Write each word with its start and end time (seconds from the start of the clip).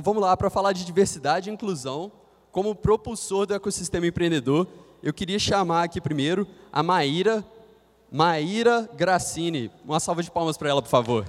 Vamos 0.00 0.22
lá, 0.22 0.36
para 0.36 0.48
falar 0.48 0.72
de 0.72 0.84
diversidade 0.84 1.50
e 1.50 1.52
inclusão, 1.52 2.12
como 2.52 2.74
propulsor 2.74 3.46
do 3.46 3.54
ecossistema 3.54 4.06
empreendedor, 4.06 4.66
eu 5.02 5.12
queria 5.12 5.38
chamar 5.38 5.82
aqui 5.84 6.00
primeiro 6.00 6.46
a 6.72 6.82
Maíra, 6.82 7.44
Maíra 8.10 8.88
Gracini. 8.94 9.70
Uma 9.84 9.98
salva 9.98 10.22
de 10.22 10.30
palmas 10.30 10.56
para 10.56 10.68
ela, 10.68 10.80
por 10.80 10.88
favor. 10.88 11.26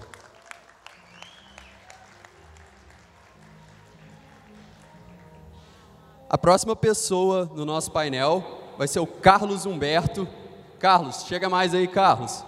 A 6.29 6.37
próxima 6.37 6.75
pessoa 6.75 7.49
no 7.55 7.65
nosso 7.65 7.91
painel 7.91 8.43
vai 8.77 8.87
ser 8.87 8.99
o 8.99 9.07
Carlos 9.07 9.65
Humberto. 9.65 10.27
Carlos, 10.77 11.25
chega 11.27 11.49
mais 11.49 11.73
aí, 11.73 11.87
Carlos. 11.87 12.45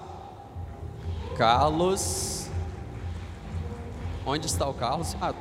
Carlos. 1.35 2.47
Onde 4.24 4.46
está 4.46 4.69
o 4.69 4.74
Carlos? 4.75 5.15
Ah. 5.19 5.33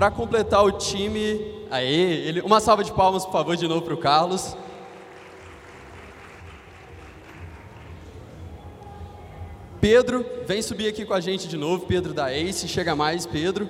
Para 0.00 0.10
completar 0.10 0.64
o 0.64 0.72
time, 0.72 1.66
aí, 1.70 2.26
ele, 2.26 2.40
uma 2.40 2.58
salva 2.58 2.82
de 2.82 2.90
palmas, 2.90 3.26
por 3.26 3.32
favor, 3.32 3.54
de 3.54 3.68
novo 3.68 3.82
para 3.82 3.92
o 3.92 3.98
Carlos. 3.98 4.56
Pedro, 9.78 10.24
vem 10.46 10.62
subir 10.62 10.88
aqui 10.88 11.04
com 11.04 11.12
a 11.12 11.20
gente 11.20 11.46
de 11.46 11.58
novo, 11.58 11.84
Pedro 11.84 12.14
da 12.14 12.34
Ace, 12.34 12.66
chega 12.66 12.96
mais, 12.96 13.26
Pedro. 13.26 13.68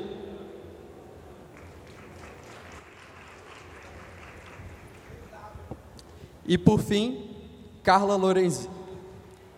E 6.47 6.56
por 6.56 6.78
fim, 6.78 7.28
Carla 7.83 8.15
Lorenzi. 8.15 8.70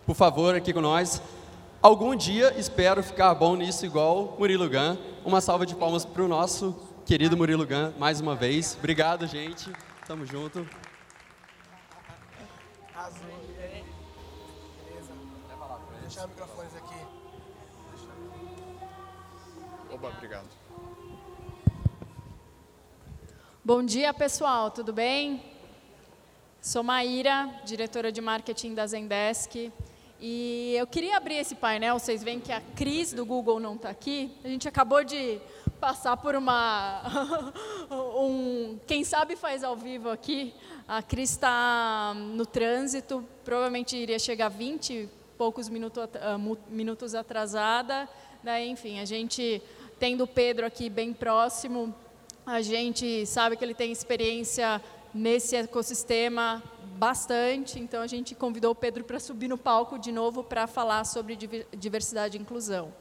Por 0.07 0.17
favor, 0.17 0.55
aqui 0.55 0.73
com 0.73 0.81
nós. 0.81 1.21
Algum 1.83 2.15
dia 2.15 2.55
espero 2.57 3.03
ficar 3.03 3.35
bom 3.35 3.57
nisso 3.57 3.85
igual 3.85 4.37
Murilo 4.39 4.71
Gun. 4.71 4.97
Uma 5.25 5.41
salva 5.41 5.67
de 5.67 5.75
palmas 5.75 6.05
para 6.05 6.23
o 6.23 6.29
nosso 6.29 6.77
querido 7.05 7.37
Murilo 7.37 7.67
Gun, 7.67 7.93
mais 7.99 8.21
uma 8.21 8.37
vez. 8.37 8.77
Obrigado, 8.79 9.27
gente. 9.27 9.69
Tamo 10.07 10.25
junto. 10.25 10.65
deixar 16.03 16.29
microfones 16.29 16.73
aqui. 16.77 16.95
Oba, 19.93 20.09
obrigado. 20.09 20.47
Bom 23.65 23.83
dia, 23.85 24.15
pessoal, 24.15 24.71
tudo 24.71 24.93
bem? 24.93 25.43
Sou 26.61 26.85
Maíra, 26.85 27.51
diretora 27.65 28.13
de 28.13 28.21
marketing 28.21 28.75
da 28.75 28.87
Zendesk. 28.87 29.73
E 30.25 30.77
eu 30.77 30.87
queria 30.87 31.17
abrir 31.17 31.35
esse 31.35 31.57
painel, 31.57 31.99
vocês 31.99 32.23
veem 32.23 32.39
que 32.39 32.53
a 32.53 32.61
Cris 32.77 33.13
do 33.13 33.27
Google 33.27 33.59
não 33.59 33.75
está 33.75 33.91
aqui. 33.91 34.31
A 34.45 34.49
gente 34.49 34.69
acabou 34.69 35.03
de 35.03 35.41
passar 35.81 36.17
por 36.17 36.37
uma. 36.37 37.03
um, 37.91 38.79
quem 38.87 39.03
sabe 39.03 39.35
faz 39.35 39.65
ao 39.65 39.75
vivo 39.75 40.09
aqui. 40.09 40.55
A 40.87 41.03
Cris 41.03 41.31
está 41.31 42.15
no 42.15 42.47
trânsito, 42.47 43.27
provavelmente 43.45 43.97
iria 43.97 44.17
chegar 44.17 44.49
20 44.49 45.09
poucos 45.37 45.69
minutos, 45.69 47.17
atrasada. 47.17 48.09
Daí, 48.45 48.69
enfim, 48.69 49.01
a 49.01 49.05
gente, 49.05 49.61
tendo 49.99 50.23
o 50.23 50.29
Pedro 50.29 50.65
aqui 50.65 50.89
bem 50.89 51.13
próximo, 51.13 51.93
a 52.47 52.63
gente 52.63 53.27
sabe 53.27 53.57
que 53.57 53.65
ele 53.65 53.75
tem 53.75 53.91
experiência 53.91 54.81
nesse 55.13 55.57
ecossistema 55.57 56.63
bastante, 57.03 57.81
então 57.81 58.01
a 58.01 58.07
gente 58.07 58.33
convidou 58.33 58.71
o 58.71 58.77
Pedro 58.77 59.03
para 59.03 59.19
subir 59.19 59.49
no 59.49 59.59
palco 59.59 59.99
de 59.99 60.13
novo 60.13 60.45
para 60.45 60.69
falar 60.69 61.03
sobre 61.03 61.37
diversidade 61.77 62.39
e 62.39 62.41
inclusão. 62.41 62.95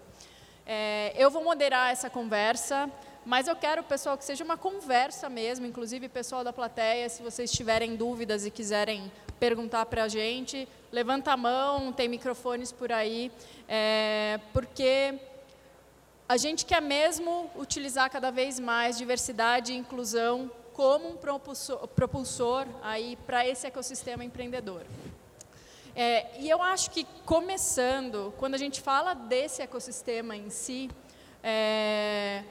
É, 0.65 1.13
eu 1.15 1.29
vou 1.29 1.43
moderar 1.43 1.91
essa 1.91 2.09
conversa, 2.09 2.89
mas 3.23 3.47
eu 3.47 3.55
quero, 3.55 3.83
pessoal, 3.83 4.17
que 4.17 4.25
seja 4.25 4.43
uma 4.43 4.57
conversa 4.57 5.29
mesmo, 5.29 5.67
inclusive 5.67 6.09
pessoal 6.09 6.43
da 6.43 6.51
plateia, 6.51 7.07
se 7.09 7.21
vocês 7.21 7.51
tiverem 7.51 7.95
dúvidas 7.95 8.43
e 8.43 8.49
quiserem 8.49 9.11
perguntar 9.39 9.85
para 9.85 10.05
a 10.05 10.07
gente, 10.07 10.67
levanta 10.91 11.33
a 11.33 11.37
mão, 11.37 11.93
tem 11.93 12.09
microfones 12.09 12.71
por 12.71 12.91
aí, 12.91 13.31
é, 13.69 14.39
porque 14.51 15.13
a 16.27 16.37
gente 16.37 16.65
quer 16.65 16.81
mesmo 16.81 17.51
utilizar 17.55 18.09
cada 18.09 18.31
vez 18.31 18.59
mais 18.59 18.97
diversidade 18.97 19.73
e 19.73 19.77
inclusão 19.77 20.49
como 20.81 21.09
um 21.09 21.15
propulsor, 21.15 21.87
propulsor 21.89 22.65
aí 22.81 23.15
para 23.27 23.47
esse 23.47 23.67
ecossistema 23.67 24.25
empreendedor. 24.25 24.81
É, 25.95 26.39
e 26.39 26.49
eu 26.49 26.59
acho 26.59 26.89
que 26.89 27.05
começando, 27.23 28.33
quando 28.39 28.55
a 28.55 28.57
gente 28.57 28.81
fala 28.81 29.13
desse 29.13 29.61
ecossistema 29.61 30.35
em 30.35 30.49
si, 30.49 30.89
é, 31.43 32.43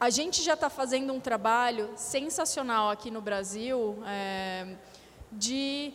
a 0.00 0.08
gente 0.08 0.42
já 0.42 0.54
está 0.54 0.70
fazendo 0.70 1.12
um 1.12 1.20
trabalho 1.20 1.90
sensacional 1.96 2.88
aqui 2.88 3.10
no 3.10 3.20
Brasil 3.20 4.02
é, 4.06 4.74
de 5.30 5.92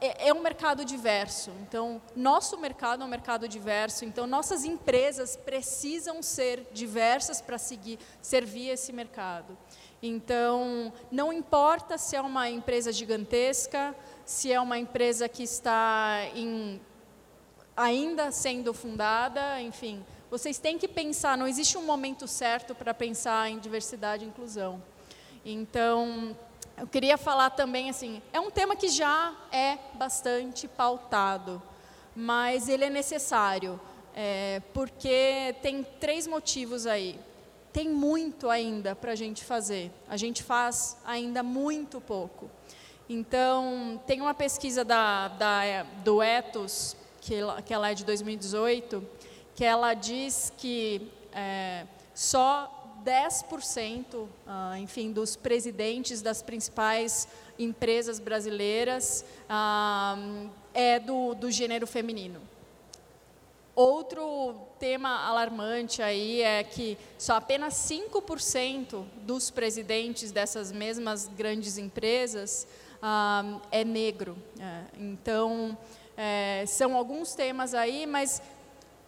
é, 0.00 0.28
é 0.28 0.32
um 0.32 0.40
mercado 0.40 0.84
diverso. 0.84 1.50
Então, 1.62 2.00
nosso 2.14 2.56
mercado 2.56 3.02
é 3.02 3.04
um 3.04 3.08
mercado 3.08 3.48
diverso. 3.48 4.04
Então, 4.04 4.26
nossas 4.26 4.64
empresas 4.64 5.36
precisam 5.36 6.22
ser 6.22 6.66
diversas 6.72 7.40
para 7.40 7.58
seguir, 7.58 7.98
servir 8.22 8.68
esse 8.68 8.92
mercado. 8.92 9.58
Então, 10.02 10.92
não 11.10 11.32
importa 11.32 11.98
se 11.98 12.14
é 12.14 12.20
uma 12.20 12.48
empresa 12.48 12.92
gigantesca, 12.92 13.94
se 14.24 14.52
é 14.52 14.60
uma 14.60 14.78
empresa 14.78 15.28
que 15.28 15.42
está 15.42 16.20
em, 16.34 16.80
ainda 17.76 18.30
sendo 18.30 18.72
fundada, 18.72 19.60
enfim, 19.60 20.04
vocês 20.30 20.58
têm 20.58 20.78
que 20.78 20.86
pensar. 20.86 21.36
Não 21.36 21.48
existe 21.48 21.76
um 21.76 21.84
momento 21.84 22.28
certo 22.28 22.74
para 22.74 22.94
pensar 22.94 23.50
em 23.50 23.58
diversidade 23.58 24.24
e 24.24 24.28
inclusão. 24.28 24.82
Então, 25.44 26.36
eu 26.76 26.86
queria 26.86 27.18
falar 27.18 27.50
também 27.50 27.90
assim, 27.90 28.22
é 28.32 28.38
um 28.38 28.50
tema 28.50 28.76
que 28.76 28.88
já 28.88 29.34
é 29.50 29.78
bastante 29.94 30.68
pautado, 30.68 31.60
mas 32.14 32.68
ele 32.68 32.84
é 32.84 32.90
necessário, 32.90 33.80
é, 34.14 34.62
porque 34.72 35.56
tem 35.60 35.82
três 35.98 36.26
motivos 36.26 36.86
aí. 36.86 37.18
Tem 37.72 37.88
muito 37.88 38.48
ainda 38.48 38.96
para 38.96 39.12
a 39.12 39.14
gente 39.14 39.44
fazer. 39.44 39.90
A 40.08 40.16
gente 40.16 40.42
faz 40.42 40.96
ainda 41.04 41.42
muito 41.42 42.00
pouco. 42.00 42.50
Então, 43.08 44.00
tem 44.06 44.20
uma 44.20 44.34
pesquisa 44.34 44.84
da, 44.84 45.28
da, 45.28 45.82
do 46.04 46.22
Ethos, 46.22 46.94
que, 47.20 47.36
que 47.64 47.72
ela 47.72 47.90
é 47.90 47.94
de 47.94 48.04
2018, 48.04 49.02
que 49.54 49.64
ela 49.64 49.94
diz 49.94 50.52
que 50.56 51.10
é, 51.32 51.86
só 52.14 52.74
10%, 53.04 54.26
ah, 54.46 54.78
enfim, 54.78 55.12
dos 55.12 55.36
presidentes 55.36 56.20
das 56.20 56.42
principais 56.42 57.26
empresas 57.58 58.18
brasileiras 58.18 59.24
ah, 59.48 60.16
é 60.74 60.98
do, 60.98 61.34
do 61.34 61.50
gênero 61.50 61.86
feminino. 61.86 62.40
Outro 63.78 64.56
tema 64.80 65.24
alarmante 65.24 66.02
aí 66.02 66.42
é 66.42 66.64
que 66.64 66.98
só 67.16 67.36
apenas 67.36 67.74
5% 67.74 69.04
dos 69.22 69.52
presidentes 69.52 70.32
dessas 70.32 70.72
mesmas 70.72 71.28
grandes 71.28 71.78
empresas 71.78 72.66
ah, 73.00 73.60
é 73.70 73.84
negro. 73.84 74.36
É, 74.58 74.82
então, 74.98 75.78
é, 76.16 76.64
são 76.66 76.96
alguns 76.96 77.36
temas 77.36 77.72
aí, 77.72 78.04
mas 78.04 78.42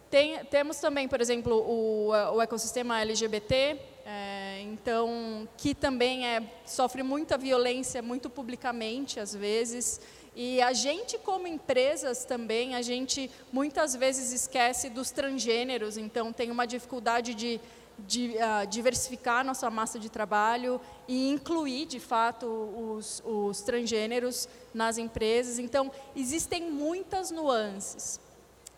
tem, 0.09 0.39
temos 0.45 0.77
também, 0.77 1.05
por 1.05 1.19
exemplo, 1.19 1.53
o, 1.53 2.11
o 2.35 2.41
ecossistema 2.41 3.01
LGBT, 3.01 3.77
é, 4.05 4.61
então, 4.61 5.49
que 5.57 5.75
também 5.75 6.25
é, 6.25 6.43
sofre 6.65 7.03
muita 7.03 7.37
violência, 7.37 8.01
muito 8.01 8.29
publicamente, 8.29 9.19
às 9.19 9.35
vezes. 9.35 9.99
E 10.35 10.61
a 10.61 10.71
gente, 10.71 11.17
como 11.17 11.45
empresas 11.45 12.23
também, 12.23 12.75
a 12.75 12.81
gente 12.81 13.29
muitas 13.51 13.95
vezes 13.95 14.31
esquece 14.31 14.89
dos 14.89 15.11
transgêneros, 15.11 15.97
então 15.97 16.31
tem 16.31 16.49
uma 16.49 16.65
dificuldade 16.65 17.35
de, 17.35 17.59
de 17.99 18.29
uh, 18.29 18.65
diversificar 18.67 19.43
nossa 19.43 19.69
massa 19.69 19.99
de 19.99 20.09
trabalho 20.09 20.79
e 21.05 21.29
incluir, 21.29 21.85
de 21.85 21.99
fato, 21.99 22.45
os, 22.47 23.21
os 23.25 23.61
transgêneros 23.61 24.47
nas 24.73 24.97
empresas. 24.97 25.59
Então, 25.59 25.91
existem 26.15 26.71
muitas 26.71 27.29
nuances. 27.29 28.17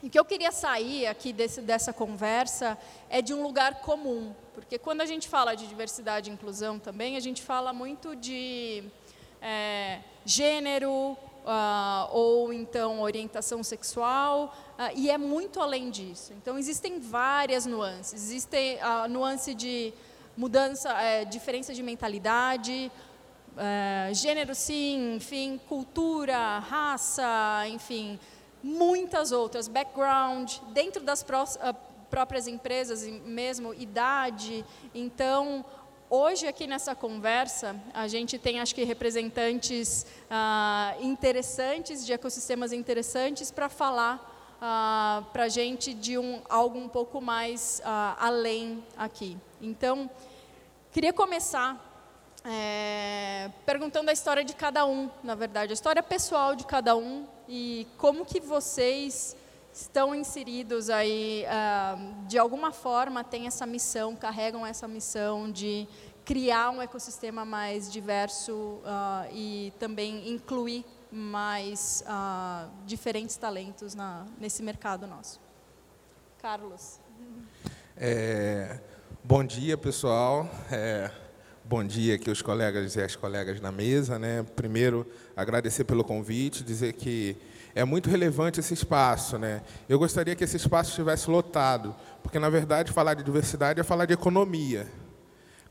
E 0.01 0.07
o 0.07 0.09
que 0.09 0.19
eu 0.19 0.25
queria 0.25 0.51
sair 0.51 1.05
aqui 1.05 1.31
desse, 1.31 1.61
dessa 1.61 1.93
conversa 1.93 2.77
é 3.09 3.21
de 3.21 3.33
um 3.33 3.43
lugar 3.43 3.75
comum, 3.81 4.33
porque 4.53 4.77
quando 4.77 5.01
a 5.01 5.05
gente 5.05 5.29
fala 5.29 5.55
de 5.55 5.65
diversidade 5.65 6.29
e 6.29 6.33
inclusão 6.33 6.77
também, 6.77 7.15
a 7.15 7.19
gente 7.19 7.41
fala 7.41 7.71
muito 7.71 8.15
de 8.15 8.83
é, 9.41 9.99
gênero, 10.25 11.17
uh, 11.43 12.09
ou 12.11 12.51
então 12.53 13.01
orientação 13.01 13.63
sexual, 13.63 14.55
uh, 14.77 14.91
e 14.95 15.09
é 15.09 15.17
muito 15.17 15.59
além 15.59 15.89
disso. 15.89 16.33
Então, 16.33 16.57
existem 16.57 16.99
várias 16.99 17.65
nuances. 17.65 18.13
Existe 18.13 18.77
a 18.81 19.07
nuance 19.07 19.53
de 19.53 19.93
mudança, 20.35 20.89
é, 21.01 21.25
diferença 21.25 21.73
de 21.73 21.83
mentalidade, 21.83 22.91
é, 23.55 24.11
gênero 24.13 24.55
sim, 24.55 25.15
enfim, 25.15 25.59
cultura, 25.69 26.59
raça, 26.59 27.67
enfim, 27.67 28.19
muitas 28.63 29.31
outras, 29.31 29.67
background, 29.67 30.53
dentro 30.73 31.03
das 31.03 31.23
próprias 32.09 32.47
empresas, 32.47 33.05
mesmo 33.05 33.73
idade. 33.73 34.65
Então, 34.93 35.63
hoje 36.15 36.47
aqui 36.47 36.67
nessa 36.67 36.93
conversa, 36.93 37.75
a 37.91 38.07
gente 38.07 38.37
tem, 38.37 38.59
acho 38.59 38.75
que, 38.75 38.83
representantes 38.83 40.05
ah, 40.29 40.93
interessantes, 41.01 42.05
de 42.05 42.13
ecossistemas 42.13 42.71
interessantes, 42.71 43.49
para 43.49 43.67
falar 43.67 44.55
ah, 44.61 45.23
para 45.33 45.45
a 45.45 45.49
gente 45.49 45.91
de 45.91 46.15
um, 46.15 46.39
algo 46.47 46.77
um 46.77 46.87
pouco 46.87 47.19
mais 47.19 47.81
ah, 47.83 48.15
além 48.19 48.83
aqui. 48.95 49.35
Então, 49.59 50.07
queria 50.91 51.11
começar 51.11 51.83
é, 52.45 53.49
perguntando 53.65 54.11
a 54.11 54.13
história 54.13 54.43
de 54.43 54.53
cada 54.53 54.85
um, 54.85 55.09
na 55.23 55.33
verdade, 55.33 55.71
a 55.71 55.73
história 55.73 56.03
pessoal 56.03 56.55
de 56.55 56.65
cada 56.65 56.95
um 56.95 57.25
e 57.49 57.87
como 57.97 58.23
que 58.23 58.39
vocês 58.39 59.35
estão 59.73 60.13
inseridos 60.13 60.89
aí, 60.89 61.45
uh, 61.45 62.27
de 62.27 62.37
alguma 62.37 62.71
forma, 62.71 63.23
têm 63.23 63.47
essa 63.47 63.65
missão, 63.65 64.15
carregam 64.15 64.65
essa 64.65 64.87
missão 64.87 65.51
de 65.51 65.87
criar 66.23 66.69
um 66.69 66.81
ecossistema 66.81 67.43
mais 67.43 67.91
diverso 67.91 68.53
uh, 68.53 69.27
e 69.33 69.73
também 69.79 70.29
incluir 70.29 70.85
mais 71.11 72.03
uh, 72.07 72.69
diferentes 72.85 73.35
talentos 73.35 73.95
na, 73.95 74.25
nesse 74.39 74.61
mercado 74.61 75.07
nosso. 75.07 75.41
Carlos. 76.41 76.99
É, 77.97 78.79
bom 79.23 79.43
dia, 79.43 79.77
pessoal. 79.77 80.49
É, 80.71 81.09
bom 81.63 81.83
dia 81.83 82.15
aqui 82.15 82.29
os 82.29 82.41
colegas 82.41 82.95
e 82.95 83.01
as 83.01 83.15
colegas 83.15 83.59
na 83.59 83.71
mesa. 83.71 84.19
Né? 84.19 84.43
Primeiro, 84.55 85.05
agradecer 85.35 85.83
pelo 85.83 86.03
convite, 86.03 86.63
dizer 86.63 86.93
que 86.93 87.37
é 87.75 87.83
muito 87.83 88.09
relevante 88.09 88.59
esse 88.59 88.73
espaço. 88.73 89.37
Né? 89.37 89.61
Eu 89.89 89.97
gostaria 89.97 90.35
que 90.35 90.43
esse 90.43 90.57
espaço 90.57 90.89
estivesse 90.91 91.29
lotado, 91.29 91.95
porque, 92.21 92.39
na 92.39 92.49
verdade, 92.49 92.91
falar 92.91 93.13
de 93.13 93.23
diversidade 93.23 93.79
é 93.79 93.83
falar 93.83 94.05
de 94.05 94.13
economia. 94.13 94.87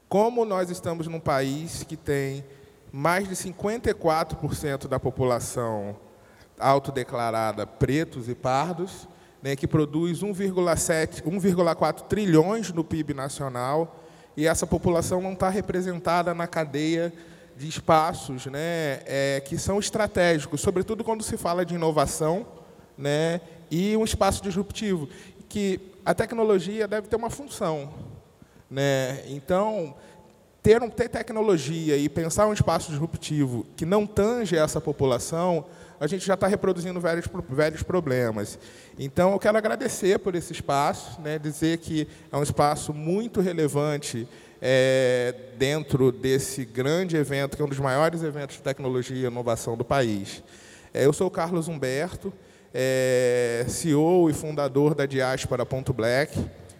Como 0.08 0.44
nós 0.44 0.70
estamos 0.70 1.06
num 1.06 1.20
país 1.20 1.84
que 1.84 1.96
tem 1.96 2.44
mais 2.92 3.26
de 3.28 3.34
54% 3.34 4.86
da 4.86 5.00
população 5.00 5.96
autodeclarada 6.58 7.66
pretos 7.66 8.28
e 8.28 8.34
pardos, 8.34 9.08
né, 9.42 9.56
que 9.56 9.66
produz 9.66 10.22
1,7, 10.22 11.22
1,4 11.22 12.02
trilhões 12.02 12.70
no 12.72 12.84
PIB 12.84 13.14
nacional, 13.14 14.04
e 14.36 14.46
essa 14.46 14.66
população 14.66 15.20
não 15.20 15.32
está 15.32 15.48
representada 15.48 16.32
na 16.32 16.46
cadeia 16.46 17.12
de 17.62 17.68
espaços 17.68 18.46
né, 18.46 19.02
é, 19.06 19.40
que 19.44 19.56
são 19.56 19.78
estratégicos, 19.78 20.60
sobretudo 20.60 21.04
quando 21.04 21.22
se 21.22 21.36
fala 21.36 21.64
de 21.64 21.76
inovação 21.76 22.44
né, 22.98 23.40
e 23.70 23.96
um 23.96 24.02
espaço 24.02 24.42
disruptivo, 24.42 25.08
que 25.48 25.80
a 26.04 26.12
tecnologia 26.12 26.88
deve 26.88 27.06
ter 27.06 27.14
uma 27.14 27.30
função. 27.30 27.94
Né? 28.68 29.22
Então, 29.28 29.94
ter, 30.60 30.80
ter 30.90 31.08
tecnologia 31.08 31.96
e 31.96 32.08
pensar 32.08 32.48
um 32.48 32.52
espaço 32.52 32.90
disruptivo 32.90 33.64
que 33.76 33.86
não 33.86 34.08
tange 34.08 34.56
essa 34.56 34.80
população, 34.80 35.64
a 36.00 36.08
gente 36.08 36.26
já 36.26 36.34
está 36.34 36.48
reproduzindo 36.48 36.98
velhos, 37.00 37.26
velhos 37.48 37.84
problemas. 37.84 38.58
Então, 38.98 39.30
eu 39.30 39.38
quero 39.38 39.56
agradecer 39.56 40.18
por 40.18 40.34
esse 40.34 40.52
espaço, 40.52 41.20
né, 41.20 41.38
dizer 41.38 41.78
que 41.78 42.08
é 42.32 42.36
um 42.36 42.42
espaço 42.42 42.92
muito 42.92 43.40
relevante 43.40 44.26
é, 44.64 45.34
dentro 45.58 46.12
desse 46.12 46.64
grande 46.64 47.16
evento, 47.16 47.56
que 47.56 47.62
é 47.62 47.64
um 47.64 47.68
dos 47.68 47.80
maiores 47.80 48.22
eventos 48.22 48.56
de 48.56 48.62
tecnologia 48.62 49.16
e 49.16 49.24
inovação 49.24 49.76
do 49.76 49.84
país. 49.84 50.40
É, 50.94 51.04
eu 51.04 51.12
sou 51.12 51.26
o 51.26 51.30
Carlos 51.30 51.66
Humberto, 51.66 52.32
é, 52.72 53.64
CEO 53.68 54.30
e 54.30 54.32
fundador 54.32 54.94
da 54.94 55.04
Diaspora 55.04 55.66
Ponto 55.66 55.92
Black. 55.92 56.38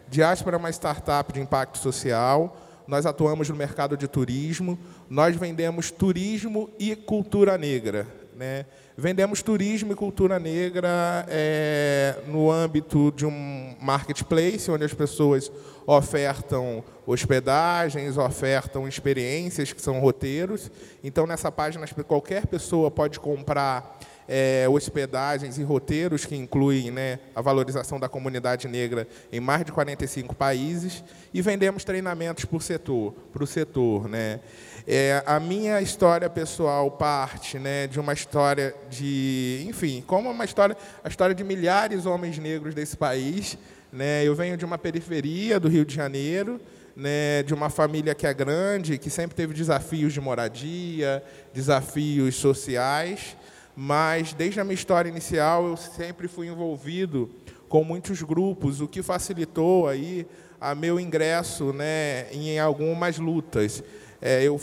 Diaspora 0.08 0.56
é 0.56 0.58
uma 0.58 0.70
startup 0.70 1.32
de 1.32 1.40
impacto 1.40 1.78
social, 1.78 2.56
nós 2.86 3.04
atuamos 3.04 3.48
no 3.48 3.56
mercado 3.56 3.96
de 3.96 4.06
turismo, 4.06 4.78
nós 5.10 5.34
vendemos 5.34 5.90
turismo 5.90 6.70
e 6.78 6.94
cultura 6.94 7.58
negra. 7.58 8.06
Né? 8.36 8.64
Vendemos 8.96 9.42
turismo 9.42 9.92
e 9.92 9.96
cultura 9.96 10.38
negra 10.38 11.26
é, 11.28 12.16
no 12.28 12.50
âmbito 12.50 13.12
de 13.16 13.26
um 13.26 13.74
marketplace, 13.80 14.70
onde 14.70 14.84
as 14.84 14.94
pessoas 14.94 15.50
ofertam 15.86 16.84
hospedagens, 17.06 18.16
ofertam 18.16 18.86
experiências, 18.86 19.72
que 19.72 19.82
são 19.82 20.00
roteiros. 20.00 20.70
Então, 21.02 21.26
nessa 21.26 21.50
página, 21.50 21.86
qualquer 22.06 22.46
pessoa 22.46 22.90
pode 22.90 23.18
comprar 23.18 23.98
é, 24.28 24.66
hospedagens 24.68 25.58
e 25.58 25.62
roteiros 25.62 26.24
que 26.24 26.36
incluem 26.36 26.90
né, 26.90 27.18
a 27.34 27.40
valorização 27.40 27.98
da 27.98 28.08
comunidade 28.08 28.68
negra 28.68 29.06
em 29.32 29.40
mais 29.40 29.64
de 29.64 29.72
45 29.72 30.34
países 30.34 31.02
e 31.34 31.42
vendemos 31.42 31.84
treinamentos 31.84 32.44
setor, 32.60 33.12
para 33.32 33.42
o 33.42 33.46
setor. 33.46 34.08
Né. 34.08 34.40
É, 34.86 35.22
a 35.26 35.38
minha 35.38 35.80
história 35.80 36.28
pessoal 36.30 36.90
parte 36.90 37.58
né, 37.58 37.86
de 37.86 38.00
uma 38.00 38.12
história 38.12 38.74
de, 38.88 39.64
enfim, 39.68 40.02
como 40.06 40.30
uma 40.30 40.44
história, 40.44 40.76
a 41.02 41.08
história 41.08 41.34
de 41.34 41.44
milhares 41.44 42.02
de 42.02 42.08
homens 42.08 42.38
negros 42.38 42.74
desse 42.74 42.96
país. 42.96 43.58
Né, 43.92 44.24
eu 44.24 44.34
venho 44.34 44.56
de 44.56 44.64
uma 44.64 44.78
periferia 44.78 45.60
do 45.60 45.68
Rio 45.68 45.84
de 45.84 45.94
Janeiro, 45.94 46.58
né, 46.96 47.42
de 47.42 47.54
uma 47.54 47.70
família 47.70 48.14
que 48.14 48.26
é 48.26 48.34
grande, 48.34 48.98
que 48.98 49.10
sempre 49.10 49.34
teve 49.34 49.54
desafios 49.54 50.12
de 50.12 50.20
moradia, 50.20 51.22
desafios 51.52 52.34
sociais, 52.36 53.36
mas 53.74 54.32
desde 54.34 54.60
a 54.60 54.64
minha 54.64 54.74
história 54.74 55.08
inicial 55.08 55.66
eu 55.66 55.76
sempre 55.76 56.28
fui 56.28 56.48
envolvido 56.48 57.30
com 57.68 57.82
muitos 57.82 58.22
grupos, 58.22 58.80
o 58.80 58.88
que 58.88 59.02
facilitou 59.02 59.88
aí 59.88 60.26
a 60.60 60.74
meu 60.74 61.00
ingresso 61.00 61.72
né, 61.72 62.30
em 62.32 62.58
algumas 62.58 63.18
lutas. 63.18 63.82
É, 64.20 64.42
eu, 64.44 64.60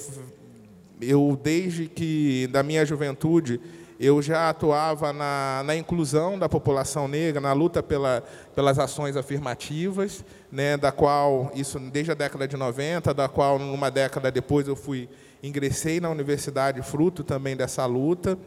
eu, 1.01 1.39
desde 1.41 1.87
que, 1.87 2.47
da 2.47 2.61
minha 2.61 2.85
juventude, 2.85 3.59
eu 3.99 4.21
já 4.21 4.49
atuava 4.49 5.11
na, 5.11 5.61
na 5.65 5.75
inclusão 5.75 6.39
da 6.39 6.47
população 6.47 7.05
negra, 7.05 7.41
na 7.41 7.51
luta 7.51 7.83
pela, 7.83 8.23
pelas 8.55 8.79
ações 8.79 9.17
afirmativas, 9.17 10.23
né, 10.49 10.77
da 10.77 10.89
qual, 10.89 11.51
isso 11.53 11.77
desde 11.79 12.11
a 12.11 12.15
década 12.15 12.47
de 12.47 12.55
90, 12.55 13.13
da 13.13 13.27
qual, 13.27 13.59
numa 13.59 13.91
década 13.91 14.31
depois, 14.31 14.67
eu 14.67 14.75
fui 14.75 15.09
ingressei 15.43 15.99
na 15.99 16.09
universidade, 16.09 16.81
fruto 16.81 17.23
também 17.23 17.57
dessa 17.57 17.85
luta. 17.85 18.37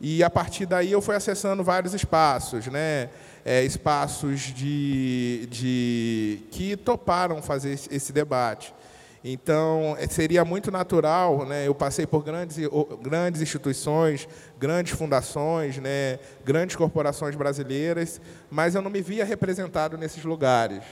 E 0.00 0.22
a 0.22 0.30
partir 0.30 0.66
daí 0.66 0.92
eu 0.92 1.00
fui 1.00 1.16
acessando 1.16 1.64
vários 1.64 1.94
espaços, 1.94 2.66
né? 2.66 3.10
É, 3.44 3.64
espaços 3.64 4.40
de, 4.40 5.48
de 5.50 6.40
que 6.50 6.76
toparam 6.76 7.40
fazer 7.42 7.72
esse 7.90 8.12
debate. 8.12 8.74
Então, 9.22 9.96
é, 9.98 10.06
seria 10.06 10.44
muito 10.44 10.70
natural, 10.70 11.44
né? 11.44 11.66
eu 11.66 11.74
passei 11.74 12.06
por 12.06 12.22
grandes, 12.22 12.56
grandes 13.02 13.42
instituições, 13.42 14.28
grandes 14.58 14.92
fundações, 14.92 15.78
né? 15.78 16.18
grandes 16.44 16.76
corporações 16.76 17.34
brasileiras, 17.34 18.20
mas 18.48 18.74
eu 18.74 18.82
não 18.82 18.90
me 18.90 19.02
via 19.02 19.24
representado 19.24 19.98
nesses 19.98 20.24
lugares. 20.24 20.82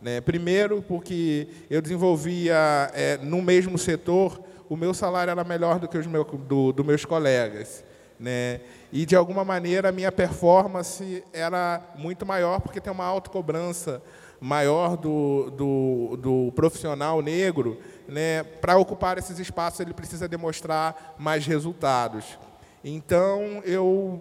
Né? 0.00 0.20
Primeiro, 0.20 0.82
porque 0.82 1.48
eu 1.68 1.82
desenvolvia, 1.82 2.90
é, 2.94 3.18
no 3.18 3.42
mesmo 3.42 3.76
setor, 3.76 4.40
o 4.68 4.76
meu 4.76 4.94
salário 4.94 5.30
era 5.30 5.44
melhor 5.44 5.78
do 5.78 5.86
que 5.86 5.98
os 5.98 6.06
do, 6.06 6.72
do 6.72 6.84
meus 6.84 7.04
colegas. 7.04 7.84
Né? 8.18 8.60
E, 8.92 9.04
de 9.04 9.14
alguma 9.14 9.44
maneira, 9.44 9.90
a 9.90 9.92
minha 9.92 10.10
performance 10.10 11.22
era 11.32 11.82
muito 11.96 12.24
maior, 12.24 12.60
porque 12.60 12.80
tem 12.80 12.92
uma 12.92 13.04
autocobrança 13.04 14.02
maior 14.44 14.98
do, 14.98 15.50
do, 15.56 16.16
do 16.18 16.52
profissional 16.52 17.22
negro. 17.22 17.80
Né? 18.06 18.42
Para 18.42 18.76
ocupar 18.76 19.16
esses 19.16 19.38
espaços, 19.38 19.80
ele 19.80 19.94
precisa 19.94 20.28
demonstrar 20.28 21.14
mais 21.18 21.46
resultados. 21.46 22.38
Então, 22.84 23.62
eu 23.64 24.20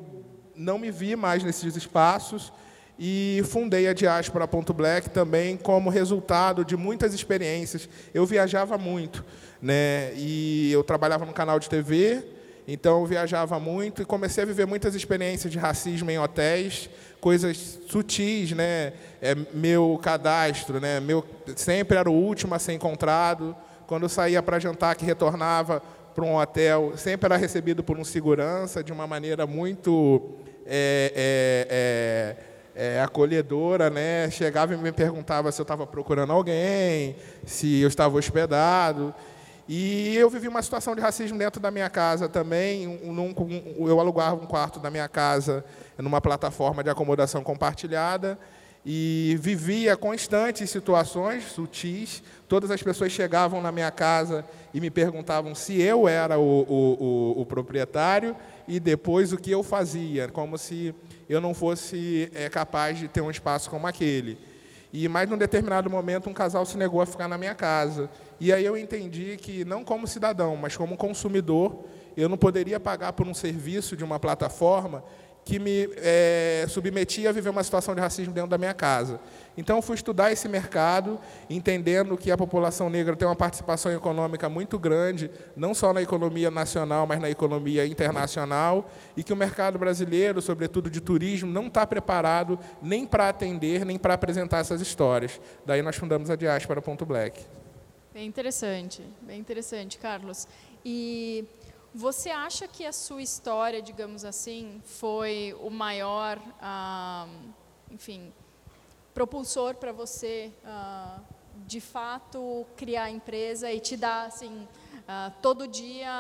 não 0.56 0.80
me 0.80 0.90
vi 0.92 1.18
mais 1.18 1.44
nesses 1.44 1.76
espaços 1.76 2.54
e 2.98 3.42
fundei 3.44 3.86
a 3.90 3.94
Diáspora 3.94 4.48
Ponto 4.48 4.74
Black 4.74 5.10
também 5.10 5.58
como 5.58 5.90
resultado 5.90 6.64
de 6.64 6.78
muitas 6.78 7.14
experiências. 7.14 7.90
Eu 8.14 8.26
viajava 8.26 8.78
muito, 8.78 9.26
né? 9.62 10.14
E 10.16 10.72
eu 10.72 10.86
trabalhava 10.86 11.26
no 11.26 11.34
canal 11.34 11.60
de 11.60 11.68
TV, 11.68 12.24
então 12.68 13.02
eu 13.02 13.06
viajava 13.06 13.60
muito 13.60 14.02
e 14.02 14.06
comecei 14.06 14.44
a 14.44 14.48
viver 14.48 14.66
muitas 14.66 14.96
experiências 14.96 15.52
de 15.52 15.60
racismo 15.60 16.10
em 16.10 16.18
hotéis, 16.18 16.90
coisas 17.20 17.80
sutis, 17.88 18.52
né? 18.52 18.94
É, 19.22 19.36
meu 19.54 20.00
cadastro, 20.02 20.80
né? 20.80 21.00
Meu 21.00 21.26
sempre 21.56 21.98
era 21.98 22.10
o 22.10 22.14
último 22.14 22.56
a 22.56 22.60
ser 22.60 22.74
encontrado. 22.74 23.56
Quando 23.86 24.04
eu 24.04 24.10
saía 24.10 24.42
para 24.42 24.60
jantar, 24.60 24.96
que 24.96 25.06
retornava 25.06 25.82
para 26.16 26.24
um 26.24 26.38
hotel, 26.38 26.94
sempre 26.96 27.26
era 27.26 27.38
recebido 27.38 27.84
por 27.84 27.98
um 27.98 28.04
segurança 28.04 28.84
de 28.84 28.94
uma 28.94 29.06
maneira 29.06 29.46
muito 29.46 30.22
é, 30.66 31.12
é, 31.16 32.38
é, 32.76 32.96
é 32.98 33.02
acolhedora, 33.02 33.90
né? 33.90 34.30
Chegava 34.30 34.74
e 34.74 34.78
me 34.78 34.92
perguntava 34.92 35.52
se 35.52 35.60
eu 35.60 35.64
estava 35.64 35.86
procurando 35.86 36.32
alguém, 36.32 37.18
se 37.46 37.82
eu 37.82 37.88
estava 37.90 38.18
hospedado. 38.18 39.14
E 39.68 40.16
eu 40.18 40.30
vivi 40.30 40.48
uma 40.48 40.62
situação 40.62 40.94
de 40.94 41.02
racismo 41.02 41.38
dentro 41.38 41.62
da 41.62 41.72
minha 41.72 41.90
casa 41.90 42.28
também. 42.28 43.00
eu 43.78 44.00
alugava 44.00 44.36
um 44.36 44.46
quarto 44.46 44.80
da 44.80 44.90
minha 44.90 45.08
casa 45.08 45.64
numa 45.98 46.20
plataforma 46.20 46.84
de 46.84 46.90
acomodação 46.90 47.44
compartilhada. 47.44 48.38
e 48.86 49.38
vivia 49.40 49.96
constantes 49.96 50.70
situações 50.70 51.46
sutis. 51.46 52.22
Todas 52.50 52.70
as 52.70 52.84
pessoas 52.84 53.14
chegavam 53.14 53.62
na 53.62 53.72
minha 53.72 53.90
casa 53.90 54.44
e 54.74 54.82
me 54.82 54.90
perguntavam 54.90 55.56
se 55.56 55.82
eu 55.82 56.06
era 56.06 56.38
o, 56.38 56.66
o, 56.68 57.36
o, 57.38 57.42
o 57.42 57.46
proprietário 57.46 58.36
e 58.68 58.82
depois 58.82 59.32
o 59.32 59.38
que 59.38 59.52
eu 59.52 59.64
fazia, 59.64 60.28
como 60.28 60.58
se 60.58 60.94
eu 61.30 61.40
não 61.40 61.54
fosse 61.54 62.30
é, 62.34 62.50
capaz 62.50 63.00
de 63.00 63.08
ter 63.08 63.22
um 63.22 63.32
espaço 63.32 63.70
como 63.70 63.88
aquele. 63.88 64.38
E 64.94 65.10
mais 65.10 65.28
num 65.28 65.38
determinado 65.40 65.90
momento 65.90 66.30
um 66.30 66.34
casal 66.34 66.64
se 66.68 66.78
negou 66.78 67.02
a 67.02 67.06
ficar 67.08 67.28
na 67.28 67.36
minha 67.36 67.56
casa. 67.56 68.12
E 68.40 68.54
aí 68.54 68.64
eu 68.64 68.78
entendi 68.78 69.38
que 69.38 69.66
não 69.66 69.84
como 69.84 70.08
cidadão, 70.08 70.56
mas 70.56 70.78
como 70.78 70.96
consumidor, 70.96 71.84
eu 72.16 72.30
não 72.30 72.38
poderia 72.38 72.80
pagar 72.80 73.12
por 73.14 73.28
um 73.28 73.34
serviço 73.34 73.98
de 73.98 74.04
uma 74.04 74.20
plataforma 74.20 75.04
que 75.46 75.60
me 75.60 75.90
é, 75.98 76.66
submetia 76.70 77.30
a 77.30 77.34
viver 77.34 77.50
uma 77.50 77.64
situação 77.64 77.94
de 77.94 78.02
racismo 78.02 78.34
dentro 78.34 78.50
da 78.50 78.58
minha 78.58 78.74
casa. 78.74 79.20
Então, 79.58 79.82
fui 79.82 79.96
estudar 79.96 80.32
esse 80.32 80.48
mercado, 80.48 81.20
entendendo 81.50 82.18
que 82.18 82.32
a 82.32 82.38
população 82.38 82.90
negra 82.90 83.16
tem 83.16 83.28
uma 83.28 83.36
participação 83.36 83.92
econômica 83.92 84.50
muito 84.50 84.80
grande, 84.80 85.30
não 85.56 85.74
só 85.74 85.94
na 85.94 86.02
economia 86.02 86.50
nacional, 86.50 87.06
mas 87.06 87.20
na 87.20 87.30
economia 87.30 87.86
internacional, 87.86 88.90
e 89.16 89.24
que 89.24 89.34
o 89.34 89.36
mercado 89.36 89.78
brasileiro, 89.78 90.42
sobretudo 90.42 90.90
de 90.90 91.02
turismo, 91.02 91.52
não 91.52 91.68
está 91.68 91.86
preparado 91.86 92.58
nem 92.82 93.06
para 93.06 93.30
atender, 93.30 93.86
nem 93.86 94.00
para 94.00 94.14
apresentar 94.14 94.60
essas 94.60 94.82
histórias. 94.82 95.40
Daí 95.66 95.82
nós 95.82 95.96
fundamos 95.96 96.30
a 96.30 96.36
Diáspora 96.36 96.82
Ponto 96.82 97.06
Black. 97.06 97.40
Bem 98.14 98.28
interessante, 98.28 99.02
bem 99.22 99.40
interessante, 99.40 99.98
Carlos. 99.98 100.48
E 100.86 101.46
você 101.94 102.32
acha 102.32 102.68
que 102.68 102.86
a 102.86 102.92
sua 102.92 103.22
história, 103.22 103.82
digamos 103.82 104.26
assim, 104.26 104.82
foi 104.84 105.56
o 105.62 105.70
maior, 105.70 106.42
ah, 106.60 107.28
enfim, 107.92 108.34
propulsor 109.14 109.76
para 109.76 109.92
você, 109.92 110.52
ah, 110.66 111.20
de 111.68 111.80
fato, 111.80 112.66
criar 112.76 113.04
a 113.04 113.12
empresa 113.12 113.72
e 113.72 113.80
te 113.80 113.96
dar, 113.96 114.26
assim, 114.26 114.68
ah, 115.08 115.32
todo 115.42 115.68
dia 115.68 116.12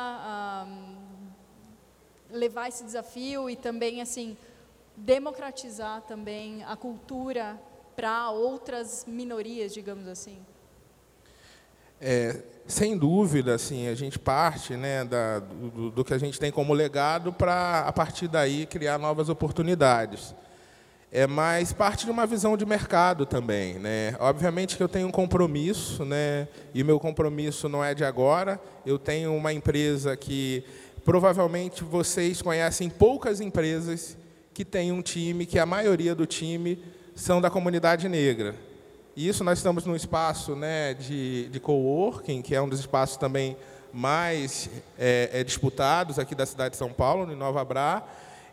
levar 2.30 2.68
esse 2.68 2.84
desafio 2.84 3.50
e 3.50 3.56
também, 3.56 4.00
assim, 4.00 4.38
democratizar 4.96 6.02
também 6.04 6.64
a 6.64 6.76
cultura 6.76 7.60
para 7.96 8.30
outras 8.30 9.06
minorias, 9.08 9.74
digamos 9.74 10.08
assim? 10.08 10.44
É, 12.06 12.36
sem 12.68 12.98
dúvida, 12.98 13.56
assim, 13.56 13.88
a 13.88 13.96
gente 13.96 14.20
parte 14.20 14.76
né, 14.76 15.06
da, 15.06 15.40
do, 15.40 15.90
do 15.90 16.04
que 16.04 16.14
a 16.14 16.18
gente 16.18 16.38
tem 16.38 16.52
como 16.52 16.74
legado 16.74 17.32
para, 17.32 17.80
a 17.80 17.94
partir 17.94 18.28
daí, 18.28 18.66
criar 18.66 18.98
novas 18.98 19.30
oportunidades. 19.30 20.36
É, 21.10 21.26
mas 21.26 21.72
parte 21.72 22.04
de 22.04 22.12
uma 22.12 22.28
visão 22.28 22.58
de 22.58 22.66
mercado 22.66 23.26
também. 23.26 23.76
Né? 23.76 24.18
Obviamente 24.20 24.76
que 24.76 24.84
eu 24.84 24.90
tenho 24.90 25.08
um 25.08 25.12
compromisso, 25.12 26.04
né, 26.04 26.50
e 26.74 26.84
meu 26.84 27.00
compromisso 27.00 27.70
não 27.70 27.82
é 27.82 27.96
de 27.96 28.04
agora. 28.04 28.60
Eu 28.86 29.00
tenho 29.00 29.34
uma 29.34 29.54
empresa 29.54 30.18
que 30.18 30.62
provavelmente 31.06 31.86
vocês 31.86 32.42
conhecem 32.42 32.90
poucas 32.90 33.40
empresas 33.40 34.18
que 34.54 34.66
têm 34.66 34.92
um 34.92 35.02
time, 35.02 35.46
que 35.46 35.58
a 35.58 35.66
maioria 35.66 36.14
do 36.14 36.26
time 36.26 36.84
são 37.16 37.40
da 37.40 37.50
comunidade 37.50 38.10
negra. 38.10 38.73
E 39.16 39.28
isso 39.28 39.44
nós 39.44 39.60
estamos 39.60 39.86
num 39.86 39.96
espaço 39.96 40.56
né, 40.56 40.96
de, 40.96 41.48
de 41.50 41.60
coworking, 41.60 42.42
que 42.42 42.56
é 42.56 42.62
um 42.62 42.68
dos 42.68 42.80
espaços 42.80 43.16
também 43.16 43.56
mais 43.94 44.70
é, 44.98 45.30
é, 45.32 45.44
disputados 45.44 46.18
aqui 46.18 46.34
da 46.34 46.48
cidade 46.48 46.72
de 46.72 46.78
São 46.78 46.92
Paulo, 46.92 47.32
em 47.32 47.36
Nova 47.36 47.64
Bra. 47.64 48.04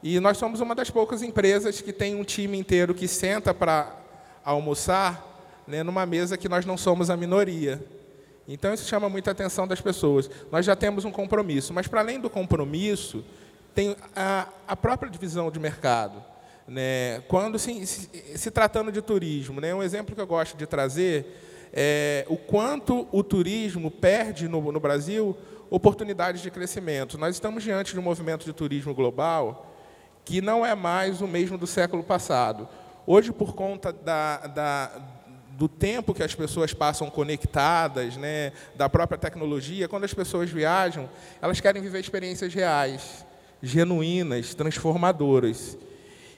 E 0.02 0.20
nós 0.20 0.36
somos 0.36 0.60
uma 0.60 0.74
das 0.74 0.90
poucas 0.90 1.22
empresas 1.22 1.80
que 1.80 1.94
tem 1.94 2.14
um 2.14 2.24
time 2.24 2.58
inteiro 2.58 2.94
que 2.94 3.08
senta 3.08 3.54
para 3.54 3.96
almoçar 4.44 5.26
né, 5.66 5.82
numa 5.82 6.04
mesa 6.04 6.36
que 6.36 6.48
nós 6.48 6.66
não 6.66 6.76
somos 6.76 7.08
a 7.08 7.16
minoria. 7.16 7.82
Então, 8.46 8.74
isso 8.74 8.86
chama 8.86 9.08
muita 9.08 9.30
atenção 9.30 9.66
das 9.66 9.80
pessoas. 9.80 10.28
Nós 10.52 10.66
já 10.66 10.76
temos 10.76 11.06
um 11.06 11.10
compromisso, 11.10 11.72
mas, 11.72 11.86
para 11.86 12.00
além 12.00 12.20
do 12.20 12.28
compromisso, 12.28 13.24
tem 13.74 13.96
a, 14.14 14.48
a 14.68 14.76
própria 14.76 15.10
divisão 15.10 15.50
de 15.50 15.58
mercado. 15.58 16.29
Né? 16.70 17.20
Quando 17.26 17.58
se, 17.58 17.84
se, 17.84 18.08
se, 18.38 18.48
tratando 18.48 18.92
de 18.92 19.02
turismo, 19.02 19.60
né? 19.60 19.74
um 19.74 19.82
exemplo 19.82 20.14
que 20.14 20.20
eu 20.20 20.26
gosto 20.26 20.56
de 20.56 20.68
trazer 20.68 21.26
é 21.72 22.24
o 22.28 22.36
quanto 22.36 23.08
o 23.10 23.24
turismo 23.24 23.90
perde 23.90 24.46
no, 24.46 24.70
no 24.70 24.78
Brasil 24.78 25.36
oportunidades 25.68 26.40
de 26.40 26.48
crescimento. 26.48 27.18
Nós 27.18 27.34
estamos 27.34 27.64
diante 27.64 27.92
de 27.92 27.98
um 27.98 28.02
movimento 28.02 28.44
de 28.44 28.52
turismo 28.52 28.94
global 28.94 29.66
que 30.24 30.40
não 30.40 30.64
é 30.64 30.72
mais 30.76 31.20
o 31.20 31.26
mesmo 31.26 31.58
do 31.58 31.66
século 31.66 32.04
passado. 32.04 32.68
Hoje, 33.04 33.32
por 33.32 33.52
conta 33.52 33.92
da, 33.92 34.36
da, 34.46 34.92
do 35.58 35.66
tempo 35.66 36.14
que 36.14 36.22
as 36.22 36.36
pessoas 36.36 36.72
passam 36.72 37.10
conectadas, 37.10 38.16
né, 38.16 38.52
da 38.76 38.88
própria 38.88 39.18
tecnologia, 39.18 39.88
quando 39.88 40.04
as 40.04 40.14
pessoas 40.14 40.50
viajam, 40.50 41.10
elas 41.42 41.60
querem 41.60 41.82
viver 41.82 41.98
experiências 41.98 42.54
reais, 42.54 43.26
genuínas, 43.60 44.54
transformadoras. 44.54 45.76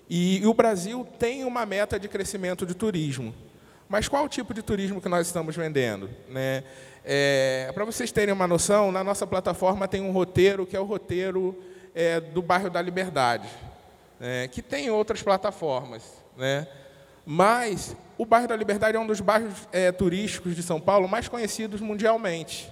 E, 0.09 0.47
o 0.47 0.53
Brasil 0.53 1.07
tem 1.19 1.45
uma 1.45 1.65
meta 1.65 1.99
de 1.99 2.09
crescimento 2.09 2.67
de 2.67 2.75
turismo. 2.75 3.35
Mas 3.89 4.09
qual 4.09 4.25
o 4.25 4.29
tipo 4.29 4.55
de 4.55 4.63
turismo 4.63 5.01
que 5.01 5.09
nós 5.09 5.27
estamos 5.27 5.55
vendendo? 5.57 6.09
Né? 6.29 6.65
É, 7.05 7.71
Para 7.75 7.85
vocês 7.85 8.11
terem 8.11 8.33
uma 8.33 8.47
noção, 8.47 8.93
na 8.93 9.03
nossa 9.05 9.27
plataforma 9.27 9.89
tem 9.89 10.01
um 10.01 10.13
roteiro 10.13 10.67
que 10.67 10.77
é 10.77 10.81
o 10.81 10.85
roteiro 10.85 11.57
é, 11.95 12.21
do 12.21 12.41
bairro 12.41 12.71
da 12.71 12.81
Liberdade, 12.81 13.49
né? 14.19 14.49
que 14.49 14.63
tem 14.63 14.91
outras 14.91 15.23
plataformas. 15.23 16.03
Né? 16.37 16.67
Mas 17.25 17.95
o 18.19 18.27
bairro 18.27 18.49
da 18.49 18.57
Liberdade 18.57 18.97
é 18.97 19.01
um 19.01 19.07
dos 19.07 19.21
bairros 19.21 19.69
é, 19.73 19.93
turísticos 19.93 20.57
de 20.57 20.63
São 20.63 20.81
Paulo 20.81 21.09
mais 21.09 21.29
conhecidos 21.29 21.81
mundialmente. 21.81 22.71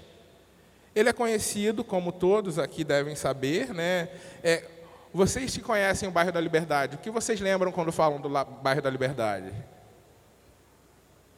Ele 0.94 1.08
é 1.08 1.12
conhecido, 1.12 1.84
como 1.84 2.10
todos 2.10 2.58
aqui 2.58 2.82
devem 2.82 3.14
saber, 3.14 3.72
né? 3.72 4.08
É, 4.42 4.64
vocês 5.12 5.56
que 5.56 5.62
conhecem 5.62 6.08
o 6.08 6.12
bairro 6.12 6.30
da 6.30 6.40
Liberdade, 6.40 6.96
o 6.96 6.98
que 6.98 7.10
vocês 7.10 7.40
lembram 7.40 7.72
quando 7.72 7.90
falam 7.90 8.20
do 8.20 8.28
bairro 8.28 8.80
da 8.80 8.88
Liberdade? 8.88 9.52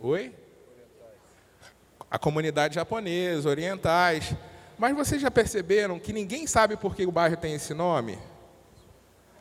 Oi? 0.01 0.35
A 2.11 2.19
comunidade 2.19 2.75
japonesa, 2.75 3.49
orientais. 3.49 4.35
Mas 4.77 4.95
vocês 4.95 5.23
já 5.23 5.31
perceberam 5.31 5.99
que 5.99 6.13
ninguém 6.13 6.47
sabe 6.47 6.77
por 6.77 6.95
que 6.95 7.07
o 7.07 7.13
bairro 7.13 7.37
tem 7.37 7.55
esse 7.55 7.73
nome? 7.73 8.19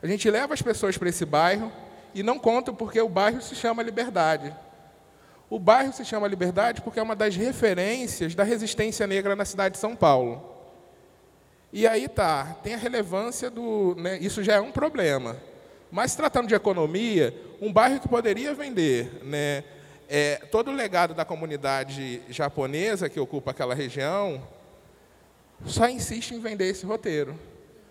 A 0.01 0.07
gente 0.07 0.29
leva 0.29 0.53
as 0.53 0.61
pessoas 0.61 0.97
para 0.97 1.09
esse 1.09 1.25
bairro 1.25 1.71
e 2.13 2.23
não 2.23 2.39
conta 2.39 2.71
porque 2.71 3.01
o 3.01 3.09
bairro 3.09 3.41
se 3.41 3.55
chama 3.55 3.83
Liberdade. 3.83 4.55
O 5.49 5.59
bairro 5.59 5.91
se 5.91 6.05
chama 6.05 6.27
Liberdade 6.27 6.81
porque 6.81 6.99
é 6.99 7.03
uma 7.03 7.15
das 7.15 7.35
referências 7.35 8.33
da 8.33 8.43
resistência 8.43 9.05
negra 9.05 9.35
na 9.35 9.43
cidade 9.43 9.73
de 9.73 9.79
São 9.79 9.95
Paulo. 9.95 10.60
E 11.73 11.87
aí 11.87 12.07
tá, 12.07 12.57
tem 12.61 12.73
a 12.73 12.77
relevância 12.77 13.49
do. 13.49 13.95
Né, 13.95 14.17
isso 14.19 14.43
já 14.43 14.55
é 14.55 14.61
um 14.61 14.71
problema. 14.71 15.37
Mas 15.89 16.15
tratando 16.15 16.47
de 16.47 16.55
economia, 16.55 17.33
um 17.61 17.71
bairro 17.71 17.99
que 17.99 18.07
poderia 18.07 18.53
vender 18.53 19.21
né, 19.23 19.63
é, 20.09 20.35
todo 20.51 20.71
o 20.71 20.73
legado 20.73 21.13
da 21.13 21.23
comunidade 21.23 22.21
japonesa 22.29 23.09
que 23.09 23.19
ocupa 23.19 23.51
aquela 23.51 23.75
região, 23.75 24.41
só 25.65 25.87
insiste 25.87 26.31
em 26.31 26.39
vender 26.39 26.67
esse 26.67 26.85
roteiro. 26.85 27.37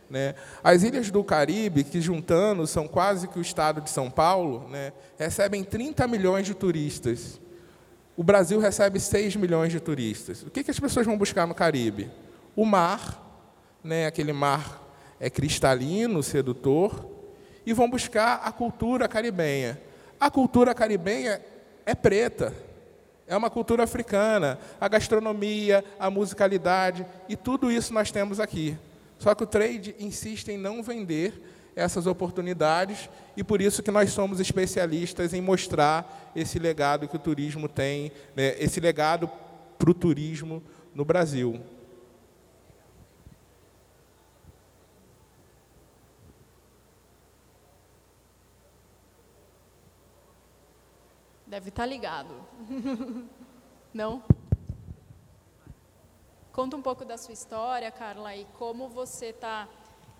Né? 0.08 0.34
As 0.62 0.82
ilhas 0.82 1.10
do 1.10 1.22
Caribe, 1.22 1.84
que 1.84 2.00
juntando 2.00 2.66
são 2.66 2.88
quase 2.88 3.28
que 3.28 3.38
o 3.38 3.42
estado 3.42 3.80
de 3.80 3.88
São 3.88 4.10
Paulo, 4.10 4.68
né, 4.68 4.92
recebem 5.18 5.62
30 5.62 6.06
milhões 6.08 6.46
de 6.46 6.54
turistas. 6.54 7.40
O 8.16 8.24
Brasil 8.24 8.58
recebe 8.58 8.98
6 8.98 9.36
milhões 9.36 9.72
de 9.72 9.78
turistas. 9.78 10.42
O 10.42 10.50
que, 10.50 10.64
que 10.64 10.70
as 10.70 10.80
pessoas 10.80 11.06
vão 11.06 11.16
buscar 11.16 11.46
no 11.46 11.54
Caribe? 11.54 12.10
O 12.56 12.66
mar 12.66 13.29
né, 13.82 14.06
aquele 14.06 14.32
mar 14.32 14.80
é 15.18 15.28
cristalino, 15.28 16.22
sedutor, 16.22 17.06
e 17.64 17.72
vão 17.72 17.88
buscar 17.90 18.40
a 18.44 18.50
cultura 18.50 19.06
caribenha. 19.06 19.80
A 20.18 20.30
cultura 20.30 20.74
caribenha 20.74 21.40
é 21.84 21.94
preta, 21.94 22.54
é 23.26 23.36
uma 23.36 23.50
cultura 23.50 23.84
africana, 23.84 24.58
a 24.80 24.88
gastronomia, 24.88 25.84
a 25.98 26.10
musicalidade, 26.10 27.06
e 27.28 27.36
tudo 27.36 27.70
isso 27.70 27.92
nós 27.92 28.10
temos 28.10 28.40
aqui. 28.40 28.76
Só 29.18 29.34
que 29.34 29.44
o 29.44 29.46
trade 29.46 29.94
insiste 29.98 30.48
em 30.48 30.56
não 30.56 30.82
vender 30.82 31.40
essas 31.76 32.06
oportunidades 32.06 33.08
e 33.36 33.44
por 33.44 33.60
isso 33.60 33.82
que 33.82 33.90
nós 33.90 34.10
somos 34.10 34.40
especialistas 34.40 35.32
em 35.32 35.40
mostrar 35.40 36.32
esse 36.34 36.58
legado 36.58 37.06
que 37.06 37.16
o 37.16 37.20
turismo 37.20 37.68
tem, 37.68 38.10
né, 38.34 38.56
esse 38.58 38.80
legado 38.80 39.30
para 39.78 39.90
o 39.90 39.94
turismo 39.94 40.62
no 40.94 41.04
Brasil. 41.04 41.60
Deve 51.50 51.70
estar 51.70 51.82
tá 51.82 51.86
ligado. 51.86 52.32
Não? 53.92 54.22
Conta 56.52 56.76
um 56.76 56.82
pouco 56.82 57.04
da 57.04 57.18
sua 57.18 57.34
história, 57.34 57.90
Carla, 57.90 58.36
e 58.36 58.46
como 58.56 58.88
você 58.88 59.26
está 59.26 59.66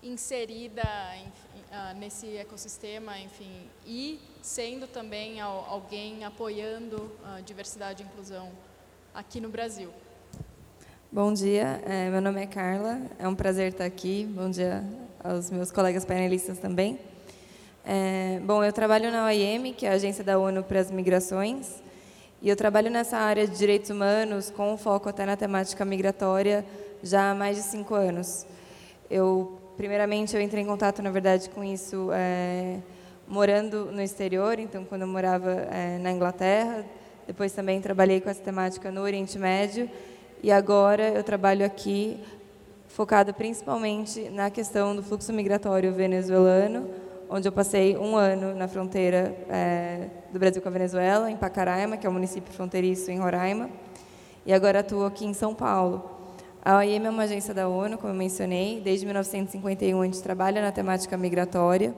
inserida, 0.03 0.83
uh, 0.83 1.97
nesse 1.97 2.35
ecossistema, 2.35 3.17
enfim, 3.17 3.69
e 3.85 4.19
sendo 4.41 4.87
também 4.87 5.39
alguém 5.39 6.25
apoiando 6.25 7.09
a 7.23 7.39
diversidade 7.39 8.03
e 8.03 8.05
inclusão 8.05 8.51
aqui 9.13 9.39
no 9.39 9.47
Brasil. 9.47 9.89
Bom 11.09 11.31
dia, 11.31 11.81
é, 11.85 12.09
meu 12.09 12.19
nome 12.19 12.41
é 12.41 12.47
Carla, 12.47 13.03
é 13.17 13.25
um 13.25 13.35
prazer 13.35 13.71
estar 13.71 13.85
aqui. 13.85 14.25
Bom 14.25 14.49
dia 14.49 14.83
aos 15.23 15.49
meus 15.49 15.71
colegas 15.71 16.03
painelistas 16.03 16.59
também. 16.59 16.99
É, 17.83 18.39
bom, 18.43 18.63
eu 18.63 18.71
trabalho 18.71 19.11
na 19.11 19.25
OIM, 19.25 19.73
que 19.73 19.87
é 19.87 19.89
a 19.89 19.93
agência 19.93 20.23
da 20.23 20.37
ONU 20.37 20.63
para 20.63 20.79
as 20.79 20.91
migrações, 20.91 21.81
e 22.39 22.47
eu 22.47 22.55
trabalho 22.55 22.91
nessa 22.91 23.17
área 23.17 23.47
de 23.47 23.57
direitos 23.57 23.89
humanos 23.89 24.51
com 24.51 24.77
foco 24.77 25.09
até 25.09 25.25
na 25.25 25.35
temática 25.35 25.83
migratória 25.83 26.63
já 27.01 27.31
há 27.31 27.35
mais 27.35 27.57
de 27.57 27.63
cinco 27.63 27.95
anos. 27.95 28.45
Eu, 29.09 29.59
primeiramente, 29.77 30.35
eu 30.35 30.41
entrei 30.41 30.63
em 30.63 30.67
contato, 30.67 31.01
na 31.01 31.09
verdade, 31.09 31.49
com 31.49 31.63
isso 31.63 32.09
é, 32.13 32.77
morando 33.27 33.85
no 33.91 34.01
exterior, 34.01 34.59
então, 34.59 34.85
quando 34.85 35.01
eu 35.01 35.07
morava 35.07 35.51
é, 35.51 35.97
na 35.97 36.11
Inglaterra, 36.11 36.85
depois 37.25 37.51
também 37.51 37.81
trabalhei 37.81 38.21
com 38.21 38.29
essa 38.29 38.41
temática 38.41 38.91
no 38.91 39.01
Oriente 39.01 39.39
Médio, 39.39 39.89
e 40.43 40.51
agora 40.51 41.09
eu 41.09 41.23
trabalho 41.23 41.65
aqui 41.65 42.19
focado 42.87 43.33
principalmente 43.33 44.29
na 44.29 44.51
questão 44.51 44.95
do 44.95 45.01
fluxo 45.01 45.33
migratório 45.33 45.91
venezuelano, 45.91 46.89
onde 47.33 47.47
eu 47.47 47.51
passei 47.51 47.97
um 47.97 48.17
ano 48.17 48.53
na 48.53 48.67
fronteira 48.67 49.33
é, 49.49 50.07
do 50.33 50.37
Brasil 50.37 50.61
com 50.61 50.67
a 50.67 50.71
Venezuela, 50.71 51.31
em 51.31 51.37
Pacaraima, 51.37 51.95
que 51.95 52.05
é 52.05 52.09
o 52.09 52.11
município 52.11 52.53
fronteiriço 52.53 53.09
em 53.09 53.19
Roraima, 53.19 53.69
e 54.45 54.51
agora 54.51 54.81
atuo 54.81 55.05
aqui 55.05 55.25
em 55.25 55.33
São 55.33 55.55
Paulo. 55.55 56.11
A 56.63 56.75
OIM 56.75 57.05
é 57.05 57.09
uma 57.09 57.23
agência 57.23 57.53
da 57.53 57.69
ONU, 57.69 57.97
como 57.97 58.11
eu 58.11 58.17
mencionei, 58.17 58.81
desde 58.81 59.05
1951 59.05 60.01
a 60.01 60.05
gente 60.05 60.21
trabalha 60.21 60.61
na 60.61 60.73
temática 60.73 61.15
migratória 61.15 61.95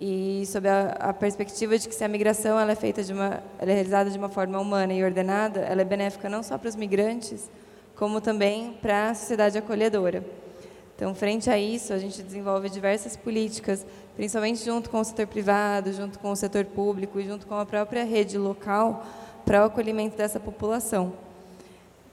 e 0.00 0.42
sob 0.46 0.68
a, 0.68 0.96
a 0.98 1.12
perspectiva 1.12 1.78
de 1.78 1.88
que 1.88 1.94
se 1.94 2.02
a 2.02 2.08
migração 2.08 2.58
ela 2.58 2.72
é 2.72 2.74
feita 2.74 3.04
de 3.04 3.12
uma, 3.12 3.44
ela 3.60 3.70
é 3.70 3.74
realizada 3.74 4.10
de 4.10 4.18
uma 4.18 4.28
forma 4.28 4.58
humana 4.58 4.92
e 4.92 5.02
ordenada, 5.04 5.60
ela 5.60 5.80
é 5.80 5.84
benéfica 5.84 6.28
não 6.28 6.42
só 6.42 6.58
para 6.58 6.68
os 6.68 6.74
migrantes, 6.74 7.48
como 7.94 8.20
também 8.20 8.76
para 8.82 9.10
a 9.10 9.14
sociedade 9.14 9.56
acolhedora. 9.56 10.24
Então, 10.96 11.14
frente 11.14 11.50
a 11.50 11.58
isso, 11.58 11.92
a 11.92 11.98
gente 11.98 12.22
desenvolve 12.22 12.70
diversas 12.70 13.16
políticas, 13.18 13.84
principalmente 14.16 14.64
junto 14.64 14.88
com 14.88 15.00
o 15.00 15.04
setor 15.04 15.26
privado, 15.26 15.92
junto 15.92 16.18
com 16.18 16.32
o 16.32 16.36
setor 16.36 16.64
público 16.64 17.20
e 17.20 17.24
junto 17.24 17.46
com 17.46 17.54
a 17.54 17.66
própria 17.66 18.04
rede 18.04 18.38
local, 18.38 19.06
para 19.44 19.62
o 19.62 19.66
acolhimento 19.66 20.16
dessa 20.16 20.40
população. 20.40 21.12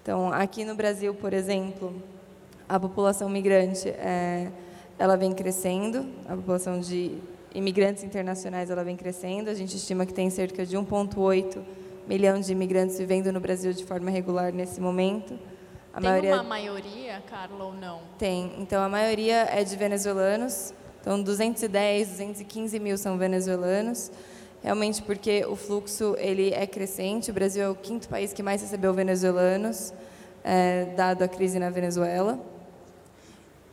Então, 0.02 0.32
aqui 0.32 0.66
no 0.66 0.76
Brasil, 0.76 1.16
por 1.16 1.34
exemplo, 1.34 1.96
a 2.68 2.80
população 2.80 3.30
migrante 3.30 3.88
é, 3.88 4.52
ela 5.00 5.16
vem 5.16 5.34
crescendo, 5.34 6.06
a 6.28 6.36
população 6.36 6.80
de 6.80 7.18
imigrantes 7.56 8.04
internacionais 8.04 8.70
ela 8.70 8.84
vem 8.84 8.96
crescendo. 8.96 9.50
A 9.50 9.54
gente 9.54 9.78
estima 9.78 10.06
que 10.06 10.14
tem 10.14 10.30
cerca 10.30 10.66
de 10.66 10.78
1,8 10.78 11.62
milhão 12.08 12.40
de 12.40 12.52
imigrantes 12.52 12.98
vivendo 12.98 13.32
no 13.32 13.40
Brasil 13.40 13.72
de 13.72 13.86
forma 13.86 14.10
regular 14.10 14.52
nesse 14.52 14.82
momento. 14.82 15.40
A 15.94 16.02
Tem 16.02 16.10
maioria... 16.10 16.34
uma 16.34 16.44
maioria, 16.44 17.24
Carla, 17.30 17.66
ou 17.66 17.74
não? 17.74 18.02
Tem. 18.18 18.52
Então, 18.58 18.84
a 18.84 18.90
maioria 18.90 19.48
é 19.52 19.64
de 19.64 19.76
venezuelanos. 19.76 20.74
Então, 21.04 21.22
210, 21.22 22.08
215 22.08 22.80
mil 22.80 22.98
são 22.98 23.18
venezuelanos. 23.18 24.10
Realmente 24.64 25.02
porque 25.02 25.46
o 25.46 25.58
fluxo 25.58 26.16
ele 26.18 26.54
é 26.54 26.66
crescente. 26.66 27.30
O 27.30 27.34
Brasil 27.34 27.62
é 27.62 27.70
o 27.70 27.76
quinto 27.76 28.08
país 28.08 28.32
que 28.32 28.42
mais 28.42 28.62
recebeu 28.62 28.94
venezuelanos, 28.94 29.94
é, 30.46 30.86
dado 30.96 31.22
a 31.22 31.28
crise 31.28 31.60
na 31.60 31.70
Venezuela. 31.70 32.40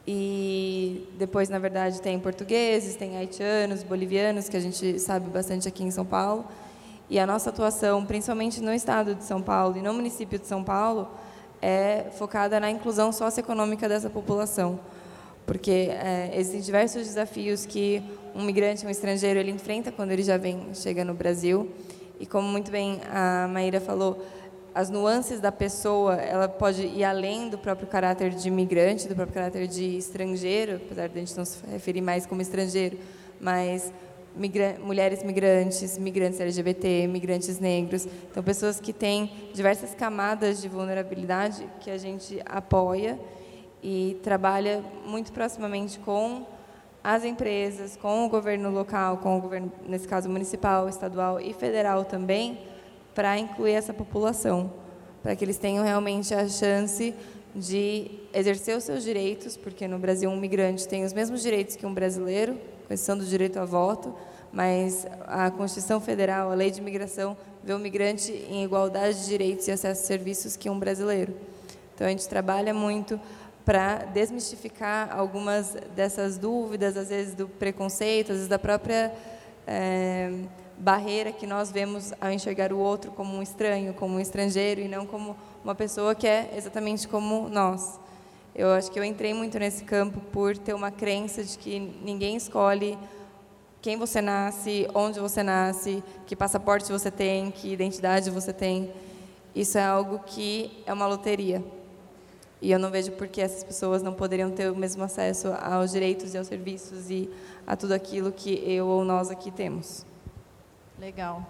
E 0.05 1.07
depois, 1.17 1.49
na 1.49 1.61
verdade, 1.61 2.03
tem 2.03 2.19
portugueses, 2.19 2.97
tem 2.97 3.17
haitianos, 3.17 3.85
bolivianos, 3.85 4.49
que 4.49 4.57
a 4.57 4.61
gente 4.61 4.99
sabe 4.99 5.31
bastante 5.31 5.69
aqui 5.69 5.85
em 5.85 5.91
São 5.93 6.05
Paulo. 6.05 6.45
E 7.09 7.17
a 7.17 7.25
nossa 7.29 7.51
atuação, 7.51 8.05
principalmente 8.05 8.61
no 8.61 8.75
estado 8.75 9.15
de 9.15 9.23
São 9.23 9.41
Paulo 9.41 9.77
e 9.77 9.81
no 9.81 9.95
município 9.95 10.37
de 10.37 10.49
São 10.49 10.65
Paulo, 10.65 11.09
é 11.63 12.07
focada 12.19 12.59
na 12.59 12.69
inclusão 12.69 13.13
socioeconômica 13.13 13.89
dessa 13.89 14.11
população, 14.11 14.81
porque 15.47 15.89
é, 15.91 16.31
existem 16.35 16.61
diversos 16.61 17.07
desafios 17.07 17.67
que 17.67 18.03
um 18.35 18.43
migrante, 18.43 18.87
um 18.87 18.91
estrangeiro, 18.91 19.39
ele 19.39 19.51
enfrenta 19.51 19.91
quando 19.91 20.13
ele 20.13 20.23
já 20.23 20.37
vem, 20.37 20.69
chega 20.75 21.05
no 21.05 21.15
Brasil. 21.15 21.71
E 22.19 22.27
como 22.27 22.47
muito 22.47 22.71
bem 22.71 23.01
a 23.11 23.49
Maíra 23.49 23.81
falou, 23.81 24.23
as 24.75 24.89
nuances 24.89 25.41
da 25.41 25.51
pessoa, 25.51 26.15
ela 26.15 26.49
pode 26.49 26.87
ir 26.87 27.03
além 27.03 27.49
do 27.49 27.59
próprio 27.59 27.89
caráter 27.89 28.31
de 28.31 28.49
imigrante, 28.49 29.09
do 29.09 29.15
próprio 29.15 29.35
caráter 29.35 29.67
de 29.67 29.97
estrangeiro, 29.97 30.77
apesar 30.77 31.09
de 31.09 31.17
a 31.17 31.21
gente 31.21 31.37
não 31.37 31.45
se 31.45 31.59
referir 31.67 32.01
mais 32.01 32.25
como 32.25 32.41
estrangeiro, 32.41 32.97
mas 33.41 33.93
migra 34.37 34.77
mulheres 34.81 35.25
migrantes, 35.25 35.99
migrantes 35.99 36.41
LGBT, 36.41 37.09
migrantes 37.09 37.59
negros. 37.59 38.07
Então, 38.31 38.43
pessoas 38.43 38.79
que 38.79 38.93
têm 38.93 39.33
diversas 39.53 39.95
camadas 39.95 40.63
de 40.63 40.69
vulnerabilidade 40.69 41.67
que 41.81 41.91
a 41.91 41.99
gente 41.99 42.41
apoia 42.47 43.19
e 43.83 44.19
trabalha 44.23 44.85
muito 45.07 45.33
proximamente 45.33 45.99
com 45.99 46.47
as 47.03 47.25
empresas, 47.25 47.97
com 47.97 48.27
o 48.27 48.29
governo 48.29 48.71
local, 48.71 49.19
com 49.19 49.39
o 49.39 49.41
governo, 49.41 49.73
nesse 49.87 50.07
caso, 50.07 50.29
municipal, 50.29 50.89
estadual 50.89 51.41
e 51.41 51.53
federal 51.55 52.05
também, 52.05 52.59
para 53.15 53.39
incluir 53.39 53.73
essa 53.73 53.95
população, 53.95 54.73
para 55.23 55.35
que 55.35 55.45
eles 55.45 55.57
tenham 55.57 55.85
realmente 55.85 56.35
a 56.35 56.47
chance 56.49 57.15
de 57.55 58.11
exercer 58.33 58.77
os 58.77 58.85
seus 58.85 59.03
direitos, 59.03 59.57
porque 59.57 59.89
no 59.89 59.99
Brasil 59.99 60.31
um 60.31 60.37
migrante 60.37 60.87
tem 60.87 61.05
os 61.05 61.13
mesmos 61.13 61.43
direitos 61.43 61.75
que 61.75 61.85
um 61.85 61.93
brasileiro, 61.93 62.55
com 62.87 62.95
exceção 62.95 63.17
do 63.17 63.25
direito 63.25 63.59
a 63.59 63.65
voto, 63.65 64.15
mas 64.53 65.07
a 65.27 65.51
Constituição 65.51 66.01
Federal, 66.01 66.51
a 66.51 66.55
Lei 66.55 66.71
de 66.71 66.81
Imigração, 66.81 67.37
vê 67.63 67.73
o 67.73 67.79
migrante 67.79 68.33
em 68.33 68.65
igualdade 68.65 69.21
de 69.21 69.27
direitos 69.27 69.67
e 69.69 69.71
acesso 69.71 70.03
a 70.03 70.05
serviços 70.05 70.57
que 70.57 70.69
um 70.69 70.79
brasileiro. 70.79 71.35
Então 71.95 72.07
a 72.07 72.11
gente 72.11 72.29
trabalha 72.29 72.73
muito 72.73 73.21
para 73.71 73.99
desmistificar 73.99 75.17
algumas 75.17 75.77
dessas 75.95 76.37
dúvidas, 76.37 76.97
às 76.97 77.09
vezes 77.09 77.37
do 77.37 77.47
preconceito, 77.47 78.33
às 78.33 78.39
vezes 78.39 78.49
da 78.49 78.59
própria 78.59 79.15
é, 79.65 80.33
barreira 80.77 81.31
que 81.31 81.47
nós 81.47 81.71
vemos 81.71 82.13
ao 82.21 82.33
enxergar 82.33 82.73
o 82.73 82.79
outro 82.81 83.13
como 83.13 83.33
um 83.33 83.41
estranho, 83.41 83.95
como 83.95 84.17
um 84.17 84.19
estrangeiro 84.19 84.81
e 84.81 84.89
não 84.89 85.07
como 85.07 85.37
uma 85.63 85.73
pessoa 85.73 86.17
que 86.17 86.27
é 86.27 86.53
exatamente 86.57 87.07
como 87.07 87.49
nós. 87.49 88.01
Eu 88.57 88.73
acho 88.73 88.91
que 88.91 88.99
eu 88.99 89.05
entrei 89.05 89.33
muito 89.33 89.57
nesse 89.57 89.85
campo 89.85 90.21
por 90.33 90.59
ter 90.59 90.75
uma 90.75 90.91
crença 90.91 91.45
de 91.45 91.57
que 91.57 91.79
ninguém 91.79 92.35
escolhe 92.35 92.99
quem 93.81 93.97
você 93.97 94.21
nasce, 94.21 94.89
onde 94.93 95.21
você 95.21 95.45
nasce, 95.45 96.03
que 96.27 96.35
passaporte 96.35 96.91
você 96.91 97.09
tem, 97.09 97.53
que 97.53 97.73
identidade 97.73 98.31
você 98.31 98.53
tem. 98.53 98.91
Isso 99.55 99.79
é 99.79 99.85
algo 99.85 100.19
que 100.27 100.83
é 100.85 100.93
uma 100.93 101.07
loteria. 101.07 101.63
E 102.63 102.71
eu 102.71 102.79
não 102.79 102.91
vejo 102.91 103.13
por 103.13 103.27
que 103.27 103.41
essas 103.41 103.65
pessoas 103.65 104.03
não 104.03 104.13
poderiam 104.13 104.51
ter 104.51 104.71
o 104.71 104.77
mesmo 104.77 105.03
acesso 105.03 105.49
aos 105.61 105.93
direitos 105.93 106.35
e 106.35 106.39
aos 106.39 106.47
serviços 106.47 107.11
e 107.11 107.31
a 107.67 107.75
tudo 107.75 107.93
aquilo 107.93 108.31
que 108.31 108.63
eu 108.71 108.87
ou 108.87 109.05
nós 109.05 109.31
aqui 109.31 109.51
temos. 109.51 110.05
Legal. 110.99 111.47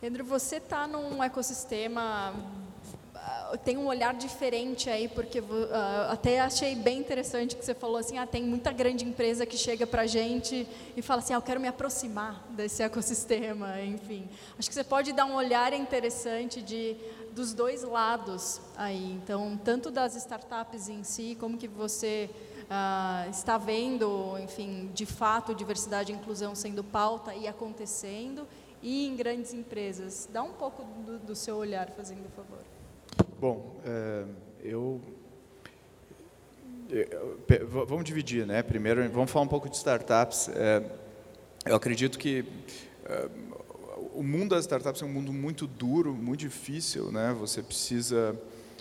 Pedro, 0.00 0.24
você 0.24 0.56
está 0.56 0.86
num 0.86 1.22
ecossistema 1.22 2.32
ah, 3.28 3.56
tem 3.62 3.76
um 3.76 3.86
olhar 3.86 4.14
diferente 4.14 4.88
aí, 4.88 5.06
porque 5.08 5.40
uh, 5.40 5.44
até 6.08 6.40
achei 6.40 6.74
bem 6.74 6.98
interessante 6.98 7.56
que 7.56 7.64
você 7.64 7.74
falou 7.74 7.96
assim, 7.96 8.16
ah, 8.16 8.26
tem 8.26 8.42
muita 8.42 8.72
grande 8.72 9.04
empresa 9.04 9.44
que 9.44 9.56
chega 9.56 9.86
para 9.86 10.02
a 10.02 10.06
gente 10.06 10.66
e 10.96 11.02
fala 11.02 11.20
assim, 11.20 11.34
ah, 11.34 11.36
eu 11.36 11.42
quero 11.42 11.60
me 11.60 11.68
aproximar 11.68 12.42
desse 12.50 12.82
ecossistema, 12.82 13.80
enfim. 13.82 14.28
Acho 14.58 14.68
que 14.68 14.74
você 14.74 14.84
pode 14.84 15.12
dar 15.12 15.26
um 15.26 15.34
olhar 15.34 15.72
interessante 15.72 16.62
de 16.62 16.96
dos 17.34 17.54
dois 17.54 17.82
lados 17.82 18.60
aí, 18.76 19.12
então 19.12 19.58
tanto 19.62 19.90
das 19.90 20.16
startups 20.16 20.88
em 20.88 21.02
si, 21.04 21.36
como 21.38 21.56
que 21.56 21.68
você 21.68 22.28
uh, 22.64 23.30
está 23.30 23.56
vendo, 23.58 24.38
enfim, 24.38 24.90
de 24.92 25.06
fato, 25.06 25.54
diversidade 25.54 26.12
e 26.12 26.14
inclusão 26.14 26.54
sendo 26.54 26.84
pauta 26.84 27.34
e 27.34 27.46
acontecendo, 27.46 28.46
e 28.82 29.06
em 29.06 29.16
grandes 29.16 29.52
empresas. 29.52 30.28
Dá 30.32 30.42
um 30.42 30.52
pouco 30.52 30.84
do, 31.04 31.18
do 31.18 31.34
seu 31.34 31.56
olhar, 31.56 31.90
fazendo 31.90 32.28
favor. 32.34 32.58
Bom, 33.40 33.76
é, 33.84 34.24
eu, 34.62 35.00
vamos 37.86 38.04
dividir, 38.04 38.46
né? 38.46 38.62
Primeiro, 38.62 39.08
vamos 39.10 39.30
falar 39.30 39.44
um 39.44 39.48
pouco 39.48 39.68
de 39.68 39.76
startups. 39.76 40.48
É, 40.48 40.82
eu 41.66 41.76
acredito 41.76 42.18
que 42.18 42.44
o 44.18 44.22
mundo 44.24 44.56
das 44.56 44.64
startups 44.64 45.00
é 45.00 45.04
um 45.04 45.08
mundo 45.08 45.32
muito 45.32 45.64
duro, 45.64 46.12
muito 46.12 46.40
difícil, 46.40 47.12
né? 47.12 47.32
Você 47.38 47.62
precisa 47.62 48.36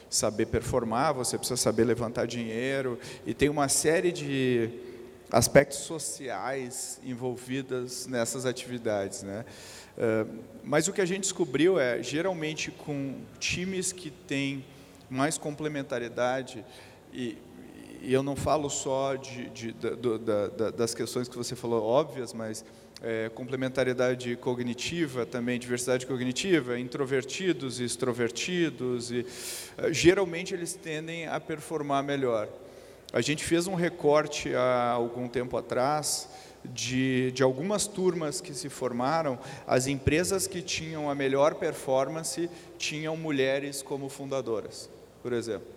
saber 0.09 0.47
performar, 0.47 1.13
você 1.13 1.37
precisa 1.37 1.57
saber 1.57 1.83
levantar 1.83 2.25
dinheiro 2.25 2.97
e 3.23 3.35
tem 3.35 3.47
uma 3.47 3.69
série 3.69 4.11
de 4.11 4.67
aspectos 5.31 5.77
sociais 5.77 6.99
envolvidas 7.05 8.07
nessas 8.07 8.47
atividades, 8.47 9.21
né? 9.21 9.45
Uh, 9.95 10.39
mas 10.63 10.87
o 10.87 10.93
que 10.93 11.01
a 11.01 11.05
gente 11.05 11.21
descobriu 11.21 11.79
é, 11.79 12.01
geralmente 12.01 12.71
com 12.71 13.19
times 13.39 13.91
que 13.91 14.09
têm 14.09 14.65
mais 15.07 15.37
complementaridade 15.37 16.65
e, 17.13 17.37
e 18.01 18.13
eu 18.13 18.23
não 18.23 18.35
falo 18.35 18.69
só 18.69 19.15
de, 19.15 19.49
de, 19.49 19.71
da, 19.73 20.47
da, 20.47 20.71
das 20.71 20.93
questões 20.93 21.27
que 21.27 21.37
você 21.37 21.55
falou 21.55 21.83
óbvias, 21.83 22.33
mas 22.33 22.63
é, 23.01 23.29
complementariedade 23.33 24.35
cognitiva, 24.37 25.25
também 25.25 25.59
diversidade 25.59 26.05
cognitiva, 26.05 26.79
introvertidos 26.79 27.79
e 27.79 27.83
extrovertidos, 27.83 29.11
e 29.11 29.25
é, 29.77 29.93
geralmente 29.93 30.53
eles 30.53 30.73
tendem 30.73 31.27
a 31.27 31.39
performar 31.39 32.03
melhor. 32.03 32.47
A 33.13 33.21
gente 33.21 33.43
fez 33.43 33.67
um 33.67 33.75
recorte 33.75 34.53
há 34.53 34.91
algum 34.91 35.27
tempo 35.27 35.55
atrás 35.55 36.27
de, 36.65 37.31
de 37.31 37.43
algumas 37.43 37.87
turmas 37.87 38.41
que 38.41 38.53
se 38.53 38.69
formaram, 38.69 39.39
as 39.65 39.87
empresas 39.87 40.47
que 40.47 40.61
tinham 40.61 41.09
a 41.09 41.15
melhor 41.15 41.55
performance 41.55 42.49
tinham 42.77 43.15
mulheres 43.15 43.81
como 43.81 44.09
fundadoras, 44.09 44.89
por 45.21 45.31
exemplo. 45.31 45.76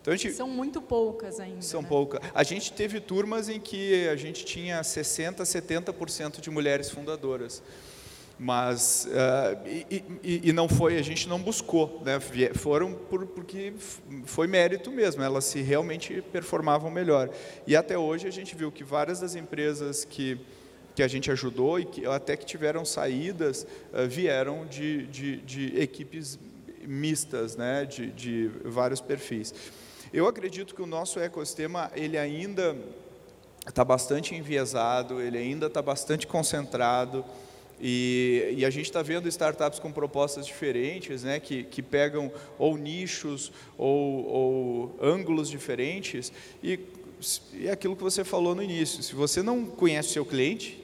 Então, 0.00 0.16
gente, 0.16 0.34
são 0.34 0.48
muito 0.48 0.80
poucas 0.80 1.38
ainda. 1.38 1.60
São 1.60 1.82
né? 1.82 1.88
poucas. 1.88 2.20
A 2.34 2.42
gente 2.42 2.72
teve 2.72 3.00
turmas 3.00 3.48
em 3.48 3.60
que 3.60 4.08
a 4.08 4.16
gente 4.16 4.44
tinha 4.44 4.80
60%, 4.80 5.42
70% 5.42 6.40
de 6.40 6.50
mulheres 6.50 6.88
fundadoras. 6.90 7.62
Mas, 8.42 9.06
uh, 9.06 9.68
e, 9.68 10.02
e, 10.22 10.40
e, 10.48 10.52
não 10.54 10.66
foi, 10.66 10.96
a 10.96 11.02
gente 11.02 11.28
não 11.28 11.38
buscou, 11.38 12.00
né? 12.02 12.18
foram 12.54 12.94
por, 12.94 13.26
porque 13.26 13.74
foi 14.24 14.46
mérito 14.46 14.90
mesmo, 14.90 15.22
elas 15.22 15.44
se 15.44 15.60
realmente 15.60 16.22
performavam 16.32 16.90
melhor. 16.90 17.28
E 17.66 17.76
até 17.76 17.98
hoje 17.98 18.26
a 18.26 18.30
gente 18.30 18.56
viu 18.56 18.72
que 18.72 18.82
várias 18.82 19.20
das 19.20 19.34
empresas 19.34 20.06
que, 20.06 20.40
que 20.94 21.02
a 21.02 21.08
gente 21.08 21.30
ajudou 21.30 21.78
e 21.78 21.84
que 21.84 22.06
até 22.06 22.34
que 22.34 22.46
tiveram 22.46 22.82
saídas, 22.82 23.66
uh, 23.92 24.08
vieram 24.08 24.64
de, 24.64 25.06
de, 25.08 25.36
de, 25.42 25.78
equipes 25.78 26.38
mistas, 26.88 27.56
né? 27.56 27.84
de, 27.84 28.10
de 28.10 28.50
vários 28.64 29.02
perfis. 29.02 29.52
Eu 30.12 30.26
acredito 30.26 30.74
que 30.74 30.82
o 30.82 30.86
nosso 30.86 31.20
ecossistema 31.20 31.90
ele 31.94 32.18
ainda 32.18 32.76
está 33.66 33.84
bastante 33.84 34.34
enviesado, 34.34 35.20
ele 35.20 35.38
ainda 35.38 35.66
está 35.66 35.80
bastante 35.80 36.26
concentrado. 36.26 37.24
E, 37.80 38.54
e, 38.58 38.64
a 38.66 38.70
gente 38.70 38.86
está 38.86 39.00
vendo 39.00 39.26
startups 39.28 39.78
com 39.78 39.90
propostas 39.90 40.44
diferentes, 40.44 41.22
né, 41.22 41.40
que, 41.40 41.62
que 41.64 41.80
pegam 41.80 42.30
ou 42.58 42.76
nichos 42.76 43.50
ou, 43.78 44.26
ou 44.26 44.96
ângulos 45.00 45.48
diferentes. 45.48 46.30
E, 46.62 46.78
é 47.64 47.70
aquilo 47.70 47.96
que 47.96 48.02
você 48.02 48.24
falou 48.24 48.54
no 48.54 48.62
início: 48.62 49.02
se 49.02 49.14
você 49.14 49.42
não 49.42 49.64
conhece 49.64 50.10
o 50.10 50.12
seu 50.12 50.26
cliente, 50.26 50.82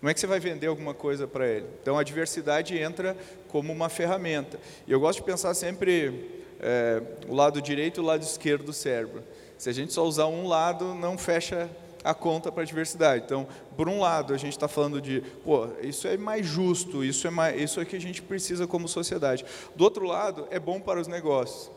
como 0.00 0.10
é 0.10 0.14
que 0.14 0.18
você 0.18 0.26
vai 0.26 0.40
vender 0.40 0.66
alguma 0.66 0.94
coisa 0.94 1.28
para 1.28 1.46
ele? 1.46 1.66
Então 1.80 1.96
a 1.96 2.02
diversidade 2.02 2.76
entra 2.76 3.16
como 3.48 3.72
uma 3.72 3.88
ferramenta. 3.88 4.58
E 4.84 4.90
eu 4.90 4.98
gosto 4.98 5.20
de 5.20 5.26
pensar 5.26 5.54
sempre 5.54 6.41
é, 6.62 7.02
o 7.28 7.34
lado 7.34 7.60
direito 7.60 8.00
e 8.00 8.02
o 8.02 8.06
lado 8.06 8.22
esquerdo 8.22 8.64
do 8.64 8.72
cérebro. 8.72 9.22
Se 9.58 9.68
a 9.68 9.72
gente 9.72 9.92
só 9.92 10.04
usar 10.04 10.26
um 10.26 10.46
lado, 10.46 10.94
não 10.94 11.18
fecha 11.18 11.68
a 12.04 12.14
conta 12.14 12.50
para 12.50 12.62
a 12.62 12.66
diversidade. 12.66 13.24
Então, 13.24 13.46
por 13.76 13.88
um 13.88 14.00
lado, 14.00 14.34
a 14.34 14.36
gente 14.36 14.52
está 14.52 14.68
falando 14.68 15.00
de, 15.00 15.20
pô, 15.44 15.68
isso 15.82 16.08
é 16.08 16.16
mais 16.16 16.46
justo, 16.46 17.04
isso 17.04 17.26
é, 17.26 17.30
mais, 17.30 17.60
isso 17.60 17.80
é 17.80 17.84
que 17.84 17.96
a 17.96 18.00
gente 18.00 18.22
precisa 18.22 18.66
como 18.66 18.88
sociedade. 18.88 19.44
Do 19.74 19.84
outro 19.84 20.06
lado, 20.06 20.46
é 20.50 20.58
bom 20.58 20.80
para 20.80 21.00
os 21.00 21.06
negócios. 21.06 21.70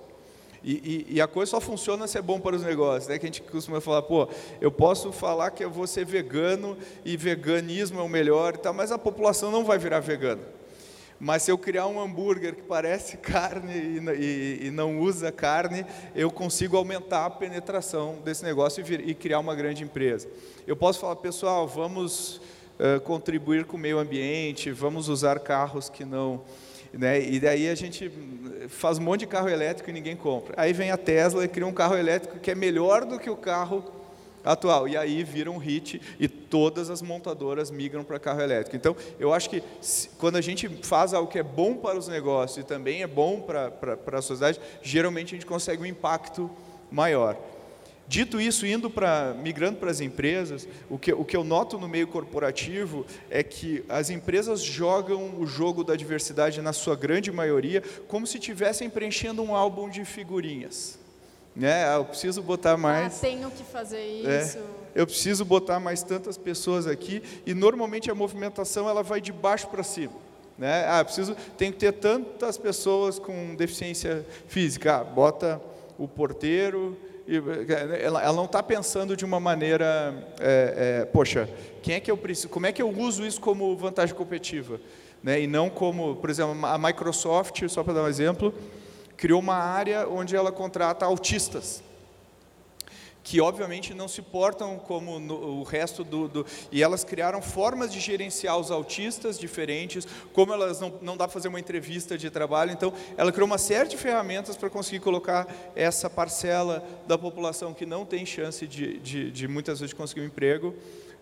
E, 0.63 1.05
e, 1.09 1.15
e, 1.17 1.21
a 1.21 1.27
coisa 1.27 1.51
só 1.51 1.61
funciona 1.61 2.07
se 2.07 2.17
é 2.17 2.21
bom 2.23 2.39
para 2.39 2.55
os 2.55 2.63
negócios, 2.63 3.07
né? 3.07 3.19
Que 3.19 3.27
a 3.27 3.29
gente 3.29 3.43
costuma 3.43 3.79
falar, 3.79 4.01
pô, 4.01 4.27
eu 4.59 4.71
posso 4.71 5.11
falar 5.11 5.51
que 5.51 5.63
eu 5.63 5.69
vou 5.69 5.85
ser 5.85 6.05
vegano 6.05 6.75
e 7.03 7.15
veganismo 7.15 7.99
é 7.99 8.03
o 8.03 8.09
melhor 8.09 8.55
e 8.55 8.57
tal, 8.57 8.73
mas 8.73 8.91
a 8.91 8.97
população 8.97 9.51
não 9.51 9.63
vai 9.63 9.77
virar 9.77 9.99
vegana. 9.99 10.41
Mas 11.19 11.43
se 11.43 11.51
eu 11.51 11.57
criar 11.57 11.87
um 11.87 11.99
hambúrguer 11.99 12.55
que 12.55 12.61
parece 12.61 13.17
carne 13.17 13.73
e, 13.73 13.99
e, 13.99 14.67
e 14.67 14.71
não 14.71 14.99
usa 14.99 15.31
carne, 15.31 15.85
eu 16.13 16.29
consigo 16.29 16.75
aumentar 16.77 17.25
a 17.25 17.29
penetração 17.29 18.17
desse 18.23 18.43
negócio 18.43 18.81
e, 18.81 18.83
vir, 18.83 19.09
e 19.09 19.13
criar 19.13 19.39
uma 19.39 19.55
grande 19.55 19.83
empresa. 19.83 20.27
Eu 20.67 20.75
posso 20.75 20.99
falar, 20.99 21.15
pessoal, 21.17 21.67
vamos 21.67 22.41
uh, 22.79 22.99
contribuir 23.01 23.65
com 23.65 23.77
o 23.77 23.79
meio 23.79 23.99
ambiente, 23.99 24.71
vamos 24.71 25.07
usar 25.07 25.39
carros 25.39 25.89
que 25.89 26.03
não. 26.03 26.41
Né? 26.91 27.21
E 27.21 27.39
daí 27.39 27.69
a 27.69 27.75
gente 27.75 28.11
faz 28.69 28.97
um 28.97 29.01
monte 29.01 29.21
de 29.21 29.27
carro 29.27 29.49
elétrico 29.49 29.89
e 29.89 29.93
ninguém 29.93 30.15
compra. 30.15 30.53
Aí 30.57 30.73
vem 30.73 30.91
a 30.91 30.97
Tesla 30.97 31.43
e 31.43 31.47
cria 31.47 31.67
um 31.67 31.73
carro 31.73 31.97
elétrico 31.97 32.39
que 32.39 32.51
é 32.51 32.55
melhor 32.55 33.05
do 33.05 33.19
que 33.19 33.29
o 33.29 33.35
carro 33.35 33.83
atual. 34.45 34.87
E 34.87 34.95
aí 34.95 35.23
vira 35.23 35.49
um 35.49 35.57
hit 35.57 36.01
e 36.19 36.27
todas 36.27 36.89
as 36.89 37.01
montadoras 37.01 37.71
migram 37.71 38.03
para 38.03 38.19
carro 38.19 38.41
elétrico. 38.41 38.75
Então, 38.75 38.95
eu 39.19 39.33
acho 39.33 39.49
que 39.49 39.63
se, 39.81 40.09
quando 40.17 40.35
a 40.35 40.41
gente 40.41 40.69
faz 40.83 41.13
algo 41.13 41.29
que 41.29 41.39
é 41.39 41.43
bom 41.43 41.75
para 41.75 41.97
os 41.97 42.07
negócios 42.07 42.63
e 42.63 42.67
também 42.67 43.01
é 43.01 43.07
bom 43.07 43.41
para, 43.41 43.71
para, 43.71 43.97
para 43.97 44.19
a 44.19 44.21
sociedade, 44.21 44.59
geralmente 44.81 45.33
a 45.33 45.37
gente 45.37 45.45
consegue 45.45 45.81
um 45.81 45.85
impacto 45.85 46.49
maior. 46.91 47.35
Dito 48.07 48.39
isso, 48.39 48.67
indo 48.67 48.87
para, 48.87 49.33
migrando 49.33 49.79
para 49.79 49.89
as 49.89 49.99
empresas, 49.99 50.67
o 50.89 50.97
que, 50.97 51.11
o 51.11 51.25
que 51.25 51.35
eu 51.35 51.43
noto 51.43 51.79
no 51.79 51.87
meio 51.87 52.07
corporativo 52.07 53.03
é 53.31 53.41
que 53.41 53.83
as 53.89 54.11
empresas 54.11 54.61
jogam 54.61 55.39
o 55.39 55.47
jogo 55.47 55.83
da 55.83 55.95
diversidade, 55.95 56.61
na 56.61 56.71
sua 56.71 56.95
grande 56.95 57.31
maioria, 57.31 57.81
como 58.07 58.27
se 58.27 58.37
estivessem 58.37 58.91
preenchendo 58.91 59.41
um 59.41 59.55
álbum 59.55 59.89
de 59.89 60.05
figurinhas. 60.05 60.99
Né? 61.55 61.85
Ah, 61.85 61.95
eu 61.95 62.05
preciso 62.05 62.41
botar 62.41 62.75
mais. 62.75 63.17
Ah, 63.17 63.21
tenho 63.21 63.49
que 63.49 63.63
fazer 63.63 63.97
é, 63.97 64.41
isso. 64.41 64.57
É, 64.57 65.01
eu 65.01 65.05
preciso 65.05 65.45
botar 65.45 65.79
mais 65.79 66.03
tantas 66.03 66.37
pessoas 66.37 66.85
aqui 66.85 67.23
e 67.45 67.53
normalmente 67.53 68.11
a 68.11 68.15
movimentação 68.15 68.89
ela 68.89 69.01
vai 69.01 69.21
de 69.21 69.31
baixo 69.31 69.67
para 69.67 69.81
cima. 69.81 70.13
Né? 70.57 70.85
Ah, 70.87 71.03
preciso, 71.03 71.35
tem 71.57 71.71
que 71.71 71.77
ter 71.77 71.93
tantas 71.93 72.57
pessoas 72.57 73.19
com 73.19 73.55
deficiência 73.55 74.25
física. 74.47 74.97
Ah, 74.97 75.03
bota 75.03 75.61
o 75.97 76.07
porteiro. 76.07 76.97
E, 77.27 77.37
ela, 78.01 78.21
ela 78.21 78.33
não 78.33 78.45
está 78.45 78.61
pensando 78.61 79.15
de 79.15 79.25
uma 79.25 79.39
maneira, 79.39 80.13
é, 80.39 81.01
é, 81.01 81.05
poxa, 81.05 81.49
quem 81.81 81.95
é 81.95 81.99
que 81.99 82.11
eu 82.11 82.17
preciso? 82.17 82.49
Como 82.49 82.67
é 82.67 82.71
que 82.71 82.81
eu 82.81 82.89
uso 82.89 83.25
isso 83.25 83.41
como 83.41 83.75
vantagem 83.75 84.13
competitiva, 84.13 84.79
né? 85.23 85.41
E 85.41 85.47
não 85.47 85.69
como, 85.69 86.17
por 86.17 86.29
exemplo, 86.29 86.63
a 86.65 86.77
Microsoft, 86.77 87.67
só 87.67 87.83
para 87.83 87.93
dar 87.93 88.03
um 88.03 88.07
exemplo, 88.07 88.53
criou 89.17 89.39
uma 89.39 89.55
área 89.55 90.07
onde 90.07 90.35
ela 90.35 90.51
contrata 90.51 91.05
autistas, 91.05 91.83
que 93.23 93.41
obviamente 93.41 93.91
não 93.91 94.07
se 94.07 94.21
portam 94.21 94.77
como 94.77 95.19
no, 95.19 95.59
o 95.59 95.63
resto 95.63 96.03
do, 96.03 96.27
do, 96.27 96.45
E 96.71 96.83
elas 96.83 97.03
criaram 97.03 97.41
formas 97.41 97.91
de 97.91 97.99
gerenciar 97.99 98.55
os 98.55 98.69
autistas 98.69 99.39
diferentes, 99.39 100.07
como 100.31 100.53
elas 100.53 100.79
não, 100.79 100.93
não 101.01 101.17
dá 101.17 101.25
para 101.25 101.33
fazer 101.33 101.47
uma 101.47 101.59
entrevista 101.59 102.19
de 102.19 102.29
trabalho, 102.29 102.71
então 102.71 102.93
ela 103.17 103.31
criou 103.31 103.47
uma 103.47 103.57
série 103.57 103.89
de 103.89 103.97
ferramentas 103.97 104.55
para 104.55 104.69
conseguir 104.69 104.99
colocar 104.99 105.47
essa 105.75 106.07
parcela 106.07 106.87
da 107.07 107.17
população 107.17 107.73
que 107.73 107.85
não 107.85 108.05
tem 108.05 108.27
chance 108.27 108.67
de, 108.67 108.99
de, 108.99 109.31
de 109.31 109.47
muitas 109.47 109.79
vezes 109.79 109.91
conseguir 109.91 110.21
um 110.21 110.25
emprego, 110.25 110.67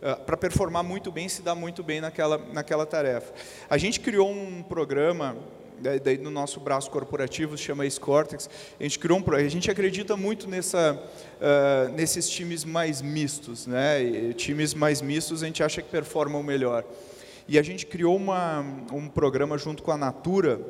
uh, 0.02 0.22
para 0.26 0.36
performar 0.36 0.84
muito 0.84 1.10
bem, 1.10 1.30
se 1.30 1.42
dar 1.42 1.56
muito 1.56 1.82
bem 1.82 2.02
naquela, 2.02 2.38
naquela 2.38 2.86
tarefa. 2.86 3.34
A 3.70 3.78
gente 3.78 4.02
criou 4.02 4.30
um 4.30 4.62
programa 4.62 5.38
daí 5.82 6.18
no 6.18 6.32
nosso 6.32 6.60
braço 6.60 6.90
corporativo 6.90 7.58
se 7.58 7.64
chama 7.64 7.84
Cortex, 8.00 8.50
a 8.80 8.84
gente 8.84 9.00
criou 9.00 9.20
um 9.20 9.34
a 9.34 9.48
gente 9.50 9.70
acredita 9.70 10.16
muito 10.16 10.48
nessa, 10.48 11.02
uh, 11.40 11.92
nesses 11.94 12.30
times 12.30 12.64
mais 12.64 13.02
mistos, 13.02 13.68
né? 13.68 14.02
E, 14.04 14.34
times 14.34 14.74
mais 14.74 15.02
mistos 15.02 15.44
a 15.44 15.46
gente 15.46 15.64
acha 15.64 15.82
que 15.82 15.90
performam 15.90 16.42
melhor. 16.44 16.84
E 17.48 17.60
a 17.60 17.64
gente 17.64 17.86
criou 17.86 18.16
uma, 18.16 18.62
um 18.92 19.08
programa 19.08 19.58
junto 19.58 19.84
com 19.84 19.92
a 19.92 19.98
Natura, 19.98 20.62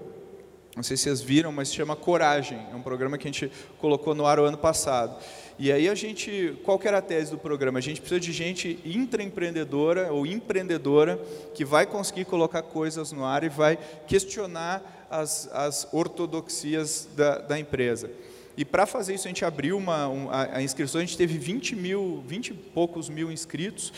não 0.75 0.81
sei 0.81 0.97
se 0.97 1.03
vocês 1.03 1.21
viram, 1.21 1.51
mas 1.51 1.69
se 1.69 1.75
chama 1.75 1.95
Coragem, 1.95 2.59
é 2.71 2.75
um 2.75 2.81
programa 2.81 3.17
que 3.17 3.27
a 3.27 3.31
gente 3.31 3.51
colocou 3.77 4.15
no 4.15 4.25
ar 4.25 4.39
o 4.39 4.45
ano 4.45 4.57
passado. 4.57 5.15
E 5.59 5.71
aí 5.71 5.87
a 5.87 5.93
gente, 5.93 6.57
qual 6.63 6.79
que 6.79 6.87
era 6.87 6.97
a 6.97 7.01
tese 7.01 7.29
do 7.29 7.37
programa? 7.37 7.77
A 7.77 7.81
gente 7.81 8.01
precisa 8.01 8.19
de 8.19 8.31
gente 8.31 8.79
intraempreendedora 8.83 10.11
ou 10.11 10.25
empreendedora 10.25 11.19
que 11.53 11.63
vai 11.63 11.85
conseguir 11.85 12.25
colocar 12.25 12.63
coisas 12.63 13.11
no 13.11 13.23
ar 13.23 13.43
e 13.43 13.49
vai 13.49 13.77
questionar 14.07 15.07
as, 15.09 15.47
as 15.53 15.87
ortodoxias 15.93 17.07
da, 17.15 17.37
da 17.37 17.59
empresa. 17.59 18.09
E 18.57 18.65
para 18.65 18.85
fazer 18.85 19.13
isso 19.13 19.27
a 19.27 19.29
gente 19.29 19.45
abriu 19.45 19.77
uma, 19.77 20.07
um, 20.07 20.29
a, 20.29 20.57
a, 20.57 20.61
inscrição, 20.61 21.01
a 21.01 21.03
gente 21.03 21.17
teve 21.17 21.37
20 21.37 21.75
mil, 21.75 22.23
20 22.27 22.49
e 22.49 22.53
poucos 22.53 23.09
mil 23.09 23.31
inscritos 23.31 23.93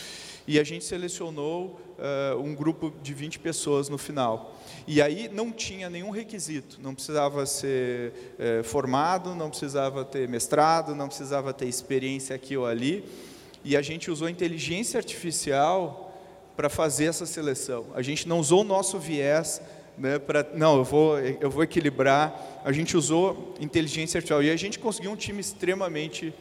e 0.48 0.60
a 0.60 0.64
gente 0.64 0.86
selecionou 0.86 1.80
uh, 1.98 2.40
um 2.40 2.54
grupo 2.54 2.94
de 3.02 3.14
20 3.14 3.40
pessoas 3.40 3.90
no 3.90 3.98
final. 3.98 4.56
E 4.88 5.02
aí 5.02 5.28
não 5.34 5.52
tinha 5.52 5.90
nenhum 5.90 6.12
requisito, 6.12 6.80
não 6.80 6.94
precisava 6.94 7.46
ser 7.48 8.36
é, 8.38 8.62
formado, 8.62 9.34
não 9.34 9.50
precisava 9.50 10.06
ter 10.06 10.30
mestrado, 10.30 10.94
não 10.94 11.08
precisava 11.08 11.52
ter 11.52 11.66
experiência 11.66 12.36
aqui 12.36 12.56
ou 12.56 12.68
ali. 12.68 13.04
E 13.64 13.76
a 13.76 13.82
gente 13.82 14.12
usou 14.12 14.30
inteligência 14.30 15.00
artificial 15.00 16.14
para 16.56 16.70
fazer 16.70 17.06
essa 17.06 17.26
seleção. 17.26 17.88
A 17.96 18.02
gente 18.04 18.28
não 18.28 18.40
usou 18.40 18.62
o 18.62 18.64
nosso 18.64 19.00
viés 19.00 19.60
né, 19.98 20.20
para 20.20 20.46
não, 20.54 20.78
eu 20.78 20.84
vou, 20.84 21.20
eu 21.20 21.50
vou 21.50 21.64
equilibrar. 21.64 22.62
A 22.64 22.72
gente 22.72 22.96
usou 22.96 23.56
inteligência 23.60 24.20
artificial 24.20 24.44
e 24.44 24.52
a 24.52 24.56
gente 24.56 24.78
conseguiu 24.78 25.12
um 25.12 25.16
time 25.16 25.40
extremamente 25.40 26.32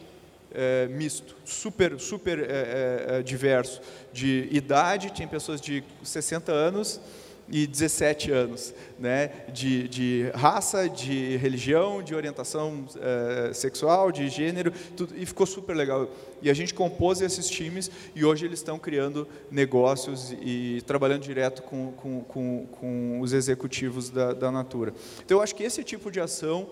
é, 0.53 0.87
misto, 0.87 1.35
super, 1.43 1.99
super 1.99 2.39
é, 2.39 3.05
é, 3.07 3.23
diverso, 3.23 3.81
de 4.13 4.47
idade, 4.51 5.09
tinha 5.09 5.27
pessoas 5.27 5.59
de 5.59 5.83
60 6.03 6.51
anos 6.51 7.01
e 7.47 7.67
17 7.67 8.31
anos, 8.31 8.73
né? 8.99 9.31
de, 9.53 9.87
de 9.87 10.31
raça, 10.33 10.89
de 10.89 11.37
religião, 11.37 12.01
de 12.01 12.15
orientação 12.15 12.85
é, 12.99 13.53
sexual, 13.53 14.11
de 14.11 14.27
gênero, 14.29 14.71
tudo, 14.95 15.13
e 15.15 15.25
ficou 15.25 15.45
super 15.45 15.75
legal. 15.75 16.09
E 16.41 16.49
a 16.49 16.53
gente 16.53 16.73
compôs 16.73 17.21
esses 17.21 17.47
times 17.49 17.89
e 18.15 18.25
hoje 18.25 18.45
eles 18.45 18.59
estão 18.59 18.79
criando 18.79 19.27
negócios 19.49 20.35
e 20.41 20.81
trabalhando 20.85 21.21
direto 21.21 21.61
com, 21.63 21.91
com, 21.93 22.21
com, 22.21 22.67
com 22.71 23.19
os 23.21 23.33
executivos 23.33 24.09
da, 24.09 24.33
da 24.33 24.51
Natura. 24.51 24.93
Então, 25.23 25.37
eu 25.37 25.41
acho 25.41 25.55
que 25.55 25.63
esse 25.63 25.83
tipo 25.83 26.11
de 26.11 26.19
ação, 26.19 26.67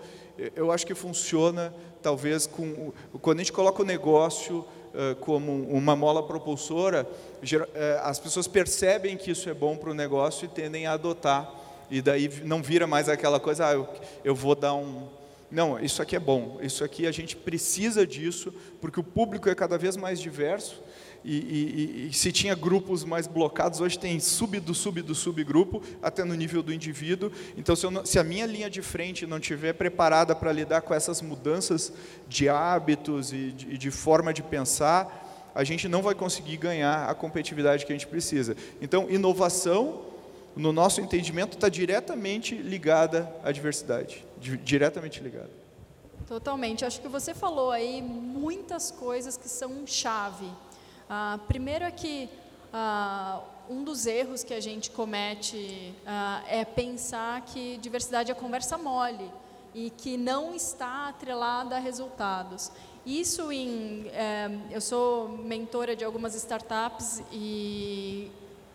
eu 0.56 0.72
acho 0.72 0.86
que 0.86 0.94
funciona, 0.94 1.72
talvez, 2.02 2.46
com, 2.46 2.92
quando 3.20 3.38
a 3.38 3.42
gente 3.42 3.52
coloca 3.52 3.82
o 3.82 3.86
negócio 3.86 4.64
como 5.20 5.52
uma 5.70 5.96
mola 5.96 6.22
propulsora, 6.22 7.06
as 8.02 8.18
pessoas 8.18 8.46
percebem 8.46 9.16
que 9.16 9.30
isso 9.30 9.48
é 9.48 9.54
bom 9.54 9.76
para 9.76 9.90
o 9.90 9.94
negócio 9.94 10.44
e 10.44 10.48
tendem 10.48 10.86
a 10.86 10.92
adotar. 10.92 11.50
E 11.90 12.00
daí 12.00 12.30
não 12.44 12.62
vira 12.62 12.86
mais 12.86 13.08
aquela 13.08 13.38
coisa, 13.38 13.68
ah, 13.68 13.72
eu, 13.72 13.88
eu 14.24 14.34
vou 14.34 14.54
dar 14.54 14.74
um. 14.74 15.08
Não, 15.50 15.78
isso 15.78 16.00
aqui 16.00 16.16
é 16.16 16.20
bom, 16.20 16.58
isso 16.62 16.82
aqui 16.82 17.06
a 17.06 17.12
gente 17.12 17.36
precisa 17.36 18.06
disso, 18.06 18.52
porque 18.80 18.98
o 18.98 19.04
público 19.04 19.48
é 19.48 19.54
cada 19.54 19.78
vez 19.78 19.96
mais 19.96 20.18
diverso 20.18 20.82
e, 21.24 21.36
e, 21.36 22.08
e, 22.08 22.12
se 22.12 22.30
tinha 22.30 22.54
grupos 22.54 23.02
mais 23.02 23.26
blocados, 23.26 23.80
hoje 23.80 23.98
tem 23.98 24.20
sub 24.20 24.60
do 24.60 24.74
sub 24.74 25.00
do 25.00 25.14
subgrupo, 25.14 25.82
até 26.02 26.22
no 26.22 26.34
nível 26.34 26.62
do 26.62 26.72
indivíduo. 26.72 27.32
Então, 27.56 27.74
se, 27.74 27.88
não, 27.88 28.04
se 28.04 28.18
a 28.18 28.24
minha 28.24 28.44
linha 28.44 28.68
de 28.68 28.82
frente 28.82 29.26
não 29.26 29.38
estiver 29.38 29.72
preparada 29.72 30.36
para 30.36 30.52
lidar 30.52 30.82
com 30.82 30.92
essas 30.92 31.22
mudanças 31.22 31.92
de 32.28 32.48
hábitos 32.48 33.32
e 33.32 33.52
de, 33.52 33.74
e 33.74 33.78
de 33.78 33.90
forma 33.90 34.34
de 34.34 34.42
pensar, 34.42 35.50
a 35.54 35.64
gente 35.64 35.88
não 35.88 36.02
vai 36.02 36.14
conseguir 36.14 36.58
ganhar 36.58 37.08
a 37.08 37.14
competitividade 37.14 37.86
que 37.86 37.92
a 37.92 37.94
gente 37.94 38.06
precisa. 38.06 38.54
Então, 38.80 39.08
inovação, 39.08 40.02
no 40.54 40.72
nosso 40.72 41.00
entendimento, 41.00 41.54
está 41.54 41.70
diretamente 41.70 42.54
ligada 42.54 43.34
à 43.42 43.50
diversidade, 43.50 44.24
diretamente 44.62 45.20
ligada. 45.20 45.50
Totalmente. 46.26 46.84
Acho 46.84 47.00
que 47.00 47.08
você 47.08 47.34
falou 47.34 47.70
aí 47.70 48.02
muitas 48.02 48.90
coisas 48.90 49.36
que 49.36 49.48
são 49.48 49.86
chave. 49.86 50.50
Ah, 51.08 51.38
primeiro 51.46 51.84
é 51.84 51.90
que 51.90 52.28
ah, 52.72 53.42
um 53.68 53.84
dos 53.84 54.06
erros 54.06 54.42
que 54.42 54.54
a 54.54 54.60
gente 54.60 54.90
comete 54.90 55.94
ah, 56.06 56.42
é 56.48 56.64
pensar 56.64 57.42
que 57.42 57.76
diversidade 57.78 58.30
é 58.30 58.34
conversa 58.34 58.76
mole 58.76 59.30
e 59.74 59.90
que 59.90 60.16
não 60.16 60.54
está 60.54 61.08
atrelada 61.08 61.76
a 61.76 61.78
resultados. 61.78 62.70
Isso 63.04 63.52
em, 63.52 64.08
é, 64.08 64.48
eu 64.70 64.80
sou 64.80 65.28
mentora 65.28 65.94
de 65.94 66.04
algumas 66.04 66.34
startups 66.34 67.22
e 67.30 68.30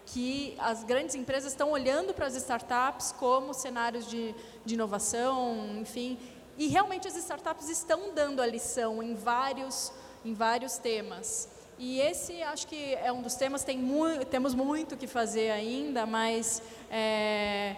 que 0.06 0.56
as 0.60 0.84
grandes 0.84 1.16
empresas 1.16 1.52
estão 1.52 1.72
olhando 1.72 2.14
para 2.14 2.28
as 2.28 2.36
startups 2.36 3.12
como 3.14 3.54
cenários 3.54 4.08
de, 4.08 4.36
de 4.66 4.74
inovação, 4.74 5.78
enfim, 5.80 6.18
e 6.58 6.68
realmente 6.68 7.08
as 7.08 7.16
startups 7.16 7.70
estão 7.70 8.14
dando 8.14 8.42
a 8.42 8.46
lição 8.46 9.02
em 9.02 9.16
vários, 9.16 9.92
em 10.26 10.34
vários 10.34 10.78
temas. 10.78 11.48
E 11.80 12.02
esse 12.02 12.44
acho 12.44 12.68
que 12.68 12.94
é 12.96 13.10
um 13.10 13.22
dos 13.22 13.36
temas, 13.36 13.64
tem 13.64 13.78
mu 13.78 14.26
temos 14.26 14.54
muito 14.54 14.98
que 14.98 15.08
fazer 15.08 15.50
ainda, 15.50 16.06
mas 16.06 16.62
é, 16.92 17.78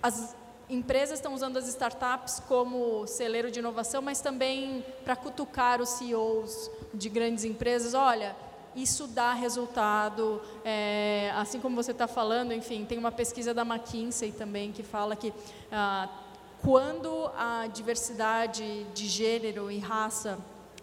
as 0.00 0.36
empresas 0.70 1.18
estão 1.18 1.34
usando 1.34 1.56
as 1.56 1.66
startups 1.66 2.38
como 2.46 3.08
celeiro 3.08 3.50
de 3.50 3.58
inovação, 3.58 4.00
mas 4.00 4.20
também 4.20 4.84
para 5.02 5.16
cutucar 5.16 5.80
os 5.80 5.88
CEOs 5.88 6.70
de 6.94 7.08
grandes 7.08 7.42
empresas. 7.42 7.92
Olha, 7.92 8.36
isso 8.76 9.08
dá 9.08 9.32
resultado, 9.32 10.40
é, 10.64 11.32
assim 11.34 11.58
como 11.58 11.74
você 11.74 11.90
está 11.90 12.06
falando, 12.06 12.52
enfim, 12.52 12.84
tem 12.84 12.98
uma 12.98 13.10
pesquisa 13.10 13.52
da 13.52 13.62
McKinsey 13.62 14.30
também 14.30 14.70
que 14.70 14.84
fala 14.84 15.16
que 15.16 15.34
ah, 15.72 16.08
quando 16.62 17.28
a 17.36 17.66
diversidade 17.66 18.84
de 18.94 19.08
gênero 19.08 19.72
e 19.72 19.80
raça 19.80 20.38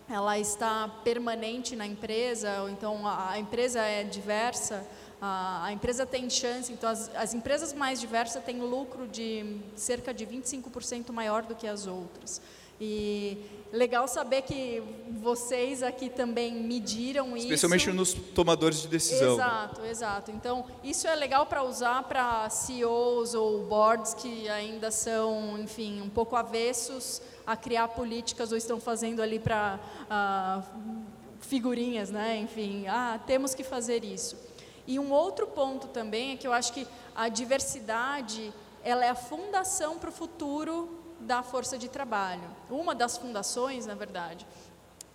ela 0.09 0.37
está 0.37 0.87
permanente 1.03 1.75
na 1.75 1.85
empresa, 1.85 2.61
ou 2.61 2.69
então 2.69 3.07
a, 3.07 3.31
a 3.31 3.39
empresa 3.39 3.81
é 3.81 4.03
diversa, 4.03 4.85
a, 5.19 5.65
a, 5.65 5.73
empresa 5.73 6.05
tem 6.05 6.29
chance, 6.29 6.71
então 6.71 6.89
as, 6.89 7.13
as 7.15 7.33
empresas 7.33 7.73
mais 7.73 7.99
diversas 7.99 8.43
têm 8.43 8.59
lucro 8.59 9.07
de 9.07 9.57
cerca 9.75 10.13
de 10.13 10.25
25% 10.25 11.11
maior 11.11 11.43
do 11.43 11.55
que 11.55 11.67
as 11.67 11.87
outras. 11.87 12.41
E 12.79 13.37
legal 13.71 14.05
saber 14.05 14.41
que 14.41 14.83
vocês 15.21 15.81
aqui 15.81 16.09
também 16.09 16.53
mediram 16.53 17.35
Especialmente 17.37 17.87
isso. 17.87 17.93
nos 17.93 18.13
tomadores 18.13 18.81
de 18.81 18.89
decisão. 18.89 19.33
Exato, 19.35 19.85
exato. 19.85 20.31
Então, 20.31 20.65
isso 20.83 21.07
é 21.07 21.15
legal 21.15 21.45
para 21.45 21.63
usar 21.63 22.03
para 22.03 22.49
CEOs 22.49 23.33
ou 23.33 23.63
boards 23.63 24.13
que 24.13 24.49
ainda 24.49 24.91
são, 24.91 25.57
enfim, 25.57 26.01
um 26.01 26.09
pouco 26.09 26.35
avessos 26.35 27.21
a 27.45 27.55
criar 27.55 27.89
políticas 27.89 28.51
ou 28.51 28.57
estão 28.57 28.79
fazendo 28.79 29.21
ali 29.21 29.39
para 29.39 29.79
ah, 30.09 30.63
figurinhas, 31.39 32.09
né? 32.09 32.37
Enfim, 32.37 32.87
ah, 32.87 33.19
temos 33.25 33.53
que 33.53 33.63
fazer 33.63 34.03
isso. 34.03 34.37
E 34.87 34.99
um 34.99 35.11
outro 35.11 35.47
ponto 35.47 35.87
também 35.87 36.33
é 36.33 36.37
que 36.37 36.47
eu 36.47 36.53
acho 36.53 36.73
que 36.73 36.87
a 37.15 37.29
diversidade 37.29 38.53
ela 38.83 39.03
é 39.03 39.09
a 39.09 39.15
fundação 39.15 39.97
para 39.97 40.09
o 40.09 40.13
futuro 40.13 40.99
da 41.19 41.41
força 41.41 41.77
de 41.77 41.87
trabalho. 41.87 42.47
Uma 42.69 42.93
das 42.93 43.17
fundações, 43.17 43.85
na 43.87 43.95
verdade. 43.95 44.45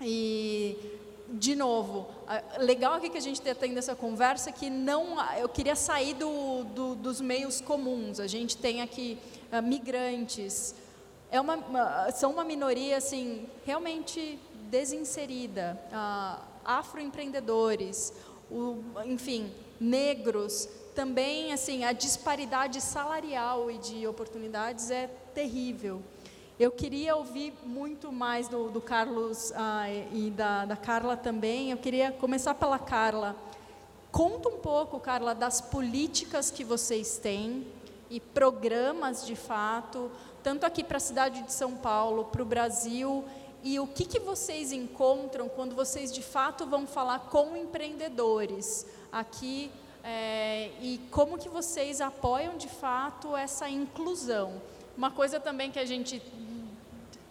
E 0.00 0.76
de 1.32 1.54
novo, 1.54 2.08
legal 2.58 2.94
aqui 2.94 3.08
que 3.08 3.18
a 3.18 3.20
gente 3.20 3.40
está 3.40 3.54
tendo 3.54 3.78
essa 3.78 3.94
conversa 3.94 4.50
que 4.50 4.68
não, 4.68 5.16
eu 5.36 5.48
queria 5.48 5.76
sair 5.76 6.14
do, 6.14 6.64
do, 6.64 6.94
dos 6.96 7.20
meios 7.20 7.60
comuns. 7.60 8.18
A 8.18 8.26
gente 8.26 8.56
tem 8.56 8.82
aqui 8.82 9.16
uh, 9.52 9.62
migrantes, 9.62 10.74
é 11.30 11.40
uma, 11.40 11.56
uma, 11.56 12.10
são 12.10 12.32
uma 12.32 12.44
minoria 12.44 12.96
assim 12.96 13.46
realmente 13.64 14.38
desinserida, 14.70 15.80
uh, 15.92 16.42
afroempreendedores, 16.64 18.12
o, 18.50 18.82
enfim, 19.04 19.52
negros, 19.80 20.68
também 20.94 21.52
assim 21.52 21.84
a 21.84 21.92
disparidade 21.92 22.80
salarial 22.80 23.70
e 23.70 23.78
de 23.78 24.06
oportunidades 24.06 24.90
é 24.90 25.08
terrível. 25.34 26.02
Eu 26.58 26.70
queria 26.70 27.16
ouvir 27.16 27.54
muito 27.64 28.12
mais 28.12 28.46
do, 28.46 28.68
do 28.68 28.82
Carlos 28.82 29.50
ah, 29.56 29.88
e 30.12 30.30
da, 30.30 30.66
da 30.66 30.76
Carla 30.76 31.16
também. 31.16 31.70
Eu 31.70 31.78
queria 31.78 32.12
começar 32.12 32.52
pela 32.52 32.78
Carla. 32.78 33.34
Conta 34.12 34.50
um 34.50 34.58
pouco, 34.58 35.00
Carla, 35.00 35.34
das 35.34 35.62
políticas 35.62 36.50
que 36.50 36.62
vocês 36.62 37.16
têm 37.16 37.66
e 38.10 38.20
programas 38.20 39.24
de 39.24 39.34
fato 39.34 40.10
tanto 40.42 40.64
aqui 40.64 40.82
para 40.82 40.96
a 40.96 41.00
cidade 41.00 41.42
de 41.42 41.52
São 41.52 41.74
Paulo, 41.76 42.24
para 42.24 42.42
o 42.42 42.44
Brasil, 42.44 43.24
e 43.62 43.78
o 43.78 43.86
que, 43.86 44.04
que 44.04 44.18
vocês 44.18 44.72
encontram 44.72 45.48
quando 45.48 45.74
vocês 45.74 46.12
de 46.12 46.22
fato 46.22 46.66
vão 46.66 46.86
falar 46.86 47.20
com 47.30 47.56
empreendedores 47.56 48.86
aqui 49.12 49.70
é, 50.02 50.70
e 50.80 50.98
como 51.10 51.36
que 51.36 51.48
vocês 51.48 52.00
apoiam 52.00 52.56
de 52.56 52.68
fato 52.68 53.36
essa 53.36 53.68
inclusão. 53.68 54.60
Uma 54.96 55.10
coisa 55.10 55.38
também 55.38 55.70
que 55.70 55.78
a 55.78 55.84
gente 55.84 56.22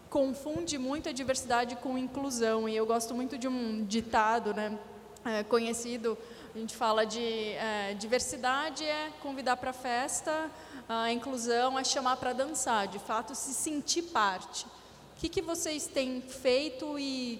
confunde 0.09 0.77
muito 0.77 1.09
a 1.09 1.11
diversidade 1.11 1.75
com 1.77 1.97
inclusão 1.97 2.67
e 2.67 2.75
eu 2.75 2.85
gosto 2.85 3.13
muito 3.13 3.37
de 3.37 3.47
um 3.47 3.85
ditado, 3.85 4.53
né, 4.53 4.77
é, 5.25 5.43
conhecido. 5.43 6.17
A 6.53 6.57
gente 6.57 6.75
fala 6.75 7.05
de 7.05 7.21
é, 7.21 7.95
diversidade 7.97 8.83
é 8.83 9.11
convidar 9.21 9.57
para 9.57 9.71
festa, 9.71 10.49
a 10.89 11.11
inclusão 11.11 11.77
é 11.77 11.83
chamar 11.83 12.17
para 12.17 12.33
dançar, 12.33 12.87
de 12.87 12.97
fato, 12.97 13.35
se 13.35 13.53
sentir 13.53 14.01
parte. 14.01 14.65
O 14.65 15.19
que, 15.19 15.29
que 15.29 15.39
vocês 15.39 15.85
têm 15.85 16.19
feito 16.19 16.97
e, 16.97 17.39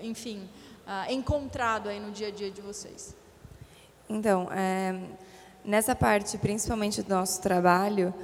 enfim, 0.00 0.48
uh, 0.86 1.12
encontrado 1.12 1.90
aí 1.90 2.00
no 2.00 2.10
dia 2.10 2.28
a 2.28 2.30
dia 2.30 2.50
de 2.50 2.62
vocês? 2.62 3.14
Então, 4.08 4.48
é, 4.50 4.98
nessa 5.62 5.94
parte, 5.94 6.38
principalmente 6.38 7.02
do 7.02 7.10
nosso 7.10 7.42
trabalho, 7.42 8.14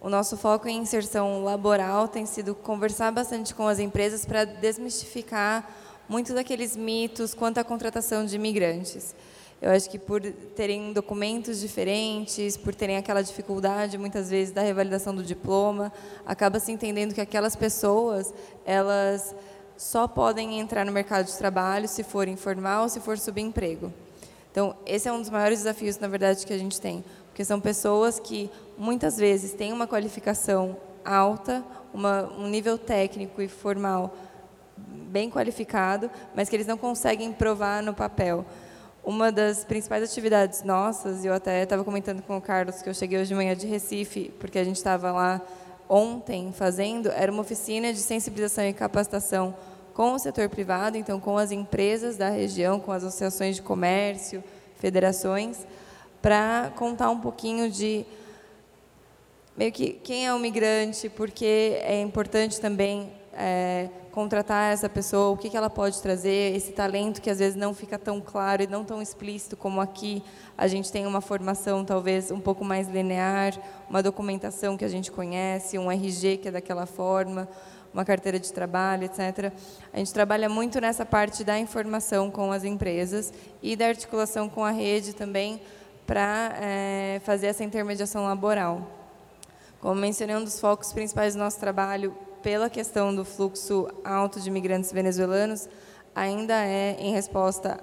o 0.00 0.08
nosso 0.08 0.34
foco 0.38 0.66
em 0.66 0.78
inserção 0.78 1.44
laboral 1.44 2.08
tem 2.08 2.24
sido 2.24 2.54
conversar 2.54 3.12
bastante 3.12 3.54
com 3.54 3.68
as 3.68 3.78
empresas 3.78 4.24
para 4.24 4.44
desmistificar 4.46 5.68
muito 6.08 6.32
daqueles 6.32 6.74
mitos 6.74 7.34
quanto 7.34 7.58
à 7.58 7.64
contratação 7.64 8.24
de 8.24 8.34
imigrantes. 8.34 9.14
Eu 9.60 9.70
acho 9.70 9.90
que 9.90 9.98
por 9.98 10.22
terem 10.22 10.92
documentos 10.92 11.60
diferentes, 11.60 12.56
por 12.56 12.74
terem 12.74 12.96
aquela 12.96 13.20
dificuldade 13.22 13.98
muitas 13.98 14.30
vezes 14.30 14.54
da 14.54 14.62
revalidação 14.62 15.14
do 15.14 15.22
diploma, 15.22 15.92
acaba 16.24 16.58
se 16.58 16.72
entendendo 16.72 17.12
que 17.12 17.20
aquelas 17.20 17.54
pessoas, 17.54 18.32
elas 18.64 19.34
só 19.76 20.08
podem 20.08 20.60
entrar 20.60 20.86
no 20.86 20.92
mercado 20.92 21.26
de 21.26 21.36
trabalho 21.36 21.86
se 21.88 22.02
for 22.02 22.26
informal 22.26 22.88
se 22.88 23.00
for 23.00 23.18
subemprego. 23.18 23.92
Então, 24.50 24.74
esse 24.86 25.08
é 25.08 25.12
um 25.12 25.20
dos 25.20 25.30
maiores 25.30 25.58
desafios, 25.58 25.98
na 25.98 26.08
verdade, 26.08 26.44
que 26.44 26.52
a 26.52 26.58
gente 26.58 26.80
tem, 26.80 27.04
porque 27.28 27.44
são 27.44 27.60
pessoas 27.60 28.18
que 28.18 28.50
muitas 28.78 29.16
vezes 29.18 29.52
têm 29.52 29.72
uma 29.72 29.86
qualificação 29.86 30.76
alta, 31.04 31.62
uma, 31.92 32.24
um 32.32 32.48
nível 32.48 32.78
técnico 32.78 33.40
e 33.42 33.46
formal 33.46 34.14
bem 34.76 35.30
qualificado, 35.30 36.10
mas 36.34 36.48
que 36.48 36.56
eles 36.56 36.66
não 36.66 36.78
conseguem 36.78 37.32
provar 37.32 37.82
no 37.82 37.92
papel 37.92 38.44
Uma 39.02 39.32
das 39.32 39.64
principais 39.64 40.04
atividades 40.04 40.62
nossas, 40.62 41.24
eu 41.24 41.32
até 41.32 41.62
estava 41.62 41.82
comentando 41.82 42.22
com 42.22 42.36
o 42.36 42.40
Carlos 42.40 42.82
que 42.82 42.88
eu 42.88 42.92
cheguei 42.92 43.18
hoje 43.18 43.28
de 43.28 43.34
manhã 43.34 43.56
de 43.56 43.66
Recife, 43.66 44.30
porque 44.38 44.58
a 44.58 44.64
gente 44.64 44.76
estava 44.76 45.10
lá 45.10 45.40
ontem 45.88 46.52
fazendo, 46.52 47.10
era 47.10 47.32
uma 47.32 47.40
oficina 47.40 47.94
de 47.94 47.98
sensibilização 47.98 48.64
e 48.64 48.74
capacitação 48.74 49.56
com 49.94 50.12
o 50.12 50.18
setor 50.18 50.50
privado, 50.50 50.98
então 50.98 51.18
com 51.18 51.38
as 51.38 51.50
empresas 51.50 52.18
da 52.18 52.28
região, 52.28 52.78
com 52.78 52.92
as 52.92 53.02
associações 53.02 53.56
de 53.56 53.62
comércio, 53.62 54.44
federações, 54.76 55.66
para 56.20 56.70
contar 56.76 57.10
um 57.10 57.20
pouquinho 57.20 57.70
de 57.70 58.04
meio 59.56 59.72
que 59.72 59.94
quem 59.94 60.26
é 60.26 60.34
o 60.34 60.38
migrante, 60.38 61.08
porque 61.08 61.78
é 61.82 62.00
importante 62.02 62.60
também 62.60 63.10
é, 63.32 63.88
contratar 64.12 64.72
essa 64.72 64.88
pessoa, 64.88 65.30
o 65.30 65.36
que, 65.36 65.48
que 65.48 65.56
ela 65.56 65.70
pode 65.70 66.00
trazer, 66.02 66.54
esse 66.54 66.72
talento 66.72 67.20
que 67.20 67.30
às 67.30 67.38
vezes 67.38 67.56
não 67.56 67.72
fica 67.72 67.98
tão 67.98 68.20
claro 68.20 68.62
e 68.62 68.66
não 68.66 68.84
tão 68.84 69.00
explícito 69.00 69.56
como 69.56 69.80
aqui. 69.80 70.22
A 70.58 70.66
gente 70.66 70.90
tem 70.90 71.06
uma 71.06 71.20
formação 71.20 71.84
talvez 71.84 72.30
um 72.30 72.40
pouco 72.40 72.64
mais 72.64 72.88
linear, 72.88 73.54
uma 73.88 74.02
documentação 74.02 74.76
que 74.76 74.84
a 74.84 74.88
gente 74.88 75.10
conhece, 75.10 75.78
um 75.78 75.90
RG 75.90 76.38
que 76.38 76.48
é 76.48 76.50
daquela 76.50 76.86
forma, 76.86 77.48
uma 77.94 78.04
carteira 78.04 78.38
de 78.38 78.52
trabalho, 78.52 79.04
etc. 79.04 79.52
A 79.92 79.98
gente 79.98 80.12
trabalha 80.12 80.48
muito 80.48 80.80
nessa 80.80 81.04
parte 81.06 81.44
da 81.44 81.58
informação 81.58 82.30
com 82.30 82.52
as 82.52 82.64
empresas 82.64 83.32
e 83.62 83.76
da 83.76 83.86
articulação 83.86 84.48
com 84.48 84.64
a 84.64 84.70
rede 84.70 85.14
também 85.14 85.60
para 86.06 86.56
é, 86.60 87.20
fazer 87.24 87.46
essa 87.46 87.62
intermediação 87.62 88.24
laboral. 88.24 88.90
Como 89.80 89.94
mencionei, 89.94 90.36
um 90.36 90.44
dos 90.44 90.60
focos 90.60 90.92
principais 90.92 91.34
do 91.34 91.38
nosso 91.38 91.58
trabalho 91.58 92.14
pela 92.42 92.70
questão 92.70 93.14
do 93.14 93.24
fluxo 93.24 93.88
alto 94.04 94.40
de 94.40 94.48
imigrantes 94.48 94.92
venezuelanos, 94.92 95.68
ainda 96.14 96.54
é 96.54 96.96
em 96.98 97.12
resposta 97.12 97.78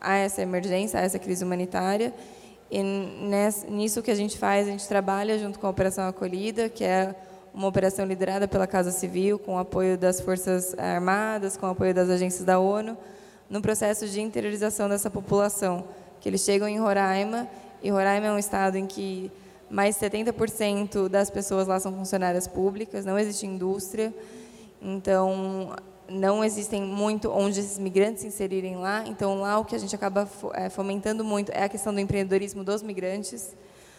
a 0.00 0.16
essa 0.16 0.42
emergência, 0.42 0.98
a 0.98 1.02
essa 1.02 1.18
crise 1.18 1.44
humanitária. 1.44 2.12
E 2.70 2.82
nisso 3.68 4.02
que 4.02 4.10
a 4.10 4.14
gente 4.14 4.38
faz, 4.38 4.68
a 4.68 4.70
gente 4.70 4.86
trabalha 4.86 5.38
junto 5.38 5.58
com 5.58 5.66
a 5.66 5.70
Operação 5.70 6.06
Acolhida, 6.06 6.68
que 6.68 6.84
é 6.84 7.14
uma 7.52 7.66
operação 7.66 8.06
liderada 8.06 8.46
pela 8.46 8.66
Casa 8.66 8.92
Civil, 8.92 9.38
com 9.38 9.56
o 9.56 9.58
apoio 9.58 9.98
das 9.98 10.20
Forças 10.20 10.78
Armadas, 10.78 11.56
com 11.56 11.66
o 11.66 11.70
apoio 11.70 11.92
das 11.92 12.08
agências 12.08 12.44
da 12.44 12.60
ONU, 12.60 12.96
no 13.48 13.60
processo 13.60 14.06
de 14.06 14.20
interiorização 14.20 14.88
dessa 14.88 15.10
população, 15.10 15.84
que 16.20 16.28
eles 16.28 16.42
chegam 16.42 16.68
em 16.68 16.78
Roraima, 16.78 17.48
e 17.82 17.90
Roraima 17.90 18.26
é 18.26 18.32
um 18.32 18.38
estado 18.38 18.76
em 18.76 18.86
que 18.86 19.32
mais 19.70 19.96
70% 19.96 21.08
das 21.08 21.30
pessoas 21.30 21.68
lá 21.68 21.78
são 21.78 21.94
funcionárias 21.94 22.48
públicas, 22.48 23.04
não 23.04 23.16
existe 23.16 23.46
indústria, 23.46 24.12
então 24.82 25.70
não 26.08 26.44
existem 26.44 26.82
muito 26.82 27.30
onde 27.30 27.60
esses 27.60 27.78
migrantes 27.78 28.22
se 28.22 28.26
inserirem 28.26 28.76
lá. 28.76 29.04
Então 29.06 29.40
lá 29.40 29.58
o 29.60 29.64
que 29.64 29.76
a 29.76 29.78
gente 29.78 29.94
acaba 29.94 30.28
eh, 30.54 30.68
fomentando 30.68 31.22
muito 31.22 31.52
é 31.52 31.62
a 31.62 31.68
questão 31.68 31.94
do 31.94 32.00
empreendedorismo 32.00 32.64
dos 32.64 32.82
migrantes. 32.82 33.54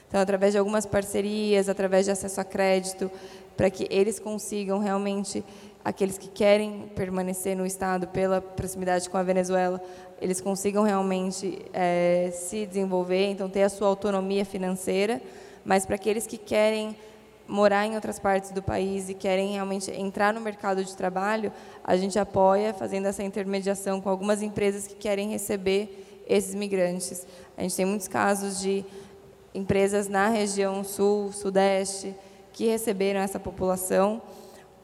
Então 0.10 0.20
através 0.20 0.52
de 0.52 0.58
algumas 0.60 0.86
parcerias, 0.86 1.70
através 1.70 2.06
de 2.06 2.12
acesso 2.12 2.42
a 2.42 2.44
crédito, 2.44 3.10
para 3.56 3.70
que 3.70 3.88
eles 3.90 4.20
consigam 4.20 4.78
realmente 4.78 5.42
aqueles 5.86 6.18
que 6.18 6.28
querem 6.28 6.92
permanecer 6.94 7.56
no 7.56 7.66
estado 7.66 8.08
pela 8.08 8.42
proximidade 8.42 9.10
com 9.10 9.18
a 9.18 9.24
Venezuela, 9.24 9.82
eles 10.20 10.42
consigam 10.42 10.84
realmente 10.84 11.60
é, 11.74 12.30
se 12.34 12.66
desenvolver, 12.66 13.32
então 13.32 13.50
ter 13.50 13.64
a 13.64 13.70
sua 13.70 13.88
autonomia 13.88 14.44
financeira 14.44 15.22
mas 15.64 15.86
para 15.86 15.96
aqueles 15.96 16.26
que 16.28 16.38
querem 16.38 16.96
morar 17.48 17.86
em 17.86 17.96
outras 17.96 18.18
partes 18.18 18.52
do 18.52 18.64
país 18.64 19.10
e 19.10 19.14
querem 19.14 19.54
realmente 19.54 19.92
entrar 19.92 20.34
no 20.34 20.40
mercado 20.40 20.84
de 20.84 20.96
trabalho, 20.96 21.52
a 21.84 21.98
gente 21.98 22.18
apoia 22.18 22.74
fazendo 22.74 23.08
essa 23.08 23.24
intermediação 23.24 24.00
com 24.00 24.10
algumas 24.10 24.42
empresas 24.42 24.88
que 24.88 24.96
querem 24.96 25.30
receber 25.30 26.24
esses 26.28 26.56
migrantes. 26.56 27.28
A 27.58 27.62
gente 27.62 27.76
tem 27.76 27.86
muitos 27.86 28.08
casos 28.08 28.60
de 28.60 28.86
empresas 29.54 30.08
na 30.08 30.30
região 30.30 30.84
sul, 30.84 31.32
sudeste, 31.34 32.16
que 32.54 32.68
receberam 32.68 33.20
essa 33.20 33.40
população. 33.40 34.22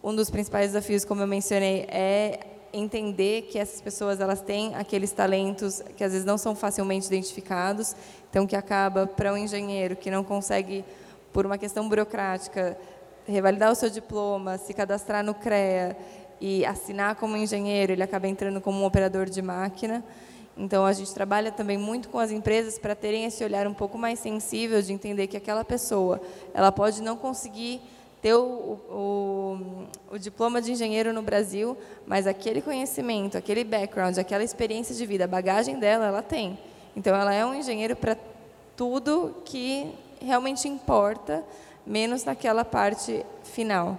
Um 0.04 0.14
dos 0.14 0.30
principais 0.30 0.68
desafios, 0.68 1.06
como 1.06 1.22
eu 1.22 1.28
mencionei, 1.28 1.86
é 1.90 2.40
entender 2.74 3.44
que 3.44 3.58
essas 3.58 3.82
pessoas 3.82 4.20
elas 4.20 4.42
têm 4.42 4.76
aqueles 4.76 5.12
talentos 5.12 5.82
que 5.96 6.04
às 6.04 6.12
vezes 6.12 6.26
não 6.26 6.38
são 6.38 6.56
facilmente 6.56 7.08
identificados, 7.08 7.96
então 8.30 8.46
que 8.46 8.56
acaba 8.56 9.08
para 9.08 9.34
um 9.34 9.38
engenheiro 9.38 9.96
que 9.96 10.12
não 10.12 10.24
consegue 10.24 10.84
por 11.32 11.46
uma 11.46 11.58
questão 11.58 11.88
burocrática 11.88 12.78
revalidar 13.28 13.72
o 13.72 13.76
seu 13.76 13.90
diploma, 13.90 14.58
se 14.58 14.74
cadastrar 14.74 15.24
no 15.24 15.34
CREA 15.34 15.98
e 16.40 16.66
assinar 16.66 17.16
como 17.16 17.36
engenheiro, 17.36 17.92
ele 17.92 18.04
acaba 18.04 18.28
entrando 18.28 18.62
como 18.62 18.80
um 18.80 18.86
operador 18.86 19.30
de 19.30 19.42
máquina. 19.42 20.04
Então 20.56 20.86
a 20.86 20.94
gente 20.94 21.14
trabalha 21.14 21.52
também 21.52 21.78
muito 21.78 22.10
com 22.10 22.18
as 22.18 22.32
empresas 22.32 22.80
para 22.80 22.96
terem 22.96 23.26
esse 23.26 23.44
olhar 23.44 23.68
um 23.68 23.74
pouco 23.74 23.98
mais 23.98 24.20
sensível 24.20 24.82
de 24.82 24.92
entender 24.92 25.28
que 25.28 25.38
aquela 25.38 25.64
pessoa, 25.64 26.20
ela 26.54 26.72
pode 26.72 27.02
não 27.02 27.16
conseguir 27.16 27.82
ter 28.22 28.34
o, 28.34 28.80
o, 28.90 29.88
o, 30.12 30.18
diploma 30.18 30.62
de 30.62 30.72
engenheiro 30.72 31.14
no 31.14 31.22
Brasil, 31.22 31.78
mas 32.06 32.26
aquele 32.26 32.62
conhecimento, 32.62 33.38
aquele 33.38 33.64
background, 33.64 34.18
aquela 34.18 34.44
experiência 34.44 34.96
de 34.96 35.06
vida, 35.06 35.26
a 35.26 35.28
bagagem 35.28 35.80
dela, 35.80 36.06
ela 36.06 36.22
tem. 36.22 36.58
Então, 36.96 37.16
ela 37.16 37.34
é 37.34 37.46
um 37.46 37.54
engenheiro 37.54 37.96
para 37.96 38.18
tudo 38.76 39.36
que 39.46 39.94
realmente 40.20 40.68
importa, 40.68 41.44
menos 41.86 42.24
naquela 42.24 42.66
parte 42.66 43.26
final. 43.44 43.98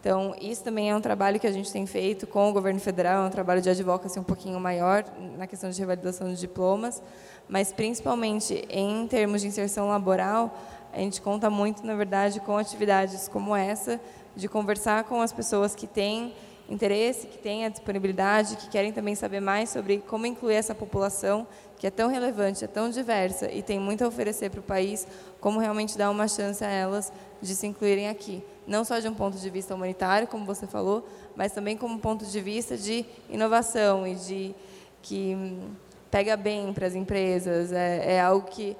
Então, 0.00 0.34
isso 0.40 0.64
também 0.64 0.90
é 0.90 0.96
um 0.96 1.00
trabalho 1.00 1.38
que 1.38 1.46
a 1.46 1.52
gente 1.52 1.70
tem 1.70 1.86
feito 1.86 2.26
com 2.26 2.50
o 2.50 2.52
governo 2.52 2.80
federal, 2.80 3.22
é 3.22 3.26
um 3.28 3.30
trabalho 3.30 3.62
de 3.62 3.70
advocacy 3.70 4.18
um 4.18 4.24
pouquinho 4.24 4.58
maior 4.58 5.04
na 5.38 5.46
questão 5.46 5.70
de 5.70 5.78
revalidação 5.78 6.28
de 6.28 6.40
diplomas, 6.40 7.00
mas 7.48 7.70
principalmente 7.70 8.66
em 8.68 9.06
termos 9.06 9.42
de 9.42 9.46
inserção 9.46 9.88
laboral, 9.88 10.58
a 10.92 10.98
gente 10.98 11.22
conta 11.22 11.48
muito, 11.48 11.84
na 11.86 11.94
verdade, 11.94 12.38
com 12.40 12.56
atividades 12.56 13.28
como 13.28 13.56
essa, 13.56 14.00
de 14.36 14.48
conversar 14.48 15.04
com 15.04 15.20
as 15.20 15.32
pessoas 15.32 15.74
que 15.74 15.86
têm 15.86 16.34
interesse, 16.68 17.26
que 17.26 17.38
têm 17.38 17.64
a 17.64 17.68
disponibilidade, 17.68 18.56
que 18.56 18.68
querem 18.68 18.92
também 18.92 19.14
saber 19.14 19.40
mais 19.40 19.70
sobre 19.70 19.98
como 19.98 20.26
incluir 20.26 20.54
essa 20.54 20.74
população, 20.74 21.46
que 21.78 21.86
é 21.86 21.90
tão 21.90 22.08
relevante, 22.08 22.64
é 22.64 22.68
tão 22.68 22.88
diversa 22.88 23.50
e 23.50 23.62
tem 23.62 23.78
muito 23.78 24.04
a 24.04 24.08
oferecer 24.08 24.50
para 24.50 24.60
o 24.60 24.62
país, 24.62 25.06
como 25.40 25.58
realmente 25.58 25.98
dar 25.98 26.10
uma 26.10 26.28
chance 26.28 26.64
a 26.64 26.68
elas 26.68 27.12
de 27.40 27.54
se 27.54 27.66
incluírem 27.66 28.08
aqui. 28.08 28.42
Não 28.66 28.84
só 28.84 28.98
de 29.00 29.08
um 29.08 29.14
ponto 29.14 29.36
de 29.36 29.50
vista 29.50 29.74
humanitário, 29.74 30.28
como 30.28 30.44
você 30.44 30.66
falou, 30.66 31.06
mas 31.34 31.52
também 31.52 31.76
como 31.76 31.94
um 31.94 31.98
ponto 31.98 32.24
de 32.24 32.40
vista 32.40 32.76
de 32.76 33.04
inovação 33.28 34.06
e 34.06 34.14
de 34.14 34.54
que 35.02 35.34
hum, 35.34 35.70
pega 36.10 36.36
bem 36.36 36.72
para 36.72 36.86
as 36.86 36.94
empresas. 36.94 37.72
É, 37.72 38.14
é 38.14 38.20
algo 38.20 38.46
que 38.46 38.76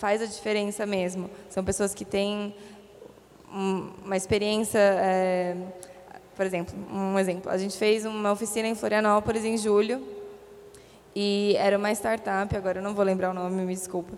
faz 0.00 0.22
a 0.22 0.24
diferença 0.24 0.86
mesmo. 0.86 1.28
São 1.50 1.62
pessoas 1.62 1.92
que 1.92 2.06
têm 2.06 2.54
uma 3.52 4.16
experiência, 4.16 4.78
é, 4.78 5.54
por 6.34 6.46
exemplo, 6.46 6.74
um 6.90 7.18
exemplo, 7.18 7.50
a 7.50 7.58
gente 7.58 7.76
fez 7.76 8.06
uma 8.06 8.32
oficina 8.32 8.66
em 8.66 8.74
Florianópolis 8.74 9.44
em 9.44 9.58
julho 9.58 10.02
e 11.14 11.54
era 11.58 11.76
uma 11.76 11.92
startup, 11.92 12.56
agora 12.56 12.78
eu 12.78 12.82
não 12.82 12.94
vou 12.94 13.04
lembrar 13.04 13.30
o 13.30 13.34
nome, 13.34 13.62
me 13.62 13.74
desculpa, 13.74 14.14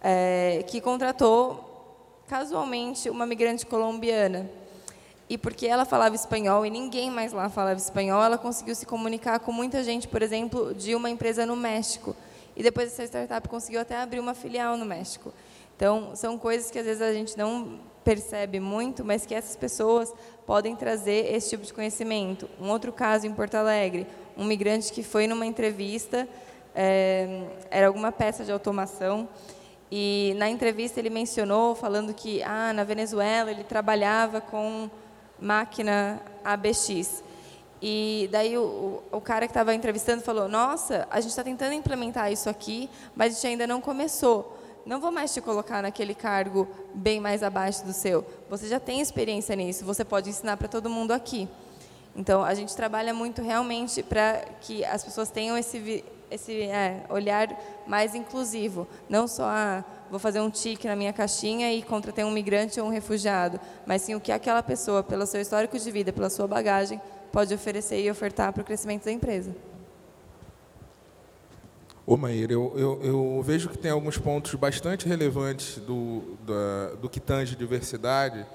é, 0.00 0.62
que 0.68 0.80
contratou 0.80 2.14
casualmente 2.28 3.10
uma 3.10 3.26
migrante 3.26 3.66
colombiana. 3.66 4.48
E 5.28 5.36
porque 5.36 5.66
ela 5.66 5.84
falava 5.84 6.14
espanhol 6.14 6.64
e 6.64 6.70
ninguém 6.70 7.10
mais 7.10 7.32
lá 7.32 7.48
falava 7.48 7.80
espanhol, 7.80 8.22
ela 8.22 8.38
conseguiu 8.38 8.76
se 8.76 8.86
comunicar 8.86 9.40
com 9.40 9.50
muita 9.50 9.82
gente, 9.82 10.06
por 10.06 10.22
exemplo, 10.22 10.72
de 10.72 10.94
uma 10.94 11.10
empresa 11.10 11.44
no 11.44 11.56
México. 11.56 12.14
E 12.56 12.62
depois 12.62 12.92
essa 12.92 13.04
startup 13.04 13.48
conseguiu 13.48 13.80
até 13.80 13.96
abrir 13.96 14.18
uma 14.18 14.34
filial 14.34 14.76
no 14.76 14.86
México. 14.86 15.32
Então, 15.76 16.16
são 16.16 16.38
coisas 16.38 16.70
que 16.70 16.78
às 16.78 16.86
vezes 16.86 17.02
a 17.02 17.12
gente 17.12 17.36
não 17.36 17.78
percebe 18.02 18.58
muito, 18.58 19.04
mas 19.04 19.26
que 19.26 19.34
essas 19.34 19.56
pessoas 19.56 20.14
podem 20.46 20.74
trazer 20.74 21.34
esse 21.34 21.50
tipo 21.50 21.64
de 21.64 21.74
conhecimento. 21.74 22.48
Um 22.60 22.70
outro 22.70 22.92
caso 22.92 23.26
em 23.26 23.32
Porto 23.32 23.56
Alegre, 23.56 24.06
um 24.36 24.44
migrante 24.44 24.92
que 24.92 25.02
foi 25.02 25.26
numa 25.26 25.44
entrevista, 25.44 26.26
é, 26.74 27.42
era 27.70 27.88
alguma 27.88 28.10
peça 28.10 28.44
de 28.44 28.52
automação, 28.52 29.28
e 29.90 30.34
na 30.36 30.48
entrevista 30.48 30.98
ele 30.98 31.10
mencionou, 31.10 31.74
falando 31.74 32.14
que 32.14 32.42
ah, 32.42 32.72
na 32.72 32.84
Venezuela 32.84 33.50
ele 33.50 33.64
trabalhava 33.64 34.40
com 34.40 34.90
máquina 35.38 36.20
ABX. 36.44 37.22
E 37.80 38.28
daí 38.32 38.56
o, 38.56 39.02
o 39.12 39.20
cara 39.20 39.46
que 39.46 39.50
estava 39.50 39.74
entrevistando 39.74 40.22
falou: 40.22 40.48
Nossa, 40.48 41.06
a 41.10 41.20
gente 41.20 41.30
está 41.30 41.44
tentando 41.44 41.74
implementar 41.74 42.32
isso 42.32 42.48
aqui, 42.48 42.88
mas 43.14 43.32
a 43.32 43.34
gente 43.34 43.46
ainda 43.46 43.66
não 43.66 43.80
começou. 43.80 44.56
Não 44.86 45.00
vou 45.00 45.10
mais 45.10 45.34
te 45.34 45.40
colocar 45.40 45.82
naquele 45.82 46.14
cargo 46.14 46.68
bem 46.94 47.18
mais 47.18 47.42
abaixo 47.42 47.84
do 47.84 47.92
seu. 47.92 48.24
Você 48.48 48.68
já 48.68 48.78
tem 48.78 49.00
experiência 49.00 49.56
nisso, 49.56 49.84
você 49.84 50.04
pode 50.04 50.30
ensinar 50.30 50.56
para 50.56 50.68
todo 50.68 50.88
mundo 50.88 51.10
aqui. 51.10 51.48
Então, 52.14 52.42
a 52.42 52.54
gente 52.54 52.74
trabalha 52.74 53.12
muito 53.12 53.42
realmente 53.42 54.02
para 54.02 54.42
que 54.60 54.84
as 54.84 55.04
pessoas 55.04 55.28
tenham 55.28 55.58
esse, 55.58 56.04
esse 56.30 56.62
é, 56.62 57.04
olhar 57.10 57.48
mais 57.86 58.14
inclusivo. 58.14 58.86
Não 59.08 59.28
só, 59.28 59.44
ah, 59.44 59.84
vou 60.10 60.18
fazer 60.18 60.40
um 60.40 60.48
tique 60.48 60.86
na 60.86 60.96
minha 60.96 61.12
caixinha 61.12 61.74
e 61.74 61.82
contratar 61.82 62.24
um 62.24 62.30
migrante 62.30 62.80
ou 62.80 62.86
um 62.86 62.90
refugiado, 62.90 63.60
mas 63.84 64.02
sim 64.02 64.14
o 64.14 64.20
que 64.20 64.32
aquela 64.32 64.62
pessoa, 64.62 65.02
pelo 65.02 65.26
seu 65.26 65.40
histórico 65.40 65.78
de 65.78 65.90
vida, 65.90 66.12
pela 66.12 66.30
sua 66.30 66.46
bagagem, 66.46 67.00
pode 67.36 67.52
oferecer 67.52 68.02
e 68.02 68.10
ofertar 68.10 68.50
para 68.50 68.62
o 68.62 68.64
crescimento 68.64 69.04
da 69.04 69.12
empresa. 69.12 69.54
Ô, 72.06 72.16
Maíra, 72.16 72.54
eu, 72.54 72.72
eu, 72.74 73.00
eu, 73.04 73.42
vejo 73.42 73.68
que 73.68 73.76
tem 73.76 73.90
alguns 73.90 74.16
pontos 74.16 74.54
bastante 74.54 75.06
relevantes 75.06 75.76
do, 75.76 76.38
da, 76.46 76.94
do 76.94 77.10
que 77.10 77.20
tange 77.20 77.54
diversidade 77.54 78.46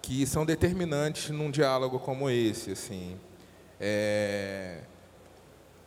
que 0.00 0.24
são 0.24 0.46
determinantes 0.46 1.30
num 1.30 1.50
diálogo 1.50 1.98
como 1.98 2.30
esse. 2.30 2.70
Assim. 2.70 3.18
É... 3.80 4.82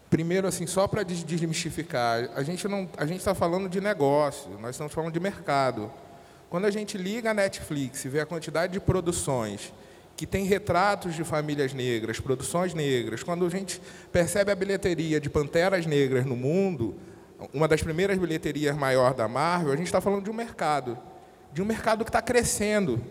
Primeiro, 0.10 0.46
assim, 0.46 0.68
só 0.68 0.90
para 0.90 1.04
desmistificar, 1.04 2.32
a 2.36 2.44
gente 2.44 2.68
a 2.98 3.06
gente 3.06 3.20
está 3.20 3.34
falando 3.34 3.70
de 3.70 3.80
negócio, 3.80 4.52
nós 4.60 4.72
estamos 4.72 4.92
falando 4.92 5.14
de 5.14 5.22
mercado. 5.22 5.90
Quando 6.50 6.66
a 6.66 6.72
gente 6.72 6.98
liga 6.98 7.32
a 7.32 7.34
Netflix 7.34 8.04
e 8.04 8.10
vê 8.10 8.20
a 8.20 8.26
quantidade 8.26 8.74
de 8.74 8.82
produções 8.82 9.72
que 10.16 10.26
tem 10.26 10.46
retratos 10.46 11.16
de 11.16 11.24
famílias 11.24 11.74
negras, 11.74 12.20
produções 12.20 12.74
negras. 12.74 13.22
Quando 13.22 13.46
a 13.46 13.50
gente 13.50 13.82
percebe 14.12 14.52
a 14.52 14.56
bilheteria 14.56 15.20
de 15.20 15.30
Panteras 15.30 15.86
Negras 15.86 16.26
no 16.26 16.36
mundo, 16.36 16.96
uma 17.54 17.68
das 17.68 17.84
primeiras 17.84 18.18
bilheterias 18.18 18.76
maior 18.78 19.14
da 19.14 19.28
Marvel, 19.28 19.74
a 19.74 19.76
gente 19.76 19.88
está 19.88 20.00
falando 20.00 20.24
de 20.24 20.30
um 20.30 20.34
mercado, 20.34 20.98
de 21.52 21.62
um 21.62 21.66
mercado 21.66 22.06
que 22.06 22.10
está 22.10 22.22
crescendo. 22.22 23.02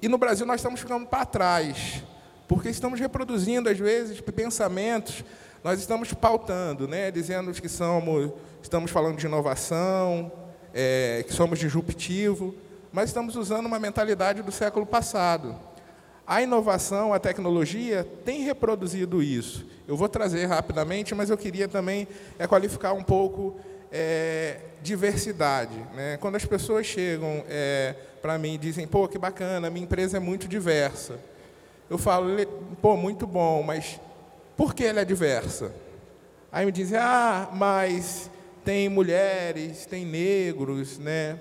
E 0.00 0.08
no 0.08 0.16
Brasil 0.16 0.46
nós 0.46 0.56
estamos 0.56 0.80
ficando 0.80 1.06
para 1.06 1.26
trás, 1.26 2.02
porque 2.48 2.70
estamos 2.70 2.98
reproduzindo, 2.98 3.68
às 3.68 3.78
vezes, 3.78 4.20
pensamentos, 4.20 5.22
nós 5.62 5.78
estamos 5.78 6.14
pautando, 6.14 6.88
né, 6.88 7.10
dizendo 7.10 7.52
que 7.52 7.68
somos, 7.68 8.32
estamos 8.62 8.90
falando 8.90 9.18
de 9.18 9.26
inovação, 9.26 10.32
é, 10.72 11.22
que 11.26 11.34
somos 11.34 11.58
disruptivo, 11.58 12.54
mas 12.90 13.10
estamos 13.10 13.36
usando 13.36 13.66
uma 13.66 13.78
mentalidade 13.78 14.42
do 14.42 14.50
século 14.50 14.86
passado. 14.86 15.54
A 16.30 16.40
inovação, 16.40 17.12
a 17.12 17.18
tecnologia 17.18 18.06
tem 18.24 18.44
reproduzido 18.44 19.20
isso. 19.20 19.66
Eu 19.88 19.96
vou 19.96 20.08
trazer 20.08 20.46
rapidamente, 20.46 21.12
mas 21.12 21.28
eu 21.28 21.36
queria 21.36 21.66
também 21.66 22.06
é, 22.38 22.46
qualificar 22.46 22.92
um 22.92 23.02
pouco 23.02 23.58
é, 23.90 24.58
diversidade. 24.80 25.74
Né? 25.92 26.18
Quando 26.18 26.36
as 26.36 26.44
pessoas 26.44 26.86
chegam 26.86 27.44
é, 27.48 27.96
para 28.22 28.38
mim 28.38 28.54
e 28.54 28.58
dizem, 28.58 28.86
pô, 28.86 29.08
que 29.08 29.18
bacana, 29.18 29.68
minha 29.70 29.82
empresa 29.82 30.18
é 30.18 30.20
muito 30.20 30.46
diversa. 30.46 31.18
Eu 31.90 31.98
falo, 31.98 32.28
pô, 32.80 32.96
muito 32.96 33.26
bom, 33.26 33.64
mas 33.64 34.00
por 34.56 34.72
que 34.72 34.84
ela 34.84 35.00
é 35.00 35.04
diversa? 35.04 35.74
Aí 36.52 36.64
me 36.64 36.70
dizem, 36.70 36.96
ah, 36.96 37.48
mas 37.52 38.30
tem 38.64 38.88
mulheres, 38.88 39.84
tem 39.84 40.06
negros, 40.06 40.96
né? 40.96 41.40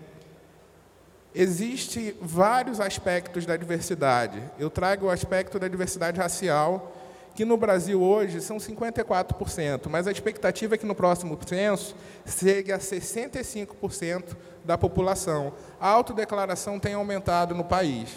Existem 1.34 2.16
vários 2.20 2.80
aspectos 2.80 3.46
da 3.46 3.56
diversidade. 3.56 4.42
Eu 4.58 4.70
trago 4.70 5.06
o 5.06 5.10
aspecto 5.10 5.60
da 5.60 5.68
diversidade 5.68 6.18
racial, 6.18 6.96
que 7.36 7.46
no 7.46 7.56
Brasil 7.56 8.02
hoje 8.02 8.42
são 8.42 8.58
54%, 8.58 9.88
mas 9.90 10.08
a 10.08 10.12
expectativa 10.12 10.76
é 10.76 10.78
que 10.78 10.86
no 10.86 10.96
próximo 10.96 11.38
censo 11.48 11.96
chegue 12.26 12.72
a 12.72 12.80
65% 12.80 14.36
da 14.66 14.78
população. 14.78 15.54
A 15.80 15.88
autodeclaração 15.88 16.80
tem 16.80 16.96
aumentado 16.96 17.54
no 17.54 17.64
país. 17.64 18.10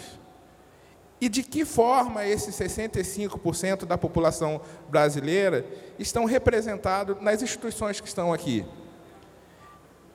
E 1.21 1.29
de 1.29 1.41
que 1.41 1.63
forma 1.63 2.25
esses 2.25 2.53
65% 2.53 3.85
da 3.85 3.97
população 3.97 4.59
brasileira 4.89 5.65
estão 5.97 6.25
representados 6.25 7.21
nas 7.21 7.41
instituições 7.41 8.01
que 8.01 8.07
estão 8.07 8.33
aqui? 8.33 8.65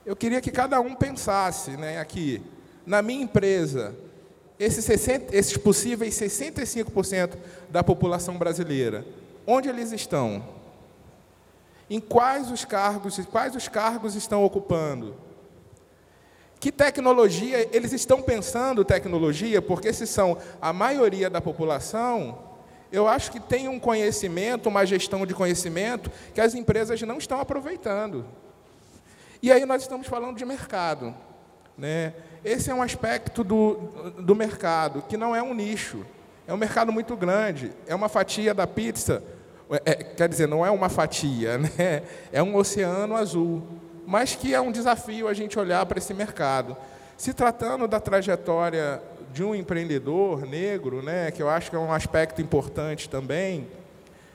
Eu 0.05 0.15
queria 0.15 0.41
que 0.41 0.51
cada 0.51 0.81
um 0.81 0.95
pensasse 0.95 1.71
né, 1.79 1.99
aqui, 1.99 2.43
na 2.89 3.03
minha 3.03 3.23
empresa, 3.23 3.95
esses, 4.59 4.83
60, 4.87 5.37
esses 5.37 5.57
possíveis 5.59 6.19
65% 6.19 7.37
da 7.69 7.85
população 7.85 8.39
brasileira, 8.39 9.05
onde 9.47 9.69
eles 9.69 9.93
estão? 9.93 10.43
Em 11.91 12.01
quais 12.01 12.51
os 12.51 12.65
cargos, 12.65 13.19
quais 13.27 13.55
os 13.55 13.69
cargos 13.69 14.15
estão 14.15 14.43
ocupando? 14.43 15.15
Que 16.59 16.73
tecnologia 16.73 17.69
eles 17.73 17.93
estão 17.93 18.23
pensando 18.23 18.85
tecnologia? 18.85 19.61
Porque 19.61 19.93
se 19.93 20.07
são 20.07 20.39
a 20.61 20.73
maioria 20.73 21.29
da 21.29 21.43
população, 21.43 22.39
eu 22.91 23.07
acho 23.07 23.31
que 23.31 23.39
tem 23.39 23.69
um 23.69 23.79
conhecimento, 23.79 24.71
uma 24.71 24.87
gestão 24.87 25.27
de 25.27 25.35
conhecimento 25.35 26.11
que 26.35 26.41
as 26.41 26.55
empresas 26.55 27.01
não 27.03 27.19
estão 27.19 27.39
aproveitando. 27.39 28.25
E 29.43 29.53
aí 29.53 29.67
nós 29.67 29.83
estamos 29.83 30.07
falando 30.07 30.39
de 30.39 30.45
mercado, 30.47 31.15
né? 31.77 32.15
Esse 32.45 32.71
é 32.71 32.75
um 32.75 32.83
aspecto 32.83 33.43
do, 33.43 33.75
do 34.19 34.35
mercado, 34.35 35.03
que 35.09 35.17
não 35.17 35.35
é 35.35 35.43
um 35.43 35.55
nicho. 35.55 36.05
É 36.47 36.55
um 36.55 36.57
mercado 36.57 36.93
muito 36.93 37.17
grande. 37.17 37.73
É 37.87 37.95
uma 37.95 38.09
fatia 38.09 38.55
da 38.55 38.67
pizza. 38.67 39.23
É, 39.85 39.95
quer 39.95 40.29
dizer, 40.29 40.49
não 40.49 40.65
é 40.65 40.71
uma 40.71 40.89
fatia, 40.89 41.59
né? 41.59 42.03
é 42.33 42.43
um 42.43 42.57
oceano 42.57 43.17
azul. 43.17 43.63
Mas 44.07 44.35
que 44.35 44.55
é 44.55 44.61
um 44.61 44.73
desafio 44.73 45.29
a 45.29 45.35
gente 45.35 45.59
olhar 45.59 45.85
para 45.85 45.99
esse 45.99 46.15
mercado. 46.15 46.77
Se 47.17 47.35
tratando 47.35 47.87
da 47.87 48.01
trajetória 48.01 49.03
de 49.33 49.45
um 49.45 49.55
empreendedor 49.55 50.47
negro, 50.47 51.03
né, 51.03 51.31
que 51.31 51.43
eu 51.43 51.51
acho 51.51 51.69
que 51.69 51.77
é 51.77 51.79
um 51.79 51.93
aspecto 51.93 52.41
importante 52.41 53.11
também, 53.11 53.67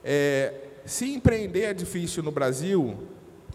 é, 0.04 0.54
se 0.86 1.12
empreender 1.14 1.64
é 1.64 1.74
difícil 1.74 2.22
no 2.22 2.32
Brasil, 2.32 2.96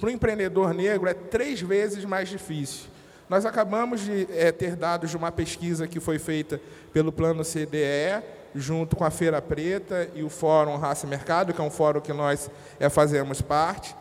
para 0.00 0.08
o 0.08 0.10
empreendedor 0.10 0.74
negro 0.74 1.08
é 1.08 1.14
três 1.14 1.60
vezes 1.60 2.04
mais 2.04 2.28
difícil. 2.28 2.86
Nós 3.28 3.44
acabamos 3.44 4.00
de 4.00 4.26
é, 4.32 4.50
ter 4.50 4.74
dados 4.74 5.10
de 5.10 5.16
uma 5.16 5.30
pesquisa 5.30 5.86
que 5.86 6.00
foi 6.00 6.18
feita 6.18 6.60
pelo 6.92 7.12
Plano 7.12 7.44
CDE, 7.44 8.22
junto 8.54 8.96
com 8.96 9.04
a 9.04 9.10
Feira 9.10 9.42
Preta 9.42 10.08
e 10.14 10.22
o 10.22 10.30
Fórum 10.30 10.76
Raça 10.76 11.06
e 11.06 11.10
Mercado, 11.10 11.52
que 11.52 11.60
é 11.60 11.64
um 11.64 11.70
fórum 11.70 12.00
que 12.00 12.12
nós 12.12 12.50
é, 12.80 12.88
fazemos 12.88 13.42
parte, 13.42 13.94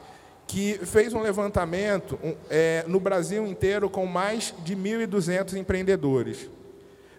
que 0.47 0.80
fez 0.86 1.13
um 1.13 1.21
levantamento 1.21 2.17
um, 2.23 2.34
é, 2.49 2.86
no 2.88 3.01
Brasil 3.01 3.45
inteiro 3.45 3.89
com 3.89 4.05
mais 4.05 4.53
de 4.63 4.75
1.200 4.75 5.57
empreendedores. 5.57 6.49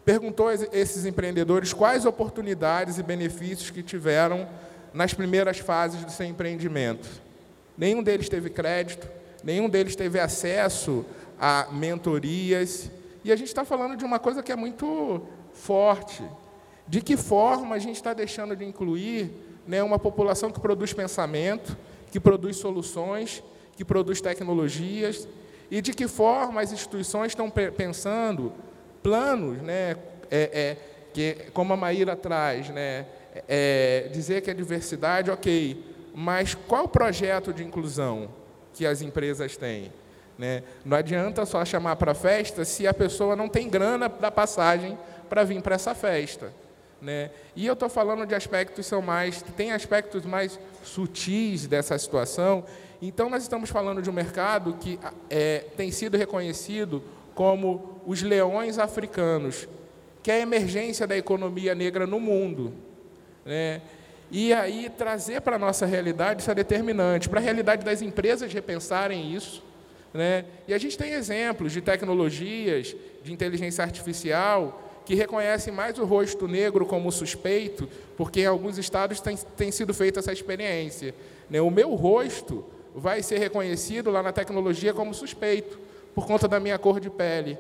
Perguntou 0.03 0.49
a 0.49 0.55
esses 0.55 1.05
empreendedores 1.05 1.75
quais 1.75 2.07
oportunidades 2.07 2.97
e 2.97 3.03
benefícios 3.03 3.69
que 3.69 3.83
tiveram 3.83 4.49
nas 4.95 5.13
primeiras 5.13 5.59
fases 5.59 6.03
do 6.03 6.11
seu 6.11 6.25
empreendimento. 6.25 7.07
Nenhum 7.77 8.03
deles 8.03 8.31
teve 8.31 8.49
crédito, 8.49 9.07
nenhum 9.43 9.69
deles 9.69 9.97
teve 9.97 10.19
acesso 10.19 11.05
a 11.39 11.69
mentorias. 11.73 12.91
E 13.25 13.33
a 13.33 13.37
gente 13.37 13.49
está 13.49 13.65
falando 13.65 13.97
de 13.97 14.05
uma 14.05 14.19
coisa 14.19 14.43
que 14.43 14.53
é 14.53 14.57
muito 14.57 15.23
forte. 15.53 16.23
De 16.87 17.01
que 17.01 17.17
forma 17.17 17.75
a 17.75 17.79
gente 17.79 17.97
está 17.97 18.15
deixando 18.15 18.57
de 18.57 18.65
incluir 18.65 19.31
né, 19.67 19.83
uma 19.83 19.99
população 19.99 20.51
que 20.51 20.59
produz 20.59 20.93
pensamento, 20.93 21.77
que 22.11 22.19
produz 22.19 22.57
soluções, 22.57 23.43
que 23.77 23.85
produz 23.85 24.21
tecnologias, 24.21 25.29
e 25.71 25.83
de 25.83 25.93
que 25.93 26.09
forma 26.09 26.63
as 26.63 26.73
instituições 26.73 27.33
estão 27.33 27.51
pensando 27.51 28.53
planos, 29.03 29.59
né, 29.59 29.97
é, 30.31 30.51
é, 30.53 30.77
que, 31.13 31.51
como 31.53 31.75
a 31.75 31.77
Maíra 31.77 32.17
traz, 32.17 32.71
né, 32.71 33.07
é, 33.47 34.09
dizer 34.13 34.41
que 34.41 34.51
a 34.51 34.55
diversidade, 34.55 35.31
ok, 35.31 35.85
mas 36.15 36.55
qual 36.55 36.85
o 36.85 36.89
projeto 36.89 37.53
de 37.53 37.63
inclusão 37.63 38.31
que 38.79 38.87
as 38.87 39.03
empresas 39.03 39.57
têm? 39.57 39.93
Né? 40.39 40.63
Não 40.85 40.97
adianta 40.97 41.45
só 41.45 41.65
chamar 41.65 41.97
para 41.97 42.15
festa 42.15 42.65
se 42.65 42.87
a 42.87 42.95
pessoa 42.95 43.35
não 43.35 43.49
tem 43.49 43.69
grana 43.69 44.09
da 44.09 44.31
passagem 44.31 44.97
para 45.29 45.43
vir 45.43 45.61
para 45.61 45.75
essa 45.75 45.97
festa. 45.97 46.53
Né? 47.03 47.33
E 47.57 47.67
eu 47.67 47.73
estou 47.73 47.89
falando 47.89 48.25
de 48.25 48.37
aspectos 48.37 48.87
são 48.87 49.03
mais, 49.03 49.43
tem 49.57 49.73
aspectos 49.73 50.25
mais 50.25 50.61
sutis 50.85 51.67
dessa 51.67 51.99
situação. 51.99 52.65
Então 53.03 53.29
nós 53.29 53.43
estamos 53.43 53.69
falando 53.69 54.01
de 54.01 54.09
um 54.09 54.13
mercado 54.13 54.75
que 54.75 54.97
é, 55.29 55.65
tem 55.77 55.91
sido 55.91 56.17
reconhecido 56.17 57.03
como 57.35 58.01
os 58.07 58.23
leões 58.23 58.79
africanos, 58.79 59.69
que 60.23 60.31
é 60.31 60.35
a 60.35 60.41
emergência 60.41 61.05
da 61.05 61.17
economia 61.17 61.75
negra 61.75 62.07
no 62.07 62.21
mundo. 62.21 62.73
Né? 63.45 63.83
E 64.31 64.53
aí 64.53 64.91
trazer 64.91 65.41
para 65.41 65.57
a 65.57 65.59
nossa 65.59 65.87
realidade 65.87 66.43
isso 66.43 66.51
é 66.51 66.55
determinante, 66.55 67.29
para 67.29 67.41
a 67.41 67.43
realidade 67.43 67.85
das 67.85 68.03
empresas 68.03 68.53
repensarem 68.53 69.33
isso, 69.35 69.63
né? 70.13 70.45
E 70.67 70.75
a 70.75 70.79
gente 70.79 70.99
tem 70.99 71.13
exemplos 71.13 71.73
de 71.73 71.81
tecnologias 71.81 72.95
de 73.23 73.33
inteligência 73.33 73.83
artificial 73.83 74.83
que 75.05 75.15
reconhecem 75.15 75.73
mais 75.73 75.99
o 75.99 76.05
rosto 76.05 76.47
negro 76.47 76.85
como 76.85 77.11
suspeito, 77.11 77.89
porque 78.15 78.43
em 78.43 78.47
alguns 78.47 78.77
estados 78.77 79.21
tem, 79.21 79.37
tem 79.57 79.73
sido 79.73 79.95
feita 79.95 80.21
essa 80.21 80.33
experiência. 80.33 81.15
Né? 81.49 81.63
O 81.63 81.71
meu 81.71 81.95
rosto 81.95 82.63
vai 82.95 83.23
ser 83.23 83.39
reconhecido 83.39 84.11
lá 84.11 84.23
na 84.23 84.33
tecnologia 84.33 84.93
como 84.93 85.15
suspeito, 85.15 85.79
por 86.15 86.27
conta 86.27 86.47
da 86.47 86.61
minha 86.61 86.79
cor 86.79 87.01
de 87.01 87.09
pele. 87.09 87.57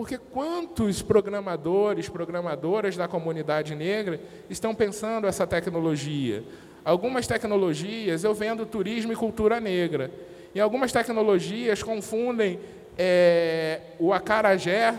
Porque 0.00 0.16
quantos 0.16 1.02
programadores, 1.02 2.08
programadoras 2.08 2.96
da 2.96 3.06
comunidade 3.06 3.74
negra 3.74 4.18
estão 4.48 4.74
pensando 4.74 5.26
essa 5.26 5.46
tecnologia? 5.46 6.42
Algumas 6.82 7.26
tecnologias 7.26 8.24
eu 8.24 8.32
vendo 8.32 8.64
turismo 8.64 9.12
e 9.12 9.14
cultura 9.14 9.60
negra. 9.60 10.10
E 10.54 10.60
algumas 10.60 10.90
tecnologias 10.90 11.82
confundem 11.82 12.58
é, 12.96 13.78
o 13.98 14.10
acarajé 14.10 14.94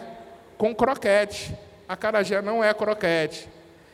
com 0.56 0.72
croquete. 0.76 1.52
Acarajé 1.90 2.40
não 2.40 2.64
é 2.64 2.72
croquete. 2.72 3.50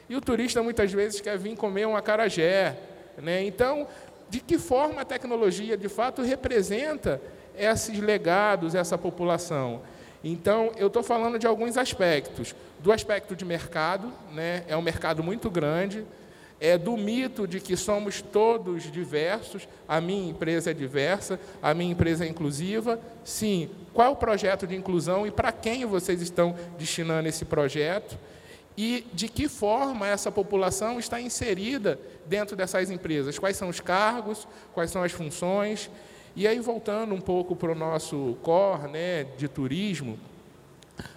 E 0.09 0.15
o 0.17 0.19
turista 0.19 0.61
muitas 0.61 0.91
vezes 0.91 1.21
quer 1.21 1.37
vir 1.37 1.55
comer 1.55 1.87
um 1.87 1.95
acarajé. 1.95 2.75
Né? 3.17 3.45
Então, 3.45 3.87
de 4.29 4.41
que 4.41 4.57
forma 4.57 5.03
a 5.03 5.05
tecnologia 5.05 5.77
de 5.77 5.87
fato 5.87 6.21
representa 6.21 7.21
esses 7.57 7.97
legados, 7.97 8.75
essa 8.75 8.97
população. 8.97 9.81
Então, 10.23 10.71
eu 10.77 10.87
estou 10.87 11.03
falando 11.03 11.37
de 11.37 11.45
alguns 11.45 11.77
aspectos. 11.77 12.55
Do 12.79 12.91
aspecto 12.91 13.35
de 13.35 13.45
mercado, 13.45 14.11
né, 14.33 14.63
é 14.67 14.75
um 14.75 14.81
mercado 14.81 15.23
muito 15.23 15.49
grande, 15.49 16.05
é 16.59 16.77
do 16.77 16.97
mito 16.97 17.47
de 17.47 17.59
que 17.59 17.77
somos 17.77 18.21
todos 18.21 18.91
diversos, 18.91 19.67
a 19.87 20.01
minha 20.01 20.31
empresa 20.31 20.71
é 20.71 20.73
diversa, 20.73 21.39
a 21.61 21.73
minha 21.73 21.91
empresa 21.91 22.25
é 22.25 22.27
inclusiva. 22.27 22.99
Sim, 23.23 23.69
qual 23.93 24.07
é 24.07 24.09
o 24.09 24.15
projeto 24.15 24.65
de 24.65 24.75
inclusão 24.75 25.27
e 25.27 25.31
para 25.31 25.51
quem 25.51 25.85
vocês 25.85 26.21
estão 26.21 26.55
destinando 26.77 27.27
esse 27.27 27.45
projeto? 27.45 28.17
E 28.75 29.05
de 29.13 29.27
que 29.27 29.47
forma 29.47 30.07
essa 30.07 30.31
população 30.31 30.99
está 30.99 31.19
inserida 31.19 31.99
dentro 32.25 32.55
dessas 32.55 32.91
empresas? 32.91 33.37
Quais 33.39 33.57
são 33.57 33.69
os 33.69 33.79
cargos, 33.79 34.47
quais 34.73 34.91
são 34.91 35.01
as 35.01 35.11
funções? 35.11 35.89
E 36.37 36.47
aí, 36.47 36.59
voltando 36.59 37.15
um 37.15 37.19
pouco 37.19 37.55
para 37.55 37.71
o 37.71 37.75
nosso 37.75 38.37
core 38.43 38.91
né, 38.91 39.23
de 39.23 39.47
turismo, 39.47 40.19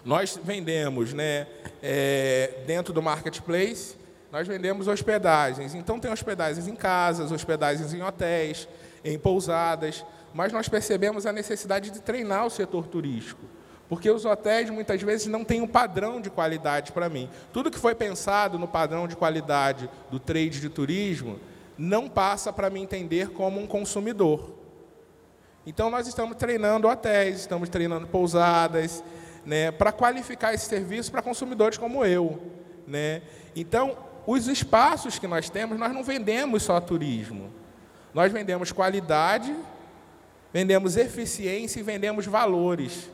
nós 0.02 0.40
vendemos 0.42 1.12
né, 1.12 1.46
é, 1.82 2.62
dentro 2.66 2.90
do 2.90 3.02
marketplace 3.02 4.00
nós 4.32 4.48
vendemos 4.48 4.88
hospedagens. 4.88 5.74
Então, 5.74 6.00
tem 6.00 6.10
hospedagens 6.10 6.66
em 6.66 6.74
casas, 6.74 7.30
hospedagens 7.32 7.92
em 7.92 8.00
hotéis, 8.00 8.66
em 9.04 9.18
pousadas, 9.18 10.06
mas 10.32 10.54
nós 10.54 10.70
percebemos 10.70 11.26
a 11.26 11.32
necessidade 11.34 11.90
de 11.90 12.00
treinar 12.00 12.46
o 12.46 12.50
setor 12.50 12.86
turístico. 12.86 13.44
Porque 13.90 14.10
os 14.10 14.24
hotéis 14.24 14.70
muitas 14.70 15.02
vezes 15.02 15.26
não 15.26 15.44
têm 15.44 15.60
um 15.60 15.66
padrão 15.66 16.18
de 16.18 16.30
qualidade 16.30 16.92
para 16.92 17.10
mim. 17.10 17.28
Tudo 17.52 17.70
que 17.70 17.78
foi 17.78 17.94
pensado 17.94 18.58
no 18.58 18.68
padrão 18.68 19.06
de 19.06 19.16
qualidade 19.16 19.90
do 20.10 20.18
trade 20.18 20.60
de 20.60 20.70
turismo 20.70 21.38
não 21.76 22.08
passa 22.08 22.50
para 22.50 22.70
me 22.70 22.80
entender 22.80 23.30
como 23.30 23.60
um 23.60 23.66
consumidor. 23.66 24.59
Então 25.66 25.90
nós 25.90 26.06
estamos 26.06 26.36
treinando 26.36 26.88
hotéis, 26.88 27.40
estamos 27.40 27.68
treinando 27.68 28.06
pousadas, 28.06 29.04
né, 29.44 29.70
para 29.70 29.92
qualificar 29.92 30.54
esse 30.54 30.66
serviço 30.66 31.10
para 31.10 31.22
consumidores 31.22 31.78
como 31.78 32.04
eu, 32.04 32.40
né? 32.86 33.22
Então 33.54 33.96
os 34.26 34.46
espaços 34.48 35.18
que 35.18 35.26
nós 35.26 35.50
temos, 35.50 35.78
nós 35.78 35.92
não 35.92 36.02
vendemos 36.02 36.62
só 36.62 36.80
turismo. 36.80 37.50
Nós 38.12 38.32
vendemos 38.32 38.72
qualidade, 38.72 39.54
vendemos 40.52 40.96
eficiência 40.96 41.80
e 41.80 41.82
vendemos 41.82 42.26
valores. 42.26 43.08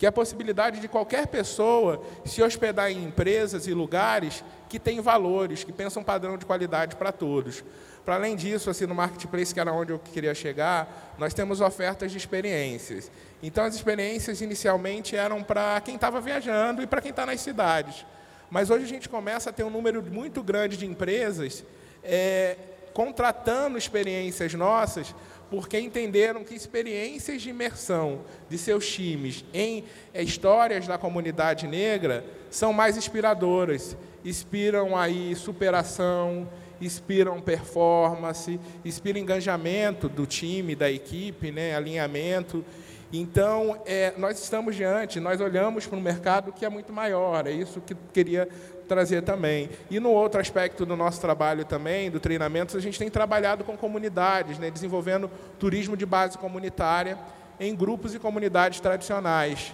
Que 0.00 0.06
é 0.06 0.08
a 0.08 0.12
possibilidade 0.12 0.80
de 0.80 0.88
qualquer 0.88 1.26
pessoa 1.26 2.02
se 2.24 2.42
hospedar 2.42 2.90
em 2.90 3.04
empresas 3.04 3.66
e 3.66 3.74
lugares 3.74 4.42
que 4.66 4.78
têm 4.78 4.98
valores, 4.98 5.62
que 5.62 5.74
pensam 5.74 6.02
padrão 6.02 6.38
de 6.38 6.46
qualidade 6.46 6.96
para 6.96 7.12
todos. 7.12 7.62
Para 8.02 8.14
além 8.14 8.34
disso, 8.34 8.70
assim, 8.70 8.86
no 8.86 8.94
marketplace, 8.94 9.52
que 9.52 9.60
era 9.60 9.70
onde 9.70 9.92
eu 9.92 9.98
queria 9.98 10.34
chegar, 10.34 11.14
nós 11.18 11.34
temos 11.34 11.60
ofertas 11.60 12.10
de 12.10 12.16
experiências. 12.16 13.12
Então, 13.42 13.62
as 13.62 13.74
experiências 13.74 14.40
inicialmente 14.40 15.14
eram 15.14 15.42
para 15.42 15.78
quem 15.82 15.96
estava 15.96 16.18
viajando 16.18 16.82
e 16.82 16.86
para 16.86 17.02
quem 17.02 17.10
está 17.10 17.26
nas 17.26 17.42
cidades. 17.42 18.06
Mas 18.50 18.70
hoje 18.70 18.84
a 18.84 18.88
gente 18.88 19.06
começa 19.06 19.50
a 19.50 19.52
ter 19.52 19.64
um 19.64 19.70
número 19.70 20.02
muito 20.02 20.42
grande 20.42 20.78
de 20.78 20.86
empresas 20.86 21.62
é, 22.02 22.56
contratando 22.94 23.76
experiências 23.76 24.54
nossas, 24.54 25.14
porque 25.50 25.78
entenderam 25.78 26.44
que 26.44 26.54
experiências 26.54 27.42
de 27.42 27.50
imersão 27.50 28.20
de 28.48 28.56
seus 28.56 28.88
times 28.88 29.44
em 29.52 29.84
é, 30.14 30.22
histórias 30.22 30.86
da 30.86 30.96
comunidade 30.96 31.66
negra 31.66 32.24
são 32.50 32.72
mais 32.72 32.96
inspiradoras, 32.96 33.96
inspiram 34.24 34.96
aí 34.96 35.34
superação, 35.34 36.48
inspiram 36.80 37.40
performance, 37.40 38.58
inspiram 38.84 39.20
engajamento 39.20 40.08
do 40.08 40.24
time, 40.24 40.74
da 40.74 40.90
equipe, 40.90 41.50
né, 41.50 41.74
alinhamento. 41.74 42.64
Então, 43.12 43.82
é, 43.86 44.14
nós 44.16 44.40
estamos 44.40 44.76
diante, 44.76 45.18
nós 45.18 45.40
olhamos 45.40 45.84
para 45.84 45.98
um 45.98 46.00
mercado 46.00 46.52
que 46.52 46.64
é 46.64 46.68
muito 46.68 46.92
maior, 46.92 47.44
é 47.46 47.50
isso 47.50 47.80
que 47.80 47.94
queria 48.12 48.48
trazer 48.90 49.22
também. 49.22 49.70
E 49.88 50.00
no 50.00 50.10
outro 50.10 50.40
aspecto 50.40 50.84
do 50.84 50.96
nosso 50.96 51.20
trabalho 51.20 51.64
também, 51.64 52.10
do 52.10 52.18
treinamento, 52.18 52.76
a 52.76 52.80
gente 52.80 52.98
tem 52.98 53.08
trabalhado 53.08 53.62
com 53.62 53.76
comunidades, 53.76 54.58
né, 54.58 54.68
desenvolvendo 54.68 55.30
turismo 55.60 55.96
de 55.96 56.04
base 56.04 56.36
comunitária 56.36 57.16
em 57.60 57.72
grupos 57.72 58.16
e 58.16 58.18
comunidades 58.18 58.80
tradicionais. 58.80 59.72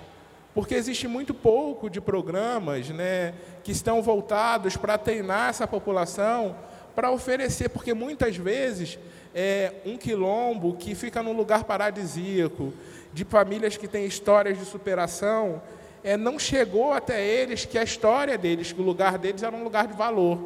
Porque 0.54 0.74
existe 0.74 1.08
muito 1.08 1.32
pouco 1.32 1.88
de 1.88 1.98
programas 1.98 2.90
né, 2.90 3.32
que 3.64 3.72
estão 3.72 4.02
voltados 4.02 4.76
para 4.76 4.98
treinar 4.98 5.48
essa 5.48 5.66
população 5.66 6.54
para 6.94 7.10
oferecer, 7.10 7.70
porque 7.70 7.94
muitas 7.94 8.36
vezes 8.36 8.98
é 9.34 9.72
um 9.86 9.96
quilombo 9.96 10.76
que 10.76 10.94
fica 10.94 11.22
num 11.22 11.32
lugar 11.32 11.64
paradisíaco, 11.64 12.72
de 13.14 13.24
famílias 13.24 13.78
que 13.78 13.88
têm 13.88 14.04
histórias 14.04 14.58
de 14.58 14.66
superação, 14.66 15.62
é, 16.06 16.16
não 16.16 16.38
chegou 16.38 16.92
até 16.92 17.20
eles 17.26 17.64
que 17.64 17.76
a 17.76 17.82
história 17.82 18.38
deles, 18.38 18.70
que 18.70 18.80
o 18.80 18.84
lugar 18.84 19.18
deles 19.18 19.42
era 19.42 19.54
um 19.56 19.64
lugar 19.64 19.88
de 19.88 19.94
valor. 19.94 20.38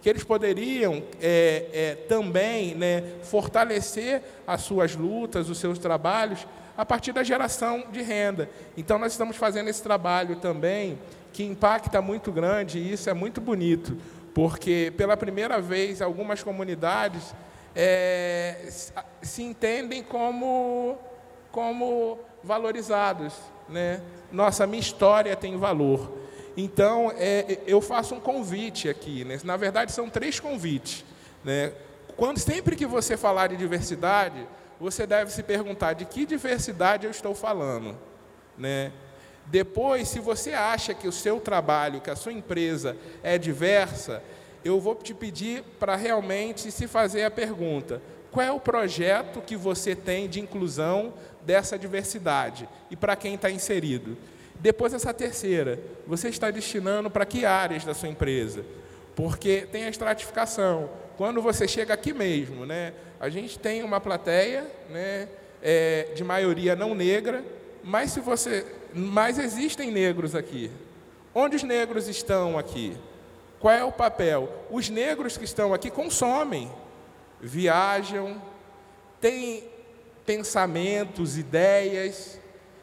Que 0.00 0.08
eles 0.08 0.24
poderiam 0.24 1.02
é, 1.20 1.66
é, 1.74 1.94
também 2.08 2.74
né, 2.74 3.04
fortalecer 3.22 4.22
as 4.46 4.62
suas 4.62 4.96
lutas, 4.96 5.50
os 5.50 5.58
seus 5.58 5.78
trabalhos, 5.78 6.46
a 6.74 6.86
partir 6.86 7.12
da 7.12 7.22
geração 7.22 7.84
de 7.92 8.00
renda. 8.00 8.48
Então, 8.78 8.98
nós 8.98 9.12
estamos 9.12 9.36
fazendo 9.36 9.68
esse 9.68 9.82
trabalho 9.82 10.36
também, 10.36 10.98
que 11.34 11.44
impacta 11.44 12.00
muito 12.00 12.32
grande, 12.32 12.78
e 12.78 12.90
isso 12.90 13.10
é 13.10 13.12
muito 13.12 13.42
bonito, 13.42 13.98
porque 14.32 14.90
pela 14.96 15.18
primeira 15.18 15.60
vez 15.60 16.00
algumas 16.00 16.42
comunidades 16.42 17.34
é, 17.76 18.68
se 19.20 19.42
entendem 19.42 20.02
como 20.02 20.96
como 21.54 22.18
valorizados. 22.42 23.32
Né? 23.68 24.00
Nossa, 24.32 24.66
minha 24.66 24.80
história 24.80 25.36
tem 25.36 25.56
valor. 25.56 26.10
Então, 26.56 27.12
é, 27.16 27.60
eu 27.64 27.80
faço 27.80 28.16
um 28.16 28.20
convite 28.20 28.88
aqui. 28.88 29.24
Né? 29.24 29.38
Na 29.44 29.56
verdade, 29.56 29.92
são 29.92 30.10
três 30.10 30.40
convites. 30.40 31.04
Né? 31.44 31.72
Quando, 32.16 32.40
sempre 32.40 32.74
que 32.74 32.84
você 32.84 33.16
falar 33.16 33.46
de 33.46 33.56
diversidade, 33.56 34.44
você 34.80 35.06
deve 35.06 35.30
se 35.30 35.44
perguntar 35.44 35.92
de 35.92 36.04
que 36.04 36.26
diversidade 36.26 37.04
eu 37.04 37.10
estou 37.12 37.36
falando. 37.36 37.96
Né? 38.58 38.90
Depois, 39.46 40.08
se 40.08 40.18
você 40.18 40.54
acha 40.54 40.92
que 40.92 41.06
o 41.06 41.12
seu 41.12 41.38
trabalho, 41.38 42.00
que 42.00 42.10
a 42.10 42.16
sua 42.16 42.32
empresa 42.32 42.96
é 43.22 43.38
diversa, 43.38 44.20
eu 44.64 44.80
vou 44.80 44.96
te 44.96 45.14
pedir 45.14 45.62
para 45.78 45.94
realmente 45.94 46.72
se 46.72 46.88
fazer 46.88 47.22
a 47.22 47.30
pergunta: 47.30 48.02
qual 48.34 48.44
é 48.44 48.50
o 48.50 48.58
projeto 48.58 49.40
que 49.40 49.56
você 49.56 49.94
tem 49.94 50.28
de 50.28 50.40
inclusão 50.40 51.14
dessa 51.44 51.78
diversidade 51.78 52.68
e 52.90 52.96
para 52.96 53.16
quem 53.16 53.34
está 53.34 53.50
inserido. 53.50 54.16
Depois, 54.60 54.94
essa 54.94 55.12
terceira, 55.12 55.78
você 56.06 56.28
está 56.28 56.50
destinando 56.50 57.10
para 57.10 57.26
que 57.26 57.44
áreas 57.44 57.84
da 57.84 57.94
sua 57.94 58.08
empresa? 58.08 58.64
Porque 59.14 59.66
tem 59.70 59.84
a 59.84 59.88
estratificação. 59.88 60.88
Quando 61.16 61.40
você 61.42 61.68
chega 61.68 61.94
aqui 61.94 62.12
mesmo, 62.12 62.66
né, 62.66 62.92
a 63.20 63.28
gente 63.28 63.58
tem 63.58 63.82
uma 63.82 64.00
plateia 64.00 64.66
né, 64.90 65.28
é, 65.62 66.12
de 66.14 66.24
maioria 66.24 66.74
não 66.74 66.94
negra, 66.94 67.44
mas 67.82 68.10
se 68.10 68.20
você, 68.20 68.66
mas 68.92 69.38
existem 69.38 69.90
negros 69.90 70.34
aqui. 70.34 70.70
Onde 71.34 71.56
os 71.56 71.62
negros 71.62 72.08
estão 72.08 72.58
aqui? 72.58 72.96
Qual 73.60 73.74
é 73.74 73.84
o 73.84 73.92
papel? 73.92 74.66
Os 74.70 74.88
negros 74.88 75.36
que 75.36 75.44
estão 75.44 75.72
aqui 75.74 75.90
consomem, 75.90 76.70
viajam, 77.40 78.40
têm 79.20 79.64
pensamentos, 80.24 81.36
ideias, 81.36 82.38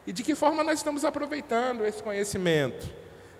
e 0.06 0.12
de 0.12 0.22
que 0.22 0.34
forma 0.34 0.64
nós 0.64 0.78
estamos 0.78 1.04
aproveitando 1.04 1.84
esse 1.84 2.02
conhecimento. 2.02 2.88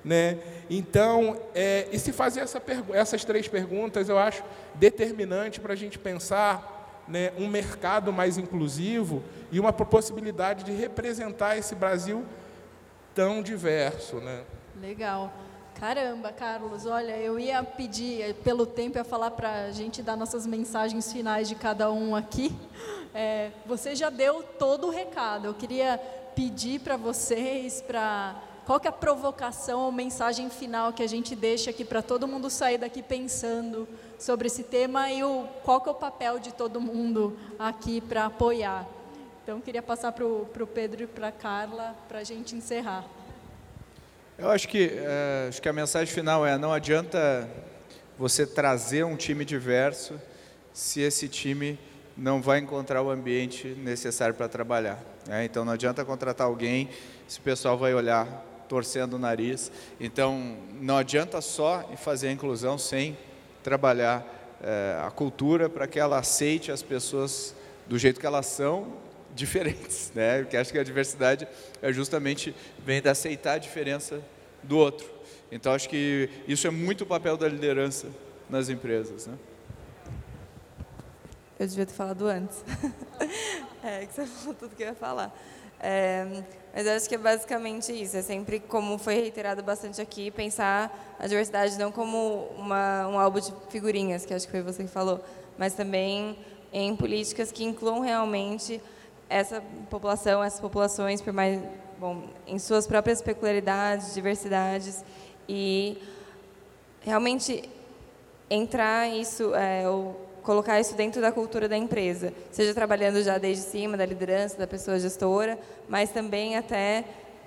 Né? 0.04 0.38
Então, 0.68 1.40
é, 1.54 1.88
e 1.92 1.98
se 1.98 2.12
fazer 2.12 2.40
essa 2.40 2.60
essas 2.92 3.24
três 3.24 3.46
perguntas, 3.46 4.08
eu 4.08 4.18
acho 4.18 4.42
determinante 4.74 5.60
para 5.60 5.74
a 5.74 5.76
gente 5.76 5.98
pensar 5.98 7.04
né, 7.06 7.32
um 7.38 7.46
mercado 7.46 8.12
mais 8.12 8.36
inclusivo 8.38 9.22
e 9.50 9.60
uma 9.60 9.72
possibilidade 9.72 10.64
de 10.64 10.72
representar 10.72 11.56
esse 11.56 11.74
Brasil 11.74 12.24
tão 13.14 13.42
diverso. 13.42 14.16
Né? 14.16 14.42
Legal. 14.80 15.32
Caramba, 15.74 16.30
Carlos, 16.30 16.86
olha, 16.86 17.16
eu 17.16 17.40
ia 17.40 17.62
pedir, 17.62 18.34
pelo 18.36 18.64
tempo, 18.64 18.98
ia 18.98 19.04
falar 19.04 19.32
para 19.32 19.64
a 19.64 19.72
gente 19.72 20.02
dar 20.02 20.16
nossas 20.16 20.46
mensagens 20.46 21.12
finais 21.12 21.48
de 21.48 21.54
cada 21.54 21.90
um 21.90 22.14
aqui, 22.14 22.54
é, 23.14 23.50
você 23.66 23.94
já 23.94 24.08
deu 24.08 24.42
todo 24.58 24.86
o 24.86 24.90
recado. 24.90 25.46
Eu 25.46 25.54
queria 25.54 25.98
pedir 26.34 26.80
para 26.80 26.96
vocês, 26.96 27.82
para 27.82 28.36
qual 28.64 28.78
que 28.78 28.86
é 28.86 28.90
a 28.90 28.92
provocação 28.92 29.80
ou 29.80 29.92
mensagem 29.92 30.48
final 30.48 30.92
que 30.92 31.02
a 31.02 31.08
gente 31.08 31.34
deixa 31.34 31.70
aqui 31.70 31.84
para 31.84 32.00
todo 32.00 32.28
mundo 32.28 32.48
sair 32.48 32.78
daqui 32.78 33.02
pensando 33.02 33.88
sobre 34.18 34.46
esse 34.46 34.62
tema 34.62 35.10
e 35.10 35.24
o, 35.24 35.48
qual 35.64 35.80
que 35.80 35.88
é 35.88 35.92
o 35.92 35.96
papel 35.96 36.38
de 36.38 36.52
todo 36.52 36.80
mundo 36.80 37.36
aqui 37.58 38.00
para 38.00 38.26
apoiar. 38.26 38.86
Então, 39.42 39.60
queria 39.60 39.82
passar 39.82 40.12
para 40.12 40.24
o 40.24 40.66
Pedro 40.72 41.02
e 41.02 41.06
para 41.08 41.28
a 41.28 41.32
Carla 41.32 41.96
para 42.08 42.20
a 42.20 42.24
gente 42.24 42.54
encerrar. 42.54 43.04
Eu 44.42 44.50
acho 44.50 44.66
que, 44.66 44.90
é, 44.92 45.46
acho 45.48 45.62
que 45.62 45.68
a 45.68 45.72
mensagem 45.72 46.12
final 46.12 46.44
é: 46.44 46.58
não 46.58 46.72
adianta 46.72 47.48
você 48.18 48.44
trazer 48.44 49.04
um 49.04 49.14
time 49.14 49.44
diverso 49.44 50.20
se 50.72 51.00
esse 51.00 51.28
time 51.28 51.78
não 52.16 52.42
vai 52.42 52.58
encontrar 52.58 53.02
o 53.02 53.10
ambiente 53.10 53.68
necessário 53.68 54.34
para 54.34 54.48
trabalhar. 54.48 55.00
Né? 55.28 55.44
Então 55.44 55.64
não 55.64 55.72
adianta 55.72 56.04
contratar 56.04 56.48
alguém 56.48 56.90
se 57.28 57.38
o 57.38 57.42
pessoal 57.42 57.78
vai 57.78 57.94
olhar 57.94 58.26
torcendo 58.68 59.14
o 59.14 59.18
nariz. 59.18 59.70
Então 60.00 60.56
não 60.80 60.96
adianta 60.96 61.40
só 61.40 61.88
fazer 61.96 62.26
a 62.26 62.32
inclusão 62.32 62.76
sem 62.76 63.16
trabalhar 63.62 64.26
é, 64.60 65.00
a 65.06 65.10
cultura 65.12 65.70
para 65.70 65.86
que 65.86 66.00
ela 66.00 66.18
aceite 66.18 66.72
as 66.72 66.82
pessoas 66.82 67.54
do 67.86 67.96
jeito 67.96 68.18
que 68.18 68.26
elas 68.26 68.46
são 68.46 68.94
diferentes, 69.36 70.10
né? 70.12 70.40
Porque 70.40 70.56
acho 70.56 70.72
que 70.72 70.78
a 70.80 70.82
diversidade 70.82 71.46
é 71.80 71.92
justamente 71.92 72.52
vem 72.84 73.00
de 73.00 73.08
aceitar 73.08 73.52
a 73.52 73.58
diferença 73.58 74.20
do 74.62 74.78
outro. 74.78 75.08
Então 75.50 75.72
acho 75.72 75.88
que 75.88 76.30
isso 76.48 76.66
é 76.66 76.70
muito 76.70 77.02
o 77.02 77.06
papel 77.06 77.36
da 77.36 77.48
liderança 77.48 78.08
nas 78.48 78.68
empresas, 78.68 79.26
né? 79.26 79.34
Eu 81.58 81.66
devia 81.66 81.86
ter 81.86 81.92
falado 81.92 82.26
antes. 82.26 82.64
é, 83.84 84.06
que 84.06 84.14
você 84.14 84.26
falou 84.26 84.54
tudo 84.54 84.74
que 84.74 84.82
eu 84.82 84.88
ia 84.88 84.94
falar. 84.94 85.32
É, 85.78 86.42
mas 86.74 86.86
acho 86.86 87.08
que 87.08 87.14
é 87.14 87.18
basicamente 87.18 87.92
isso. 87.92 88.16
É 88.16 88.22
sempre, 88.22 88.60
como 88.60 88.96
foi 88.98 89.14
reiterado 89.14 89.62
bastante 89.62 90.00
aqui, 90.00 90.30
pensar 90.30 91.16
a 91.18 91.26
diversidade 91.26 91.78
não 91.78 91.92
como 91.92 92.46
uma, 92.56 93.06
um 93.08 93.18
álbum 93.18 93.40
de 93.40 93.52
figurinhas, 93.68 94.24
que 94.24 94.32
acho 94.32 94.46
que 94.46 94.52
foi 94.52 94.62
você 94.62 94.84
que 94.84 94.90
falou, 94.90 95.22
mas 95.58 95.74
também 95.74 96.38
em 96.72 96.96
políticas 96.96 97.52
que 97.52 97.64
incluam 97.64 98.00
realmente 98.00 98.80
essa 99.28 99.62
população, 99.90 100.42
essas 100.42 100.60
populações, 100.60 101.20
por 101.20 101.32
mais, 101.32 101.60
bom, 102.02 102.24
em 102.48 102.58
suas 102.58 102.84
próprias 102.84 103.22
peculiaridades, 103.22 104.12
diversidades 104.12 105.04
e 105.48 106.02
realmente 107.00 107.70
entrar 108.50 109.08
isso, 109.08 109.54
é, 109.54 109.88
ou 109.88 110.20
colocar 110.42 110.80
isso 110.80 110.96
dentro 110.96 111.20
da 111.20 111.30
cultura 111.30 111.68
da 111.68 111.76
empresa, 111.76 112.34
seja 112.50 112.74
trabalhando 112.74 113.22
já 113.22 113.38
desde 113.38 113.62
cima, 113.62 113.96
da 113.96 114.04
liderança, 114.04 114.58
da 114.58 114.66
pessoa 114.66 114.98
gestora, 114.98 115.56
mas 115.88 116.10
também 116.10 116.56
até 116.56 117.04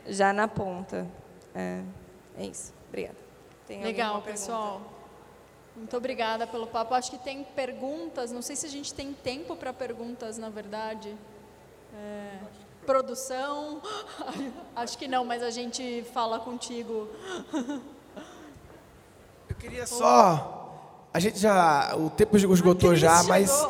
já 0.08 0.32
na 0.32 0.48
ponta. 0.48 1.06
É, 1.54 1.82
é 2.40 2.46
isso. 2.46 2.74
Obrigada. 2.88 3.18
Tem 3.68 3.84
Legal, 3.84 4.22
pessoal. 4.22 4.80
Muito 5.76 5.98
obrigada 5.98 6.48
pelo 6.48 6.68
papo. 6.68 6.94
Acho 6.94 7.12
que 7.12 7.18
tem 7.18 7.44
perguntas. 7.44 8.32
Não 8.32 8.42
sei 8.42 8.56
se 8.56 8.66
a 8.66 8.70
gente 8.70 8.94
tem 8.94 9.12
tempo 9.12 9.58
para 9.58 9.74
perguntas, 9.74 10.38
na 10.38 10.48
verdade. 10.48 11.14
É, 11.94 12.65
produção. 12.86 13.82
Acho 14.76 14.98
que 14.98 15.08
não, 15.08 15.26
mas 15.26 15.42
a 15.44 15.50
gente 15.50 16.06
fala 16.14 16.40
contigo. 16.40 17.10
Eu 19.50 19.56
queria 19.58 19.86
só 19.86 20.56
a 21.16 21.20
gente 21.20 21.40
já. 21.40 21.96
O 21.96 22.10
tempo 22.10 22.36
esgotou 22.36 22.94
já, 22.94 23.16
chegou. 23.16 23.30
mas 23.30 23.66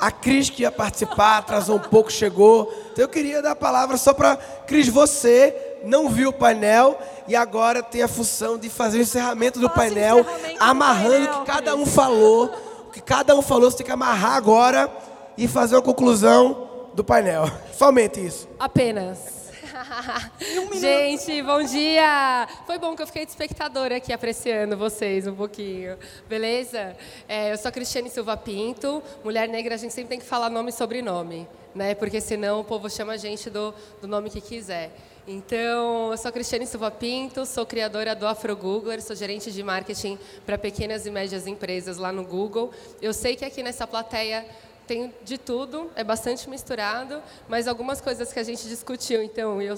a 0.00 0.10
Cris 0.10 0.50
que 0.50 0.62
ia 0.62 0.72
participar, 0.72 1.38
atrasou 1.38 1.76
um 1.76 1.78
pouco, 1.78 2.10
chegou. 2.10 2.74
Então 2.90 3.04
eu 3.04 3.08
queria 3.08 3.40
dar 3.40 3.52
a 3.52 3.54
palavra 3.54 3.96
só 3.96 4.12
para 4.12 4.36
Cris, 4.66 4.88
você 4.88 5.78
não 5.84 6.08
viu 6.08 6.30
o 6.30 6.32
painel 6.32 6.98
e 7.28 7.36
agora 7.36 7.84
tem 7.84 8.02
a 8.02 8.08
função 8.08 8.58
de 8.58 8.68
fazer 8.68 8.98
o 8.98 9.02
encerramento 9.02 9.60
do 9.60 9.70
painel, 9.70 10.22
encerramento 10.22 10.64
amarrando 10.64 11.30
o 11.30 11.40
que 11.44 11.52
cada 11.52 11.76
um 11.76 11.86
falou. 11.86 12.50
O 12.88 12.90
que 12.90 13.00
cada 13.00 13.36
um 13.36 13.42
falou, 13.42 13.70
você 13.70 13.76
tem 13.76 13.86
que 13.86 13.92
amarrar 13.92 14.32
agora 14.32 14.90
e 15.36 15.46
fazer 15.46 15.76
uma 15.76 15.82
conclusão 15.82 16.67
do 16.98 17.04
painel. 17.04 17.44
Somente 17.72 18.26
isso. 18.26 18.48
Apenas. 18.58 19.48
um 20.58 20.74
Gente, 20.76 21.40
bom 21.42 21.62
dia! 21.62 22.48
Foi 22.66 22.76
bom 22.76 22.96
que 22.96 23.02
eu 23.02 23.06
fiquei 23.06 23.24
de 23.24 23.30
espectadora 23.30 23.96
aqui 23.96 24.12
apreciando 24.12 24.76
vocês 24.76 25.24
um 25.24 25.34
pouquinho. 25.34 25.96
Beleza? 26.28 26.96
É, 27.28 27.52
eu 27.52 27.56
sou 27.56 27.68
a 27.68 27.72
Cristiane 27.72 28.10
Silva 28.10 28.36
Pinto. 28.36 29.00
Mulher 29.22 29.48
negra, 29.48 29.76
a 29.76 29.78
gente 29.78 29.94
sempre 29.94 30.08
tem 30.08 30.18
que 30.18 30.24
falar 30.24 30.50
nome 30.50 30.70
e 30.70 30.72
sobrenome, 30.72 31.46
né? 31.72 31.94
Porque 31.94 32.20
senão 32.20 32.60
o 32.60 32.64
povo 32.64 32.90
chama 32.90 33.12
a 33.12 33.16
gente 33.16 33.48
do, 33.48 33.72
do 34.02 34.08
nome 34.08 34.28
que 34.28 34.40
quiser. 34.40 34.90
Então, 35.24 36.10
eu 36.10 36.16
sou 36.16 36.30
a 36.30 36.32
Cristiane 36.32 36.66
Silva 36.66 36.90
Pinto, 36.90 37.46
sou 37.46 37.64
criadora 37.64 38.16
do 38.16 38.26
Afro 38.26 38.56
Googler, 38.56 39.00
sou 39.02 39.14
gerente 39.14 39.52
de 39.52 39.62
marketing 39.62 40.18
para 40.44 40.56
pequenas 40.58 41.06
e 41.06 41.10
médias 41.10 41.46
empresas 41.46 41.98
lá 41.98 42.10
no 42.10 42.24
Google. 42.24 42.72
Eu 43.00 43.12
sei 43.12 43.36
que 43.36 43.44
aqui 43.44 43.62
nessa 43.62 43.86
plateia 43.86 44.44
tem 44.88 45.12
de 45.22 45.36
tudo, 45.36 45.90
é 45.94 46.02
bastante 46.02 46.48
misturado, 46.48 47.22
mas 47.46 47.68
algumas 47.68 48.00
coisas 48.00 48.32
que 48.32 48.38
a 48.38 48.42
gente 48.42 48.66
discutiu, 48.66 49.22
então, 49.22 49.60
eu 49.60 49.76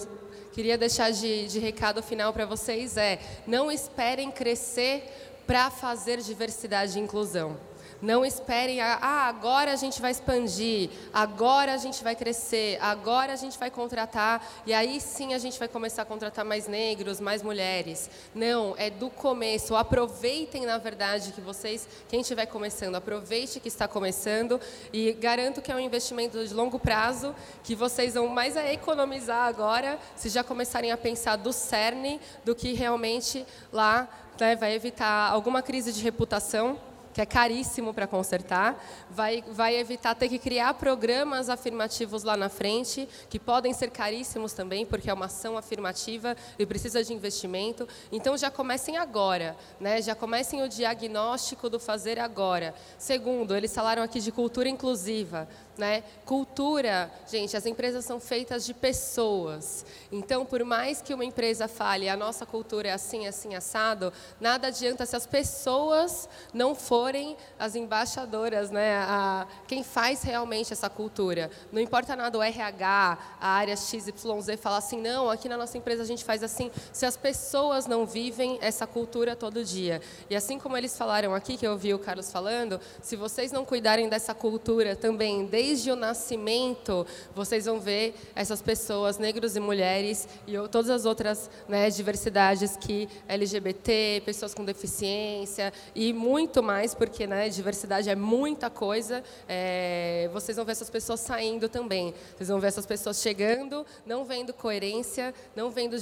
queria 0.52 0.78
deixar 0.78 1.11
de, 1.11 1.48
de 1.48 1.58
recado 1.58 2.00
final 2.00 2.32
para 2.32 2.46
vocês 2.46 2.96
é: 2.96 3.18
não 3.46 3.70
esperem 3.72 4.30
crescer 4.30 5.34
para 5.48 5.68
fazer 5.68 6.18
diversidade 6.18 6.96
e 6.96 7.02
inclusão. 7.02 7.58
Não 8.03 8.24
esperem, 8.24 8.80
ah, 8.80 8.98
agora 9.28 9.72
a 9.72 9.76
gente 9.76 10.01
vai 10.01 10.11
expandir, 10.11 10.90
agora 11.12 11.74
a 11.74 11.76
gente 11.76 12.03
vai 12.03 12.16
crescer, 12.16 12.78
agora 12.80 13.32
a 13.32 13.36
gente 13.36 13.59
vai 13.59 13.70
contratar, 13.70 14.46
e 14.66 14.72
aí 14.72 15.01
sim 15.01 15.34
a 15.34 15.38
gente 15.38 15.59
vai 15.59 15.68
começar 15.68 16.03
a 16.03 16.05
contratar 16.07 16.44
mais 16.44 16.66
negros, 16.66 17.20
mais 17.20 17.42
mulheres. 17.42 18.09
Não, 18.34 18.74
é 18.78 18.88
do 18.88 19.11
começo. 19.11 19.76
Aproveitem, 19.76 20.64
na 20.64 20.78
verdade, 20.78 21.32
que 21.32 21.40
vocês, 21.40 21.86
quem 22.09 22.22
estiver 22.22 22.46
começando, 22.46 22.94
aproveite 22.94 23.61
que 23.61 23.68
está 23.68 23.86
começando 23.86 24.59
e 24.92 25.12
garanto 25.12 25.61
que 25.61 25.70
é 25.70 25.74
um 25.74 25.80
investimento 25.80 26.46
de 26.46 26.55
longo 26.55 26.78
prazo, 26.78 27.34
que 27.62 27.74
vocês 27.74 28.14
vão 28.14 28.28
mais 28.28 28.57
a 28.57 28.72
economizar 28.72 29.46
agora, 29.46 29.98
se 30.16 30.30
já 30.30 30.42
começarem 30.42 30.90
a 30.90 30.96
pensar 30.96 31.36
do 31.36 31.53
cerne, 31.53 32.20
do 32.44 32.55
que 32.55 32.72
realmente 32.72 33.46
lá 33.70 34.09
né, 34.38 34.57
vai 34.57 34.74
evitar 34.74 35.30
alguma 35.30 35.61
crise 35.61 35.92
de 35.92 36.03
reputação 36.03 36.78
que 37.20 37.22
é 37.22 37.26
caríssimo 37.26 37.92
para 37.92 38.06
consertar, 38.06 38.82
vai, 39.10 39.44
vai 39.52 39.76
evitar 39.76 40.14
ter 40.14 40.26
que 40.26 40.38
criar 40.38 40.72
programas 40.72 41.50
afirmativos 41.50 42.22
lá 42.22 42.34
na 42.34 42.48
frente, 42.48 43.06
que 43.28 43.38
podem 43.38 43.74
ser 43.74 43.90
caríssimos 43.90 44.54
também, 44.54 44.86
porque 44.86 45.10
é 45.10 45.12
uma 45.12 45.26
ação 45.26 45.58
afirmativa 45.58 46.34
e 46.58 46.64
precisa 46.64 47.04
de 47.04 47.12
investimento. 47.12 47.86
Então, 48.10 48.38
já 48.38 48.50
comecem 48.50 48.96
agora, 48.96 49.54
né? 49.78 50.00
já 50.00 50.14
comecem 50.14 50.62
o 50.62 50.68
diagnóstico 50.68 51.68
do 51.68 51.78
fazer 51.78 52.18
agora. 52.18 52.74
Segundo, 52.96 53.54
eles 53.54 53.74
falaram 53.74 54.02
aqui 54.02 54.18
de 54.18 54.32
cultura 54.32 54.68
inclusiva. 54.68 55.46
Né? 55.76 56.02
Cultura, 56.26 57.10
gente, 57.30 57.56
as 57.56 57.64
empresas 57.64 58.04
são 58.04 58.20
feitas 58.20 58.66
de 58.66 58.74
pessoas. 58.74 59.84
Então, 60.12 60.44
por 60.44 60.62
mais 60.62 61.00
que 61.00 61.14
uma 61.14 61.24
empresa 61.24 61.66
fale, 61.68 62.08
a 62.08 62.16
nossa 62.16 62.44
cultura 62.44 62.88
é 62.88 62.92
assim, 62.92 63.26
assim, 63.26 63.54
assado, 63.54 64.12
nada 64.38 64.66
adianta 64.66 65.06
se 65.06 65.16
as 65.16 65.26
pessoas 65.26 66.28
não 66.52 66.74
forem 66.74 67.09
as 67.58 67.74
embaixadoras, 67.74 68.70
né? 68.70 68.96
A, 68.96 69.46
quem 69.66 69.82
faz 69.82 70.22
realmente 70.22 70.72
essa 70.72 70.88
cultura. 70.88 71.50
Não 71.72 71.80
importa 71.80 72.14
nada 72.16 72.36
o 72.38 72.42
RH, 72.42 73.18
a 73.40 73.48
área 73.48 73.76
XYZ 73.76 74.20
falar 74.61 74.78
assim, 74.78 75.00
não, 75.00 75.30
aqui 75.30 75.48
na 75.48 75.56
nossa 75.56 75.76
empresa 75.76 76.02
a 76.02 76.06
gente 76.06 76.24
faz 76.24 76.42
assim, 76.42 76.70
se 76.92 77.06
as 77.06 77.16
pessoas 77.16 77.86
não 77.86 78.06
vivem 78.06 78.58
essa 78.61 78.86
cultura 78.86 79.34
todo 79.34 79.64
dia. 79.64 80.00
E 80.28 80.36
assim 80.36 80.58
como 80.58 80.76
eles 80.76 80.96
falaram 80.96 81.34
aqui, 81.34 81.56
que 81.56 81.66
eu 81.66 81.72
ouvi 81.72 81.92
o 81.94 81.98
Carlos 81.98 82.30
falando, 82.30 82.80
se 83.02 83.16
vocês 83.16 83.52
não 83.52 83.64
cuidarem 83.64 84.08
dessa 84.08 84.34
cultura 84.34 84.94
também, 84.96 85.46
desde 85.46 85.90
o 85.90 85.96
nascimento, 85.96 87.06
vocês 87.34 87.66
vão 87.66 87.80
ver 87.80 88.14
essas 88.34 88.62
pessoas, 88.62 89.18
negros 89.18 89.56
e 89.56 89.61
mulheres, 89.61 90.28
e 90.46 90.52
todas 90.68 90.90
as 90.90 91.04
outras 91.04 91.50
né, 91.68 91.88
diversidades 91.90 92.76
que 92.76 93.08
LGBT, 93.28 94.22
pessoas 94.24 94.54
com 94.54 94.64
deficiência 94.64 95.72
e 95.94 96.12
muito 96.12 96.62
mais, 96.62 96.89
porque 96.95 97.26
né, 97.26 97.49
diversidade 97.49 98.09
é 98.09 98.16
muita 98.16 98.70
coisa. 98.70 99.22
É, 99.49 100.28
vocês 100.32 100.57
vão 100.57 100.64
ver 100.64 100.72
essas 100.72 100.91
pessoas 100.91 101.20
saindo 101.20 101.68
também. 101.68 102.14
Vocês 102.36 102.49
vão 102.49 102.61
ver 102.61 102.68
essas 102.68 102.86
pessoas 102.86 103.20
chegando, 103.20 103.86
não 104.07 104.24
vendo 104.24 104.53
coerência, 104.53 105.34
não 105.55 105.70
vendo 105.70 105.97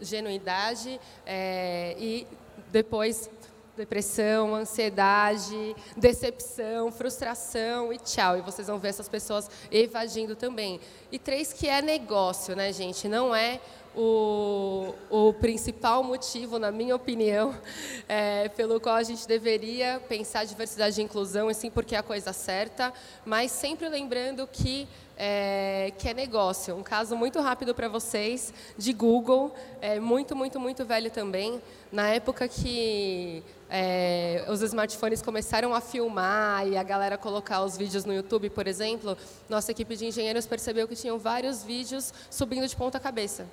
genuidade 0.00 1.00
é, 1.26 1.96
e 1.98 2.26
depois 2.70 3.30
depressão, 3.76 4.54
ansiedade, 4.54 5.74
decepção, 5.96 6.92
frustração 6.92 7.92
e 7.92 7.98
tchau. 7.98 8.38
E 8.38 8.40
vocês 8.40 8.68
vão 8.68 8.78
ver 8.78 8.88
essas 8.88 9.08
pessoas 9.08 9.50
evadindo 9.70 10.36
também. 10.36 10.80
E 11.10 11.18
três, 11.18 11.52
que 11.52 11.68
é 11.68 11.82
negócio, 11.82 12.54
né, 12.54 12.72
gente? 12.72 13.08
Não 13.08 13.34
é 13.34 13.60
o, 13.96 14.92
o 15.08 15.32
principal 15.34 16.02
motivo, 16.02 16.58
na 16.58 16.70
minha 16.70 16.96
opinião, 16.96 17.54
é, 18.08 18.48
pelo 18.48 18.80
qual 18.80 18.96
a 18.96 19.02
gente 19.02 19.26
deveria 19.26 20.00
pensar 20.08 20.44
diversidade 20.44 21.00
e 21.00 21.04
inclusão, 21.04 21.50
e 21.50 21.54
sim 21.54 21.70
porque 21.70 21.94
é 21.94 21.98
a 21.98 22.02
coisa 22.02 22.32
certa, 22.32 22.92
mas 23.24 23.52
sempre 23.52 23.88
lembrando 23.88 24.46
que 24.46 24.88
é, 25.16 25.92
que 25.98 26.08
é 26.08 26.14
negócio. 26.14 26.76
Um 26.76 26.82
caso 26.82 27.16
muito 27.16 27.40
rápido 27.40 27.74
para 27.74 27.88
vocês, 27.88 28.52
de 28.76 28.92
Google, 28.92 29.54
é, 29.80 29.98
muito, 30.00 30.34
muito, 30.34 30.58
muito 30.58 30.84
velho 30.84 31.10
também. 31.10 31.60
Na 31.92 32.08
época 32.08 32.48
que 32.48 33.42
é, 33.70 34.44
os 34.48 34.60
smartphones 34.62 35.22
começaram 35.22 35.74
a 35.74 35.80
filmar 35.80 36.66
e 36.66 36.76
a 36.76 36.82
galera 36.82 37.16
colocar 37.16 37.62
os 37.62 37.76
vídeos 37.76 38.04
no 38.04 38.12
YouTube, 38.12 38.50
por 38.50 38.66
exemplo, 38.66 39.16
nossa 39.48 39.70
equipe 39.70 39.96
de 39.96 40.06
engenheiros 40.06 40.46
percebeu 40.46 40.88
que 40.88 40.96
tinham 40.96 41.18
vários 41.18 41.62
vídeos 41.62 42.12
subindo 42.30 42.66
de 42.66 42.76
ponta 42.76 42.98
cabeça. 42.98 43.46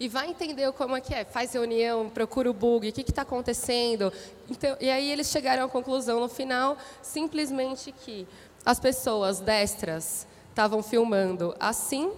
e 0.00 0.08
vai 0.08 0.28
entender 0.28 0.70
como 0.72 0.96
é 0.96 1.00
que 1.00 1.14
é. 1.14 1.24
Faz 1.24 1.52
reunião, 1.52 2.10
procura 2.10 2.50
o 2.50 2.52
bug, 2.52 2.88
o 2.88 2.92
que 2.92 3.02
está 3.02 3.22
acontecendo. 3.22 4.12
Então, 4.50 4.76
e 4.80 4.90
aí 4.90 5.08
eles 5.10 5.28
chegaram 5.28 5.64
à 5.64 5.68
conclusão 5.68 6.18
no 6.18 6.28
final, 6.28 6.76
simplesmente 7.00 7.92
que 7.92 8.26
as 8.66 8.80
pessoas 8.80 9.38
destras 9.40 10.26
estavam 10.54 10.84
filmando 10.84 11.52
assim 11.58 12.12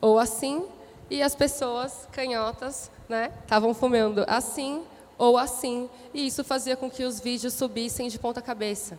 ou 0.00 0.18
assim, 0.18 0.66
e 1.08 1.22
as 1.22 1.36
pessoas 1.36 2.08
canhotas 2.10 2.90
né, 3.08 3.32
estavam 3.44 3.72
filmando 3.72 4.24
assim 4.26 4.82
ou 5.16 5.38
assim, 5.38 5.88
e 6.12 6.26
isso 6.26 6.42
fazia 6.42 6.76
com 6.76 6.90
que 6.90 7.04
os 7.04 7.20
vídeos 7.20 7.54
subissem 7.54 8.08
de 8.08 8.18
ponta 8.18 8.42
cabeça. 8.42 8.98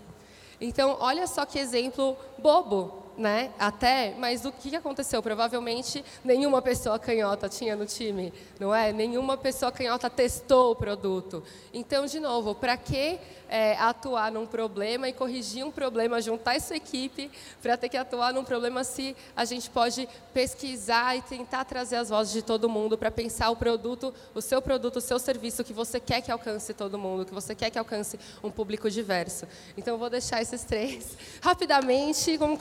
Então, 0.60 0.96
olha 1.02 1.28
só 1.28 1.46
que 1.46 1.60
exemplo 1.60 2.16
bobo, 2.38 3.04
né? 3.18 3.52
Até, 3.58 4.14
mas 4.18 4.46
o 4.46 4.52
que 4.52 4.76
aconteceu? 4.76 5.22
Provavelmente 5.22 6.04
nenhuma 6.24 6.62
pessoa 6.62 7.00
canhota 7.00 7.48
tinha 7.48 7.76
no 7.76 7.86
time, 7.86 8.34
não 8.60 8.74
é? 8.74 8.92
Nenhuma 8.92 9.38
pessoa 9.38 9.72
canhota 9.72 10.10
testou 10.10 10.72
o 10.72 10.76
produto. 10.76 11.44
Então, 11.74 12.06
de 12.06 12.20
novo, 12.20 12.56
para 12.56 12.76
que 12.78 13.20
é, 13.50 13.78
atuar 13.78 14.32
num 14.32 14.46
problema 14.46 15.08
e 15.08 15.14
corrigir 15.14 15.66
um 15.66 15.72
problema, 15.72 16.22
juntar 16.22 16.56
essa 16.56 16.76
equipe 16.76 17.32
para 17.62 17.78
ter 17.78 17.90
que 17.90 17.98
atuar 17.98 18.34
num 18.34 18.44
problema 18.44 18.84
se 18.84 19.16
a 19.36 19.46
gente 19.46 19.70
pode 19.70 20.08
pesquisar 20.34 21.16
e 21.16 21.22
tentar 21.22 21.66
trazer 21.66 21.98
as 21.98 22.10
vozes 22.10 22.34
de 22.34 22.42
todo 22.42 22.68
mundo 22.68 22.98
para 22.98 23.12
pensar 23.12 23.50
o 23.50 23.56
produto, 23.56 24.14
o 24.34 24.42
seu 24.42 24.62
produto, 24.62 24.98
o 24.98 25.02
seu 25.02 25.20
serviço 25.20 25.64
que 25.64 25.74
você 25.74 26.00
quer 26.00 26.22
que 26.22 26.32
alcance 26.32 26.74
todo 26.74 26.98
mundo, 26.98 27.26
que 27.26 27.34
você 27.34 27.54
quer 27.54 27.70
que 27.70 27.80
alcance 27.80 28.20
um 28.44 28.52
público 28.52 28.90
diverso. 28.90 29.48
Então, 29.78 29.94
eu 29.94 29.98
vou 29.98 30.10
deixar 30.10 30.42
esses 30.42 30.64
três 30.64 31.18
rapidamente, 31.42 32.38
como 32.38 32.54
um 32.54 32.58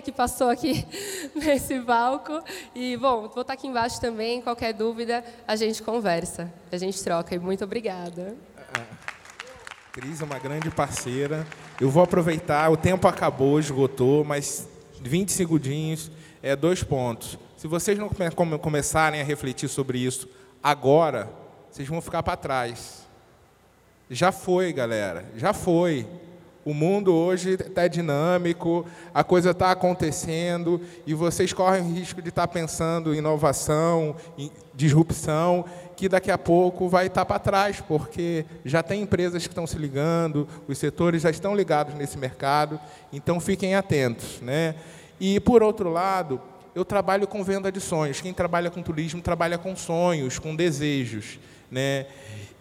que 0.00 0.12
passou 0.12 0.48
aqui 0.48 0.86
nesse 1.34 1.78
palco. 1.80 2.42
E, 2.74 2.96
bom, 2.96 3.28
vou 3.28 3.42
estar 3.42 3.54
aqui 3.54 3.66
embaixo 3.66 4.00
também. 4.00 4.40
Qualquer 4.40 4.72
dúvida, 4.72 5.24
a 5.46 5.56
gente 5.56 5.82
conversa, 5.82 6.52
a 6.70 6.76
gente 6.76 7.02
troca. 7.02 7.34
E 7.34 7.38
muito 7.38 7.64
obrigada. 7.64 8.36
Cris 9.92 10.22
é 10.22 10.24
uma 10.24 10.38
grande 10.38 10.70
parceira. 10.70 11.46
Eu 11.78 11.90
vou 11.90 12.02
aproveitar, 12.02 12.70
o 12.70 12.76
tempo 12.78 13.06
acabou, 13.06 13.60
esgotou, 13.60 14.24
mas 14.24 14.66
20 15.02 15.30
segundinhos, 15.30 16.10
é 16.42 16.56
dois 16.56 16.82
pontos. 16.82 17.38
Se 17.58 17.66
vocês 17.66 17.98
não 17.98 18.08
come 18.34 18.58
começarem 18.58 19.20
a 19.20 19.24
refletir 19.24 19.68
sobre 19.68 19.98
isso 19.98 20.28
agora, 20.62 21.30
vocês 21.70 21.86
vão 21.86 22.00
ficar 22.00 22.22
para 22.22 22.36
trás. 22.36 23.06
Já 24.08 24.32
foi, 24.32 24.72
galera, 24.72 25.26
já 25.36 25.52
foi. 25.52 26.06
O 26.64 26.72
mundo 26.72 27.12
hoje 27.12 27.54
está 27.54 27.88
dinâmico, 27.88 28.86
a 29.12 29.24
coisa 29.24 29.50
está 29.50 29.72
acontecendo 29.72 30.80
e 31.04 31.12
vocês 31.12 31.52
correm 31.52 31.82
o 31.82 31.92
risco 31.92 32.22
de 32.22 32.28
estar 32.28 32.46
tá 32.46 32.52
pensando 32.52 33.12
em 33.12 33.18
inovação, 33.18 34.14
em 34.38 34.48
disrupção, 34.72 35.64
que 35.96 36.08
daqui 36.08 36.30
a 36.30 36.38
pouco 36.38 36.88
vai 36.88 37.08
estar 37.08 37.22
tá 37.22 37.26
para 37.26 37.38
trás, 37.40 37.80
porque 37.80 38.44
já 38.64 38.80
tem 38.80 39.02
empresas 39.02 39.42
que 39.42 39.50
estão 39.50 39.66
se 39.66 39.76
ligando, 39.76 40.46
os 40.68 40.78
setores 40.78 41.22
já 41.22 41.30
estão 41.30 41.54
ligados 41.54 41.94
nesse 41.94 42.16
mercado, 42.16 42.78
então 43.12 43.40
fiquem 43.40 43.74
atentos. 43.74 44.40
Né? 44.40 44.76
E, 45.18 45.40
por 45.40 45.64
outro 45.64 45.90
lado, 45.90 46.40
eu 46.74 46.84
trabalho 46.84 47.26
com 47.26 47.42
venda 47.42 47.70
de 47.70 47.80
sonhos. 47.80 48.20
Quem 48.20 48.32
trabalha 48.32 48.70
com 48.70 48.82
turismo 48.82 49.20
trabalha 49.20 49.58
com 49.58 49.74
sonhos, 49.76 50.38
com 50.38 50.54
desejos. 50.54 51.38
Né? 51.70 52.06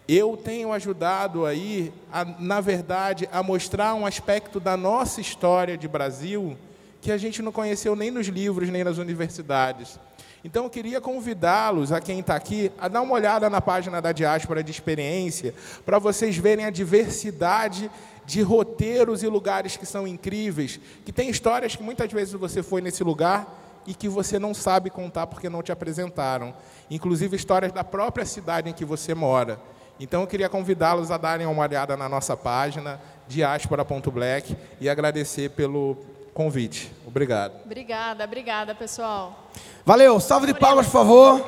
Eu 0.08 0.36
tenho 0.36 0.72
ajudado 0.72 1.46
aí, 1.46 1.94
a, 2.12 2.26
na 2.26 2.60
verdade, 2.60 3.30
a 3.32 3.42
mostrar 3.42 3.94
um 3.94 4.06
aspecto 4.06 4.60
da 4.60 4.76
nossa 4.76 5.22
história 5.22 5.78
de 5.78 5.88
Brasil 5.88 6.58
que 7.02 7.12
a 7.12 7.18
gente 7.18 7.42
não 7.42 7.52
conheceu 7.52 7.96
nem 7.96 8.12
nos 8.12 8.28
livros, 8.28 8.70
nem 8.70 8.84
nas 8.84 8.98
universidades. 8.98 10.00
Então, 10.44 10.64
eu 10.64 10.70
queria 10.70 11.00
convidá-los, 11.00 11.92
a 11.92 12.02
quem 12.02 12.20
está 12.20 12.36
aqui, 12.36 12.72
a 12.80 12.88
dar 12.88 13.02
uma 13.02 13.14
olhada 13.14 13.50
na 13.50 13.62
página 13.62 14.02
da 14.02 14.12
Diáspora 14.12 14.64
de 14.64 14.72
Experiência, 14.72 15.54
para 15.86 16.00
vocês 16.00 16.36
verem 16.36 16.66
a 16.66 16.72
diversidade 16.72 17.90
de 18.26 18.42
roteiros 18.42 19.24
e 19.24 19.28
lugares 19.28 19.78
que 19.78 19.86
são 19.86 20.08
incríveis, 20.08 20.80
que 21.06 21.12
tem 21.12 21.30
histórias 21.30 21.76
que 21.76 21.84
muitas 21.84 22.12
vezes 22.12 22.34
você 22.34 22.64
foi 22.64 22.82
nesse 22.82 23.04
lugar 23.04 23.82
e 23.86 23.94
que 23.94 24.08
você 24.08 24.40
não 24.40 24.54
sabe 24.54 24.90
contar 24.90 25.28
porque 25.28 25.50
não 25.50 25.62
te 25.62 25.72
apresentaram. 25.72 26.54
Inclusive, 26.90 27.36
histórias 27.36 27.72
da 27.72 27.84
própria 27.84 28.26
cidade 28.26 28.70
em 28.70 28.74
que 28.74 28.86
você 28.86 29.14
mora. 29.14 29.60
Então 30.02 30.22
eu 30.22 30.28
queria 30.28 30.50
convidá-los 30.50 31.12
a 31.12 31.18
darem 31.18 31.46
uma 31.46 31.62
olhada 31.62 31.96
na 31.96 32.10
nossa 32.10 32.36
página, 32.36 33.00
diaspora.black, 33.28 34.58
e 34.80 34.90
agradecer 34.90 35.52
pelo 35.52 35.96
convite. 36.34 36.92
Obrigado. 37.06 37.54
Obrigada, 37.64 38.24
obrigada, 38.24 38.74
pessoal. 38.74 39.52
Valeu, 39.86 40.20
salve 40.20 40.48
de 40.48 40.56
palmas, 40.56 40.88
por 40.88 40.92
favor. 40.92 41.48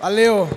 Valeu. 0.00 0.48